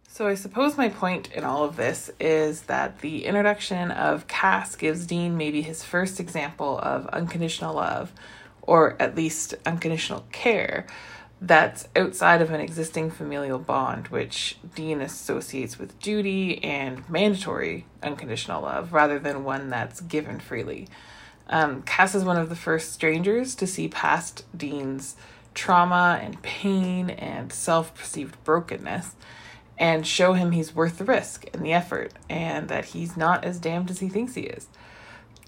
So 0.07 0.27
I 0.27 0.35
suppose 0.35 0.77
my 0.77 0.89
point 0.89 1.31
in 1.33 1.43
all 1.43 1.63
of 1.63 1.75
this 1.75 2.09
is 2.19 2.61
that 2.63 2.99
the 2.99 3.25
introduction 3.25 3.91
of 3.91 4.27
Cass 4.27 4.75
gives 4.75 5.05
Dean 5.05 5.37
maybe 5.37 5.61
his 5.61 5.83
first 5.83 6.19
example 6.19 6.79
of 6.79 7.05
unconditional 7.09 7.75
love, 7.75 8.11
or 8.63 8.95
at 8.99 9.15
least 9.15 9.53
unconditional 9.65 10.25
care, 10.31 10.87
that's 11.39 11.87
outside 11.95 12.41
of 12.41 12.51
an 12.51 12.59
existing 12.59 13.11
familial 13.11 13.59
bond, 13.59 14.07
which 14.07 14.57
Dean 14.75 15.01
associates 15.01 15.77
with 15.77 15.99
duty 15.99 16.63
and 16.63 17.07
mandatory 17.09 17.85
unconditional 18.01 18.63
love 18.63 18.91
rather 18.91 19.19
than 19.19 19.43
one 19.43 19.69
that's 19.69 20.01
given 20.01 20.39
freely. 20.39 20.87
Um, 21.49 21.83
Cass 21.83 22.15
is 22.15 22.23
one 22.23 22.37
of 22.37 22.49
the 22.49 22.55
first 22.55 22.91
strangers 22.91 23.55
to 23.55 23.67
see 23.67 23.87
past 23.87 24.45
Dean's 24.55 25.15
trauma 25.53 26.19
and 26.21 26.41
pain 26.41 27.09
and 27.09 27.51
self 27.53 27.93
perceived 27.95 28.43
brokenness 28.43 29.15
and 29.77 30.07
show 30.07 30.33
him 30.33 30.51
he's 30.51 30.75
worth 30.75 30.97
the 30.97 31.05
risk 31.05 31.45
and 31.53 31.63
the 31.63 31.73
effort 31.73 32.13
and 32.29 32.67
that 32.67 32.85
he's 32.85 33.15
not 33.15 33.45
as 33.45 33.59
damned 33.59 33.91
as 33.91 33.99
he 33.99 34.09
thinks 34.09 34.33
he 34.33 34.41
is. 34.41 34.67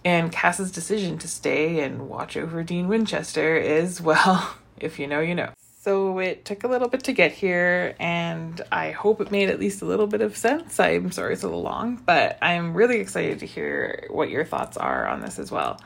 And 0.06 0.32
Cass's 0.32 0.72
decision 0.72 1.18
to 1.18 1.28
stay 1.28 1.80
and 1.82 2.08
watch 2.08 2.38
over 2.38 2.64
Dean 2.64 2.88
Winchester 2.88 3.58
is, 3.58 4.00
well, 4.02 4.56
if 4.80 5.00
you 5.00 5.08
know, 5.08 5.20
you 5.20 5.36
know. 5.36 5.50
So 5.82 6.20
it 6.20 6.44
took 6.44 6.66
a 6.66 6.68
little 6.68 6.90
bit 6.90 7.06
to 7.06 7.14
get 7.14 7.32
here, 7.32 7.96
and 8.02 8.60
I 8.70 8.92
hope 8.92 9.22
it 9.22 9.32
made 9.32 9.50
at 9.50 9.62
least 9.62 9.82
a 9.82 9.86
little 9.86 10.08
bit 10.08 10.20
of 10.20 10.36
sense. 10.36 10.78
I'm 10.78 11.10
sorry 11.10 11.32
it's 11.32 11.44
a 11.44 11.48
little 11.48 11.62
long, 11.62 12.04
but 12.06 12.38
I'm 12.42 12.74
really 12.74 13.00
excited 13.00 13.40
to 13.40 13.46
hear 13.46 14.06
what 14.10 14.30
your 14.30 14.44
thoughts 14.44 14.76
are 14.76 15.08
on 15.08 15.22
this 15.22 15.40
as 15.40 15.52
well. 15.52 15.80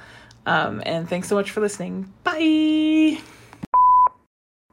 Um, 0.48 0.82
and 0.88 1.08
thanks 1.08 1.28
so 1.28 1.36
much 1.36 1.52
for 1.52 1.62
listening. 1.62 2.12
Bye. 2.24 3.22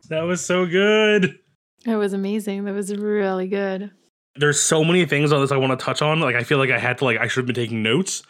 That 0.09 0.23
was 0.23 0.43
so 0.43 0.65
good. 0.65 1.39
That 1.85 1.97
was 1.97 2.15
amazing. 2.15 2.65
That 2.65 2.75
was 2.75 2.95
really 2.97 3.47
good. 3.47 3.91
There's 4.37 4.59
so 4.59 4.85
many 4.85 5.05
things 5.05 5.33
on 5.33 5.43
this 5.43 5.53
I 5.53 5.59
want 5.59 5.79
to 5.79 5.85
touch 5.85 6.01
on. 6.01 6.21
Like 6.21 6.35
I 6.35 6.45
feel 6.45 6.57
like 6.57 6.71
I 6.71 6.79
had 6.79 6.97
to 6.97 7.05
like 7.05 7.19
I 7.19 7.27
should 7.27 7.41
have 7.41 7.47
been 7.47 7.55
taking 7.55 7.83
notes. 7.83 8.23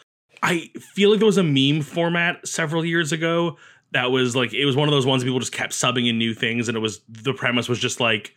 I 0.43 0.71
feel 0.95 1.11
like 1.11 1.21
there 1.21 1.27
was 1.27 1.39
a 1.39 1.45
meme 1.45 1.83
format 1.83 2.49
several 2.49 2.85
years 2.85 3.13
ago 3.13 3.59
that 3.93 4.11
was 4.11 4.37
like 4.37 4.53
it 4.53 4.65
was 4.65 4.77
one 4.77 4.89
of 4.89 4.93
those 4.93 5.07
ones 5.07 5.25
people 5.25 5.41
just 5.41 5.53
kept 5.53 5.73
subbing 5.73 6.09
in 6.09 6.19
new 6.19 6.35
things 6.35 6.69
and 6.69 6.77
it 6.77 6.81
was 6.81 7.01
the 7.09 7.35
premise 7.35 7.69
was 7.69 7.79
just 7.79 8.01
like 8.01 8.35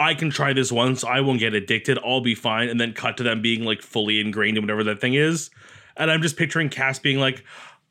I 0.00 0.14
can 0.14 0.30
try 0.30 0.54
this 0.54 0.72
once, 0.72 1.04
I 1.04 1.20
won't 1.20 1.40
get 1.40 1.52
addicted, 1.52 1.98
I'll 2.02 2.22
be 2.22 2.34
fine, 2.34 2.70
and 2.70 2.80
then 2.80 2.94
cut 2.94 3.18
to 3.18 3.22
them 3.22 3.42
being 3.42 3.64
like 3.64 3.82
fully 3.82 4.18
ingrained 4.18 4.56
in 4.56 4.62
whatever 4.62 4.82
that 4.84 5.00
thing 5.00 5.12
is. 5.12 5.50
And 5.96 6.10
I'm 6.10 6.22
just 6.22 6.38
picturing 6.38 6.70
Cass 6.70 6.98
being 6.98 7.18
like, 7.18 7.44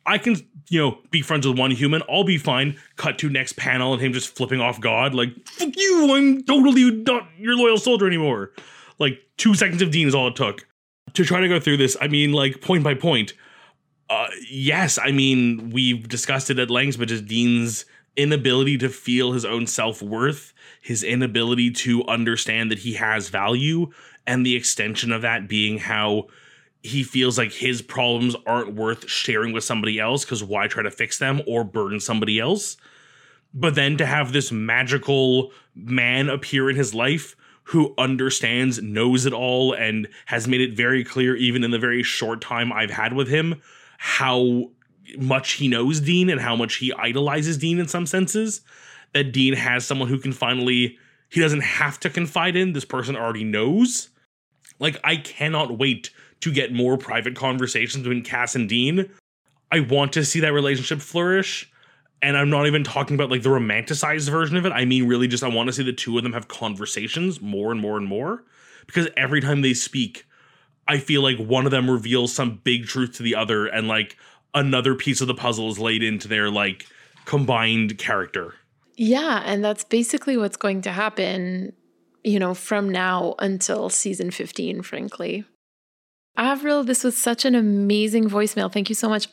I 0.07 0.17
can, 0.17 0.35
you 0.69 0.79
know, 0.79 0.97
be 1.11 1.21
friends 1.21 1.45
with 1.45 1.59
one 1.59 1.69
human. 1.69 2.01
I'll 2.09 2.23
be 2.23 2.39
fine. 2.39 2.79
Cut 2.95 3.19
to 3.19 3.29
next 3.29 3.57
panel 3.57 3.93
and 3.93 4.01
him 4.01 4.11
just 4.11 4.35
flipping 4.35 4.59
off 4.59 4.81
God, 4.81 5.13
like, 5.13 5.29
fuck 5.45 5.69
you, 5.77 6.15
I'm 6.15 6.43
totally 6.45 6.89
not 6.89 7.29
your 7.37 7.55
loyal 7.55 7.77
soldier 7.77 8.07
anymore. 8.07 8.53
Like, 8.97 9.19
two 9.37 9.53
seconds 9.53 9.83
of 9.83 9.91
Dean 9.91 10.07
is 10.07 10.15
all 10.15 10.29
it 10.29 10.35
took. 10.35 10.65
To 11.13 11.23
try 11.23 11.41
to 11.41 11.47
go 11.47 11.59
through 11.59 11.77
this, 11.77 11.95
I 12.01 12.07
mean, 12.07 12.33
like, 12.33 12.59
point 12.61 12.83
by 12.83 12.95
point. 12.95 13.33
Uh, 14.09 14.27
yes, 14.49 14.97
I 15.01 15.11
mean, 15.11 15.69
we've 15.69 16.07
discussed 16.07 16.49
it 16.49 16.57
at 16.59 16.71
length, 16.71 16.97
but 16.97 17.09
just 17.09 17.25
Dean's 17.25 17.85
inability 18.17 18.77
to 18.79 18.89
feel 18.89 19.33
his 19.33 19.45
own 19.45 19.67
self 19.67 20.01
worth, 20.01 20.53
his 20.81 21.03
inability 21.03 21.71
to 21.71 22.03
understand 22.07 22.71
that 22.71 22.79
he 22.79 22.93
has 22.93 23.29
value, 23.29 23.91
and 24.25 24.45
the 24.45 24.55
extension 24.55 25.11
of 25.11 25.21
that 25.21 25.47
being 25.47 25.77
how 25.77 26.27
he 26.81 27.03
feels 27.03 27.37
like 27.37 27.51
his 27.51 27.81
problems 27.81 28.35
aren't 28.45 28.73
worth 28.73 29.07
sharing 29.09 29.53
with 29.53 29.63
somebody 29.63 29.99
else 29.99 30.23
because 30.23 30.43
why 30.43 30.67
try 30.67 30.81
to 30.81 30.91
fix 30.91 31.19
them 31.19 31.41
or 31.45 31.63
burden 31.63 31.99
somebody 31.99 32.39
else? 32.39 32.77
But 33.53 33.75
then 33.75 33.97
to 33.97 34.05
have 34.05 34.31
this 34.31 34.51
magical 34.51 35.51
man 35.75 36.29
appear 36.29 36.69
in 36.69 36.75
his 36.75 36.93
life 36.93 37.35
who 37.63 37.93
understands, 37.97 38.81
knows 38.81 39.25
it 39.25 39.33
all, 39.33 39.73
and 39.73 40.07
has 40.25 40.47
made 40.47 40.61
it 40.61 40.75
very 40.75 41.03
clear, 41.03 41.35
even 41.35 41.63
in 41.63 41.71
the 41.71 41.77
very 41.77 42.01
short 42.01 42.41
time 42.41 42.71
I've 42.71 42.89
had 42.89 43.13
with 43.13 43.27
him, 43.27 43.61
how 44.01 44.71
much 45.17 45.53
he 45.53 45.67
knows 45.67 45.99
Dean 45.99 46.29
and 46.29 46.39
how 46.39 46.55
much 46.55 46.75
he 46.75 46.93
idolizes 46.93 47.57
Dean 47.57 47.79
in 47.79 47.87
some 47.87 48.05
senses. 48.05 48.61
That 49.13 49.33
Dean 49.33 49.53
has 49.55 49.85
someone 49.85 50.07
who 50.07 50.19
can 50.19 50.31
finally, 50.31 50.97
he 51.29 51.41
doesn't 51.41 51.63
have 51.63 51.99
to 51.99 52.09
confide 52.09 52.55
in, 52.55 52.71
this 52.71 52.85
person 52.85 53.17
already 53.17 53.43
knows. 53.43 54.09
Like, 54.79 54.97
I 55.03 55.17
cannot 55.17 55.77
wait 55.77 56.11
to 56.39 56.53
get 56.53 56.71
more 56.71 56.97
private 56.97 57.35
conversations 57.35 58.03
between 58.03 58.23
Cass 58.23 58.55
and 58.55 58.69
Dean. 58.69 59.09
I 59.69 59.81
want 59.81 60.13
to 60.13 60.23
see 60.23 60.39
that 60.39 60.53
relationship 60.53 61.01
flourish. 61.01 61.69
And 62.21 62.37
I'm 62.37 62.49
not 62.49 62.67
even 62.67 62.85
talking 62.85 63.15
about 63.15 63.31
like 63.31 63.43
the 63.43 63.49
romanticized 63.49 64.29
version 64.29 64.55
of 64.55 64.65
it. 64.65 64.71
I 64.71 64.85
mean, 64.85 65.07
really, 65.07 65.27
just 65.27 65.43
I 65.43 65.49
want 65.49 65.67
to 65.67 65.73
see 65.73 65.83
the 65.83 65.91
two 65.91 66.17
of 66.17 66.23
them 66.23 66.33
have 66.33 66.47
conversations 66.47 67.41
more 67.41 67.71
and 67.71 67.81
more 67.81 67.97
and 67.97 68.07
more. 68.07 68.43
Because 68.85 69.09
every 69.17 69.41
time 69.41 69.61
they 69.61 69.73
speak, 69.73 70.25
I 70.89 70.97
feel 70.97 71.21
like 71.21 71.37
one 71.37 71.65
of 71.65 71.71
them 71.71 71.89
reveals 71.89 72.33
some 72.33 72.59
big 72.63 72.87
truth 72.87 73.13
to 73.17 73.23
the 73.23 73.35
other, 73.35 73.67
and 73.67 73.87
like 73.87 74.17
another 74.53 74.95
piece 74.95 75.21
of 75.21 75.27
the 75.27 75.35
puzzle 75.35 75.69
is 75.69 75.79
laid 75.79 76.03
into 76.03 76.27
their 76.27 76.49
like 76.49 76.87
combined 77.25 77.97
character. 77.97 78.55
Yeah. 78.95 79.43
And 79.45 79.63
that's 79.63 79.83
basically 79.83 80.35
what's 80.35 80.57
going 80.57 80.81
to 80.81 80.91
happen, 80.91 81.73
you 82.23 82.39
know, 82.39 82.53
from 82.53 82.89
now 82.89 83.35
until 83.39 83.89
season 83.89 84.31
15, 84.31 84.81
frankly. 84.81 85.45
Avril, 86.35 86.83
this 86.83 87.03
was 87.03 87.15
such 87.15 87.45
an 87.45 87.55
amazing 87.55 88.29
voicemail. 88.29 88.71
Thank 88.71 88.89
you 88.89 88.95
so 88.95 89.07
much. 89.07 89.27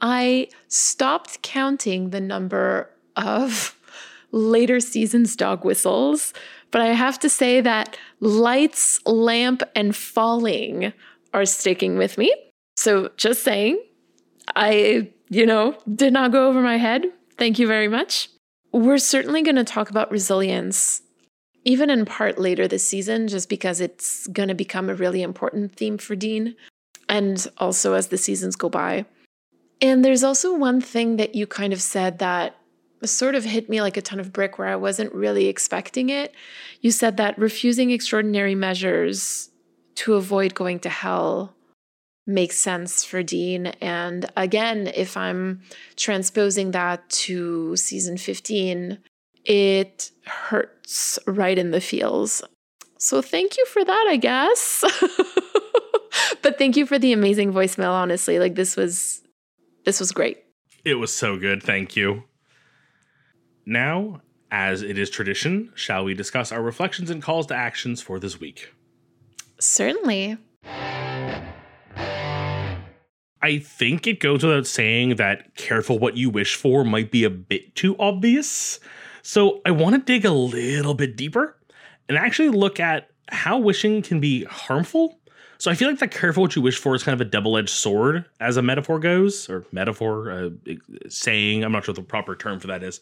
I 0.00 0.48
stopped 0.68 1.40
counting 1.42 2.10
the 2.10 2.20
number 2.20 2.90
of 3.14 3.78
later 4.32 4.80
seasons 4.80 5.36
dog 5.36 5.64
whistles, 5.64 6.34
but 6.70 6.80
I 6.80 6.88
have 6.88 7.18
to 7.20 7.28
say 7.28 7.60
that 7.60 7.96
lights, 8.20 9.00
lamp, 9.06 9.62
and 9.74 9.94
falling 9.94 10.92
are 11.32 11.44
sticking 11.44 11.98
with 11.98 12.18
me. 12.18 12.34
So 12.76 13.10
just 13.16 13.42
saying, 13.42 13.80
I, 14.54 15.10
you 15.28 15.46
know, 15.46 15.78
did 15.94 16.12
not 16.12 16.32
go 16.32 16.48
over 16.48 16.60
my 16.60 16.76
head. 16.76 17.04
Thank 17.38 17.58
you 17.58 17.66
very 17.66 17.88
much. 17.88 18.28
We're 18.72 18.98
certainly 18.98 19.42
going 19.42 19.56
to 19.56 19.64
talk 19.64 19.90
about 19.90 20.10
resilience 20.10 21.02
even 21.66 21.90
in 21.90 22.04
part 22.04 22.38
later 22.38 22.68
this 22.68 22.86
season, 22.86 23.26
just 23.26 23.48
because 23.48 23.80
it's 23.80 24.28
going 24.28 24.48
to 24.48 24.54
become 24.54 24.88
a 24.88 24.94
really 24.94 25.20
important 25.20 25.74
theme 25.74 25.98
for 25.98 26.14
Dean, 26.14 26.54
and 27.08 27.48
also 27.58 27.94
as 27.94 28.06
the 28.06 28.16
seasons 28.16 28.54
go 28.54 28.68
by. 28.68 29.04
And 29.82 30.04
there's 30.04 30.22
also 30.22 30.56
one 30.56 30.80
thing 30.80 31.16
that 31.16 31.34
you 31.34 31.44
kind 31.44 31.72
of 31.72 31.82
said 31.82 32.20
that 32.20 32.56
sort 33.06 33.34
of 33.34 33.44
hit 33.44 33.68
me 33.68 33.80
like 33.80 33.96
a 33.96 34.02
ton 34.02 34.20
of 34.20 34.32
brick 34.32 34.58
where 34.58 34.68
I 34.68 34.76
wasn't 34.76 35.12
really 35.14 35.46
expecting 35.46 36.08
it. 36.08 36.34
You 36.80 36.90
said 36.90 37.16
that 37.16 37.38
refusing 37.38 37.90
extraordinary 37.90 38.54
measures 38.54 39.50
to 39.96 40.14
avoid 40.14 40.54
going 40.54 40.80
to 40.80 40.88
hell 40.88 41.54
makes 42.26 42.56
sense 42.56 43.04
for 43.04 43.22
Dean. 43.22 43.66
And 43.80 44.26
again, 44.36 44.90
if 44.94 45.16
I'm 45.16 45.62
transposing 45.96 46.72
that 46.72 47.08
to 47.10 47.76
season 47.76 48.16
15, 48.16 48.98
it 49.44 50.10
hurts 50.26 51.18
right 51.26 51.56
in 51.56 51.70
the 51.70 51.80
feels. 51.80 52.42
So 52.98 53.22
thank 53.22 53.56
you 53.56 53.64
for 53.66 53.84
that, 53.84 54.06
I 54.08 54.16
guess. 54.16 54.84
but 56.42 56.58
thank 56.58 56.76
you 56.76 56.86
for 56.86 56.98
the 56.98 57.12
amazing 57.12 57.52
voicemail, 57.52 57.92
honestly. 57.92 58.38
Like 58.38 58.54
this 58.54 58.76
was 58.76 59.22
this 59.84 60.00
was 60.00 60.10
great. 60.10 60.38
It 60.84 60.94
was 60.94 61.16
so 61.16 61.36
good. 61.36 61.62
Thank 61.62 61.96
you. 61.96 62.24
Now, 63.68 64.22
as 64.52 64.82
it 64.82 64.96
is 64.96 65.10
tradition, 65.10 65.72
shall 65.74 66.04
we 66.04 66.14
discuss 66.14 66.52
our 66.52 66.62
reflections 66.62 67.10
and 67.10 67.20
calls 67.20 67.46
to 67.46 67.56
actions 67.56 68.00
for 68.00 68.20
this 68.20 68.38
week? 68.38 68.72
Certainly. 69.58 70.38
I 73.42 73.58
think 73.58 74.06
it 74.06 74.20
goes 74.20 74.44
without 74.44 74.68
saying 74.68 75.16
that 75.16 75.56
careful 75.56 75.98
what 75.98 76.16
you 76.16 76.30
wish 76.30 76.54
for 76.54 76.84
might 76.84 77.10
be 77.10 77.24
a 77.24 77.30
bit 77.30 77.74
too 77.74 77.96
obvious. 77.98 78.78
So 79.22 79.62
I 79.66 79.72
want 79.72 79.96
to 79.96 80.00
dig 80.00 80.24
a 80.24 80.30
little 80.30 80.94
bit 80.94 81.16
deeper 81.16 81.56
and 82.08 82.16
actually 82.16 82.50
look 82.50 82.78
at 82.78 83.10
how 83.28 83.58
wishing 83.58 84.00
can 84.00 84.20
be 84.20 84.44
harmful. 84.44 85.18
So 85.58 85.70
I 85.70 85.74
feel 85.74 85.88
like 85.88 85.98
that 85.98 86.10
careful 86.12 86.42
what 86.42 86.54
you 86.54 86.62
wish 86.62 86.78
for 86.78 86.94
is 86.94 87.02
kind 87.02 87.20
of 87.20 87.26
a 87.26 87.28
double-edged 87.28 87.70
sword 87.70 88.26
as 88.40 88.58
a 88.58 88.62
metaphor 88.62 89.00
goes, 89.00 89.48
or 89.48 89.64
metaphor, 89.72 90.30
uh, 90.30 90.50
saying. 91.08 91.64
I'm 91.64 91.72
not 91.72 91.84
sure 91.84 91.92
what 91.92 91.96
the 91.96 92.06
proper 92.06 92.36
term 92.36 92.60
for 92.60 92.66
that 92.66 92.82
is. 92.82 93.00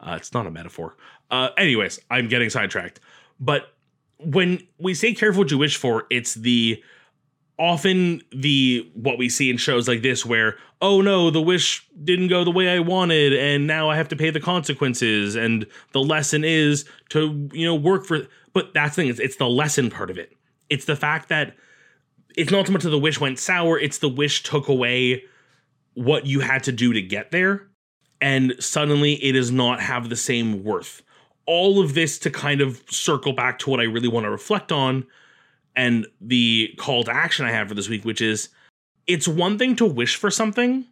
Uh, 0.00 0.14
it's 0.16 0.32
not 0.32 0.46
a 0.46 0.50
metaphor. 0.50 0.96
Uh, 1.30 1.50
anyways, 1.56 1.98
I'm 2.10 2.28
getting 2.28 2.50
sidetracked. 2.50 3.00
But 3.40 3.72
when 4.18 4.66
we 4.78 4.94
say 4.94 5.14
careful 5.14 5.42
what 5.42 5.50
you 5.50 5.58
wish 5.58 5.76
for, 5.76 6.06
it's 6.10 6.34
the 6.34 6.82
often 7.58 8.20
the 8.32 8.88
what 8.94 9.18
we 9.18 9.28
see 9.28 9.48
in 9.48 9.56
shows 9.56 9.88
like 9.88 10.02
this 10.02 10.26
where 10.26 10.58
oh 10.82 11.00
no 11.00 11.30
the 11.30 11.40
wish 11.40 11.88
didn't 12.04 12.28
go 12.28 12.44
the 12.44 12.50
way 12.50 12.68
i 12.68 12.78
wanted 12.78 13.32
and 13.32 13.66
now 13.66 13.88
i 13.88 13.96
have 13.96 14.08
to 14.08 14.16
pay 14.16 14.28
the 14.28 14.40
consequences 14.40 15.34
and 15.34 15.66
the 15.92 16.00
lesson 16.00 16.44
is 16.44 16.84
to 17.08 17.48
you 17.52 17.64
know 17.64 17.74
work 17.74 18.04
for 18.04 18.26
but 18.52 18.74
that's 18.74 18.94
the 18.94 19.02
thing 19.02 19.10
it's, 19.10 19.20
it's 19.20 19.36
the 19.36 19.48
lesson 19.48 19.88
part 19.88 20.10
of 20.10 20.18
it 20.18 20.34
it's 20.68 20.84
the 20.84 20.96
fact 20.96 21.30
that 21.30 21.56
it's 22.36 22.50
not 22.50 22.66
so 22.66 22.72
much 22.74 22.82
that 22.82 22.90
the 22.90 22.98
wish 22.98 23.18
went 23.20 23.38
sour 23.38 23.78
it's 23.78 23.98
the 23.98 24.08
wish 24.08 24.42
took 24.42 24.68
away 24.68 25.24
what 25.94 26.26
you 26.26 26.40
had 26.40 26.62
to 26.62 26.72
do 26.72 26.92
to 26.92 27.00
get 27.00 27.30
there 27.30 27.68
and 28.20 28.54
suddenly 28.58 29.14
it 29.14 29.32
does 29.32 29.50
not 29.50 29.80
have 29.80 30.08
the 30.08 30.16
same 30.16 30.64
worth 30.64 31.02
all 31.46 31.80
of 31.80 31.94
this 31.94 32.18
to 32.18 32.30
kind 32.30 32.60
of 32.60 32.82
circle 32.88 33.32
back 33.32 33.58
to 33.58 33.70
what 33.70 33.80
i 33.80 33.84
really 33.84 34.08
want 34.08 34.24
to 34.24 34.30
reflect 34.30 34.72
on 34.72 35.06
and 35.76 36.06
the 36.20 36.74
call 36.78 37.04
to 37.04 37.12
action 37.12 37.44
I 37.44 37.52
have 37.52 37.68
for 37.68 37.74
this 37.74 37.88
week, 37.88 38.04
which 38.04 38.20
is 38.20 38.48
it's 39.06 39.28
one 39.28 39.58
thing 39.58 39.76
to 39.76 39.84
wish 39.84 40.16
for 40.16 40.30
something, 40.30 40.84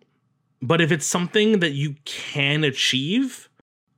but 0.63 0.81
if 0.81 0.93
it's 0.93 1.07
something 1.07 1.61
that 1.61 1.73
you 1.73 1.97
can 2.05 2.63
achieve, 2.63 3.49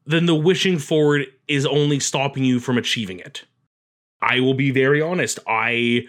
then 0.07 0.27
the 0.27 0.35
wishing 0.35 0.79
forward 0.79 1.27
is 1.49 1.66
only 1.66 2.01
stopping 2.01 2.45
you 2.45 2.61
from 2.61 2.79
achieving 2.79 3.18
it. 3.18 3.45
I 4.22 4.41
will 4.41 4.55
be 4.55 4.70
very 4.70 5.03
honest. 5.03 5.39
I 5.47 6.07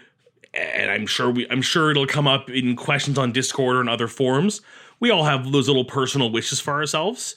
and 0.53 0.89
I'm 0.89 1.07
sure 1.07 1.29
we 1.31 1.49
I'm 1.49 1.61
sure 1.61 1.91
it'll 1.91 2.07
come 2.07 2.27
up 2.27 2.49
in 2.49 2.75
questions 2.75 3.17
on 3.17 3.31
Discord 3.31 3.75
or 3.75 3.81
in 3.81 3.89
other 3.89 4.07
forums. 4.07 4.61
We 4.99 5.11
all 5.11 5.23
have 5.23 5.51
those 5.51 5.67
little 5.67 5.85
personal 5.85 6.31
wishes 6.31 6.59
for 6.59 6.73
ourselves. 6.73 7.35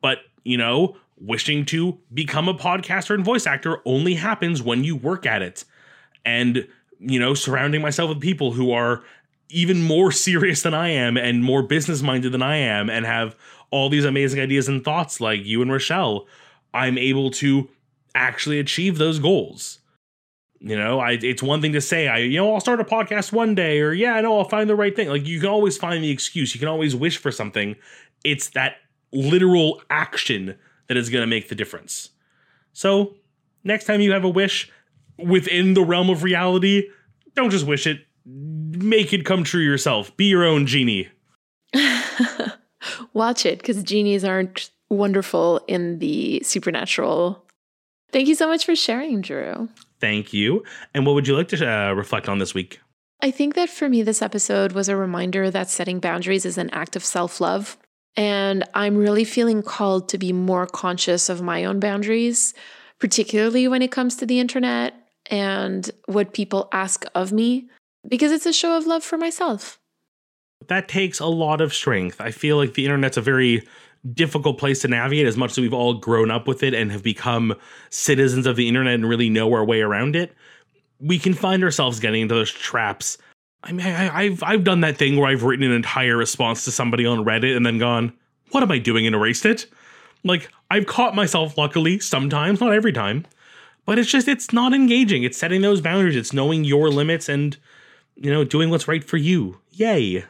But, 0.00 0.18
you 0.44 0.56
know, 0.56 0.96
wishing 1.18 1.64
to 1.66 1.98
become 2.12 2.48
a 2.48 2.54
podcaster 2.54 3.14
and 3.14 3.24
voice 3.24 3.46
actor 3.46 3.78
only 3.84 4.14
happens 4.14 4.62
when 4.62 4.84
you 4.84 4.96
work 4.96 5.26
at 5.26 5.42
it. 5.42 5.64
And, 6.24 6.66
you 6.98 7.18
know, 7.18 7.34
surrounding 7.34 7.82
myself 7.82 8.08
with 8.10 8.20
people 8.20 8.52
who 8.52 8.72
are 8.72 9.02
even 9.48 9.82
more 9.82 10.10
serious 10.10 10.62
than 10.62 10.74
I 10.74 10.88
am 10.88 11.16
and 11.16 11.44
more 11.44 11.62
business 11.62 12.02
minded 12.02 12.32
than 12.32 12.42
I 12.42 12.56
am 12.56 12.90
and 12.90 13.06
have 13.06 13.36
all 13.70 13.88
these 13.88 14.04
amazing 14.04 14.40
ideas 14.40 14.68
and 14.68 14.84
thoughts 14.84 15.20
like 15.20 15.44
you 15.44 15.62
and 15.62 15.70
Rochelle, 15.70 16.26
I'm 16.74 16.98
able 16.98 17.30
to 17.32 17.68
actually 18.14 18.58
achieve 18.58 18.98
those 18.98 19.18
goals. 19.18 19.78
You 20.66 20.76
know, 20.76 20.98
I 20.98 21.12
it's 21.12 21.44
one 21.44 21.62
thing 21.62 21.72
to 21.74 21.80
say 21.80 22.08
I 22.08 22.18
you 22.18 22.38
know 22.38 22.52
I'll 22.52 22.60
start 22.60 22.80
a 22.80 22.84
podcast 22.84 23.32
one 23.32 23.54
day 23.54 23.80
or 23.80 23.92
yeah, 23.92 24.14
I 24.14 24.20
know 24.20 24.36
I'll 24.36 24.48
find 24.48 24.68
the 24.68 24.74
right 24.74 24.94
thing. 24.94 25.08
Like 25.08 25.24
you 25.24 25.38
can 25.38 25.48
always 25.48 25.76
find 25.76 26.02
the 26.02 26.10
excuse. 26.10 26.54
You 26.54 26.58
can 26.58 26.68
always 26.68 26.96
wish 26.96 27.18
for 27.18 27.30
something. 27.30 27.76
It's 28.24 28.48
that 28.50 28.78
literal 29.12 29.80
action 29.90 30.56
that 30.88 30.96
is 30.96 31.08
going 31.08 31.22
to 31.22 31.26
make 31.26 31.48
the 31.48 31.54
difference. 31.54 32.10
So, 32.72 33.14
next 33.64 33.84
time 33.84 34.00
you 34.00 34.12
have 34.12 34.24
a 34.24 34.28
wish 34.28 34.70
within 35.18 35.74
the 35.74 35.82
realm 35.82 36.10
of 36.10 36.24
reality, 36.24 36.88
don't 37.34 37.50
just 37.50 37.66
wish 37.66 37.86
it. 37.86 38.00
Make 38.24 39.12
it 39.12 39.24
come 39.24 39.44
true 39.44 39.62
yourself. 39.62 40.16
Be 40.16 40.24
your 40.24 40.44
own 40.44 40.66
genie. 40.66 41.08
Watch 43.12 43.46
it 43.46 43.58
because 43.58 43.82
genies 43.84 44.24
aren't 44.24 44.70
wonderful 44.90 45.60
in 45.68 46.00
the 46.00 46.42
supernatural. 46.42 47.44
Thank 48.10 48.28
you 48.28 48.34
so 48.34 48.48
much 48.48 48.64
for 48.64 48.74
sharing, 48.74 49.20
Drew. 49.20 49.68
Thank 50.00 50.32
you. 50.32 50.64
And 50.94 51.06
what 51.06 51.14
would 51.14 51.26
you 51.26 51.36
like 51.36 51.48
to 51.48 51.66
uh, 51.66 51.92
reflect 51.92 52.28
on 52.28 52.38
this 52.38 52.54
week? 52.54 52.80
I 53.22 53.30
think 53.30 53.54
that 53.54 53.70
for 53.70 53.88
me, 53.88 54.02
this 54.02 54.20
episode 54.20 54.72
was 54.72 54.88
a 54.88 54.96
reminder 54.96 55.50
that 55.50 55.70
setting 55.70 56.00
boundaries 56.00 56.44
is 56.44 56.58
an 56.58 56.70
act 56.70 56.96
of 56.96 57.04
self 57.04 57.40
love. 57.40 57.78
And 58.16 58.64
I'm 58.74 58.96
really 58.96 59.24
feeling 59.24 59.62
called 59.62 60.08
to 60.10 60.18
be 60.18 60.32
more 60.32 60.66
conscious 60.66 61.28
of 61.28 61.42
my 61.42 61.64
own 61.64 61.80
boundaries, 61.80 62.54
particularly 62.98 63.68
when 63.68 63.82
it 63.82 63.92
comes 63.92 64.16
to 64.16 64.26
the 64.26 64.40
internet 64.40 64.94
and 65.26 65.90
what 66.06 66.32
people 66.32 66.68
ask 66.72 67.04
of 67.14 67.32
me, 67.32 67.68
because 68.08 68.32
it's 68.32 68.46
a 68.46 68.52
show 68.52 68.76
of 68.76 68.86
love 68.86 69.04
for 69.04 69.18
myself. 69.18 69.78
That 70.68 70.88
takes 70.88 71.20
a 71.20 71.26
lot 71.26 71.60
of 71.60 71.74
strength. 71.74 72.20
I 72.20 72.30
feel 72.30 72.56
like 72.56 72.74
the 72.74 72.84
internet's 72.84 73.18
a 73.18 73.22
very 73.22 73.66
difficult 74.14 74.58
place 74.58 74.80
to 74.80 74.88
navigate 74.88 75.26
as 75.26 75.36
much 75.36 75.52
as 75.52 75.58
we've 75.58 75.74
all 75.74 75.94
grown 75.94 76.30
up 76.30 76.46
with 76.46 76.62
it 76.62 76.74
and 76.74 76.92
have 76.92 77.02
become 77.02 77.54
citizens 77.90 78.46
of 78.46 78.56
the 78.56 78.68
internet 78.68 78.94
and 78.94 79.08
really 79.08 79.30
know 79.30 79.52
our 79.52 79.64
way 79.64 79.80
around 79.80 80.16
it. 80.16 80.34
We 81.00 81.18
can 81.18 81.34
find 81.34 81.62
ourselves 81.62 82.00
getting 82.00 82.22
into 82.22 82.34
those 82.34 82.50
traps. 82.50 83.18
I 83.62 83.72
mean, 83.72 83.86
I, 83.86 84.24
have 84.24 84.42
I've 84.42 84.64
done 84.64 84.80
that 84.80 84.96
thing 84.96 85.16
where 85.16 85.28
I've 85.28 85.42
written 85.42 85.64
an 85.64 85.72
entire 85.72 86.16
response 86.16 86.64
to 86.64 86.70
somebody 86.70 87.04
on 87.04 87.24
Reddit 87.24 87.56
and 87.56 87.66
then 87.66 87.78
gone, 87.78 88.12
"What 88.50 88.62
am 88.62 88.70
I 88.70 88.78
doing?" 88.78 89.06
and 89.06 89.14
erased 89.14 89.44
it. 89.44 89.66
Like 90.24 90.50
I've 90.70 90.86
caught 90.86 91.14
myself, 91.14 91.58
luckily, 91.58 91.98
sometimes, 91.98 92.60
not 92.60 92.72
every 92.72 92.92
time, 92.92 93.26
but 93.84 93.98
it's 93.98 94.10
just 94.10 94.28
it's 94.28 94.52
not 94.52 94.72
engaging. 94.72 95.24
It's 95.24 95.36
setting 95.36 95.62
those 95.62 95.80
boundaries. 95.80 96.16
It's 96.16 96.32
knowing 96.32 96.64
your 96.64 96.90
limits 96.90 97.28
and 97.28 97.56
you 98.14 98.30
know 98.32 98.44
doing 98.44 98.70
what's 98.70 98.88
right 98.88 99.02
for 99.02 99.16
you. 99.16 99.58
Yay! 99.72 100.24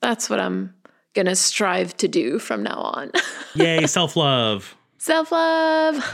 That's 0.00 0.30
what 0.30 0.40
I'm 0.40 0.74
gonna 1.14 1.36
strive 1.36 1.96
to 1.98 2.08
do 2.08 2.38
from 2.38 2.62
now 2.62 2.78
on. 2.78 3.10
Yay, 3.54 3.86
self 3.86 4.16
love. 4.16 4.76
Self 4.98 5.32
love. 5.32 6.04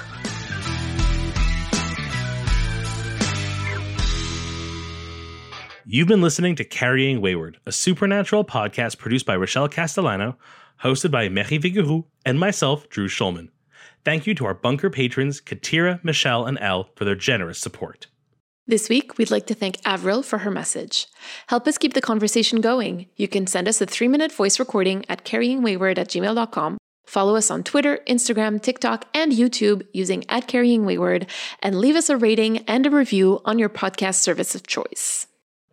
You've 5.88 6.08
been 6.08 6.20
listening 6.20 6.56
to 6.56 6.64
Carrying 6.64 7.20
Wayward, 7.20 7.58
a 7.64 7.70
supernatural 7.70 8.44
podcast 8.44 8.98
produced 8.98 9.24
by 9.24 9.36
Rochelle 9.36 9.68
Castellano, 9.68 10.36
hosted 10.82 11.12
by 11.12 11.28
Marie 11.28 11.60
Vigouroux, 11.60 12.04
and 12.24 12.40
myself, 12.40 12.88
Drew 12.88 13.06
Schulman. 13.06 13.50
Thank 14.04 14.26
you 14.26 14.34
to 14.34 14.46
our 14.46 14.54
bunker 14.54 14.90
patrons, 14.90 15.40
Katira, 15.40 16.02
Michelle, 16.02 16.44
and 16.44 16.58
Elle, 16.60 16.90
for 16.96 17.04
their 17.04 17.14
generous 17.14 17.58
support. 17.60 18.08
This 18.68 18.88
week, 18.88 19.16
we'd 19.16 19.30
like 19.30 19.46
to 19.46 19.54
thank 19.54 19.78
Avril 19.84 20.24
for 20.24 20.38
her 20.38 20.50
message. 20.50 21.06
Help 21.46 21.68
us 21.68 21.78
keep 21.78 21.94
the 21.94 22.00
conversation 22.00 22.60
going. 22.60 23.06
You 23.14 23.28
can 23.28 23.46
send 23.46 23.68
us 23.68 23.80
a 23.80 23.86
three 23.86 24.08
minute 24.08 24.32
voice 24.32 24.58
recording 24.58 25.04
at 25.08 25.24
carryingwayward 25.24 25.98
at 25.98 26.08
gmail.com. 26.08 26.76
Follow 27.06 27.36
us 27.36 27.48
on 27.48 27.62
Twitter, 27.62 28.00
Instagram, 28.08 28.60
TikTok, 28.60 29.06
and 29.14 29.30
YouTube 29.30 29.86
using 29.92 30.24
at 30.28 30.48
carryingwayward, 30.48 31.30
and 31.62 31.78
leave 31.78 31.94
us 31.94 32.10
a 32.10 32.16
rating 32.16 32.58
and 32.66 32.84
a 32.86 32.90
review 32.90 33.40
on 33.44 33.60
your 33.60 33.68
podcast 33.68 34.16
service 34.16 34.56
of 34.56 34.66
choice. 34.66 35.28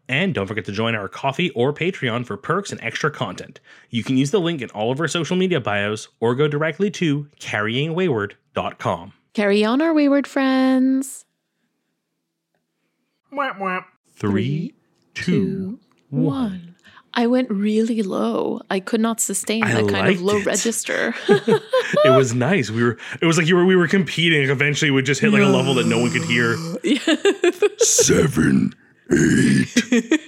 And 0.07 0.35
don't 0.35 0.45
forget 0.45 0.65
to 0.65 0.71
join 0.71 0.93
our 0.93 1.09
Ko-fi 1.09 1.49
or 1.55 1.73
Patreon 1.73 2.27
for 2.27 2.37
perks 2.37 2.71
and 2.71 2.79
extra 2.83 3.09
content. 3.09 3.59
You 3.89 4.03
can 4.03 4.17
use 4.17 4.29
the 4.29 4.39
link 4.39 4.61
in 4.61 4.69
all 4.69 4.91
of 4.91 4.99
our 4.99 5.07
social 5.07 5.35
media 5.35 5.59
bios 5.59 6.09
or 6.19 6.35
go 6.35 6.47
directly 6.47 6.91
to 6.91 7.23
carryingwayward.com. 7.39 9.13
Carry 9.33 9.65
on, 9.65 9.81
our 9.81 9.95
wayward 9.95 10.27
friends. 10.27 11.25
Whap, 13.33 13.59
whap. 13.59 13.87
Three, 14.15 14.73
two, 15.13 15.79
one. 16.09 16.75
I 17.15 17.27
went 17.27 17.49
really 17.51 18.01
low. 18.01 18.61
I 18.71 18.79
could 18.79 18.99
not 18.99 19.19
sustain 19.21 19.63
I 19.63 19.73
that 19.81 19.87
kind 19.91 20.09
of 20.09 20.21
low 20.21 20.37
it. 20.37 20.45
register. 20.45 21.13
It 22.05 22.09
was 22.09 22.33
nice. 22.33 22.69
We 22.71 22.83
were. 22.83 22.97
It 23.21 23.25
was 23.25 23.37
like 23.37 23.47
you 23.47 23.55
were. 23.55 23.65
We 23.65 23.75
were 23.75 23.87
competing. 23.87 24.49
Eventually, 24.49 24.89
we 24.91 25.01
just 25.03 25.21
hit 25.21 25.31
like 25.31 25.41
a 25.43 25.45
level 25.45 25.75
that 25.75 25.85
no 25.85 25.99
one 25.99 26.11
could 26.11 26.23
hear. 26.23 26.57
Seven, 27.77 28.73
eight. 29.11 30.19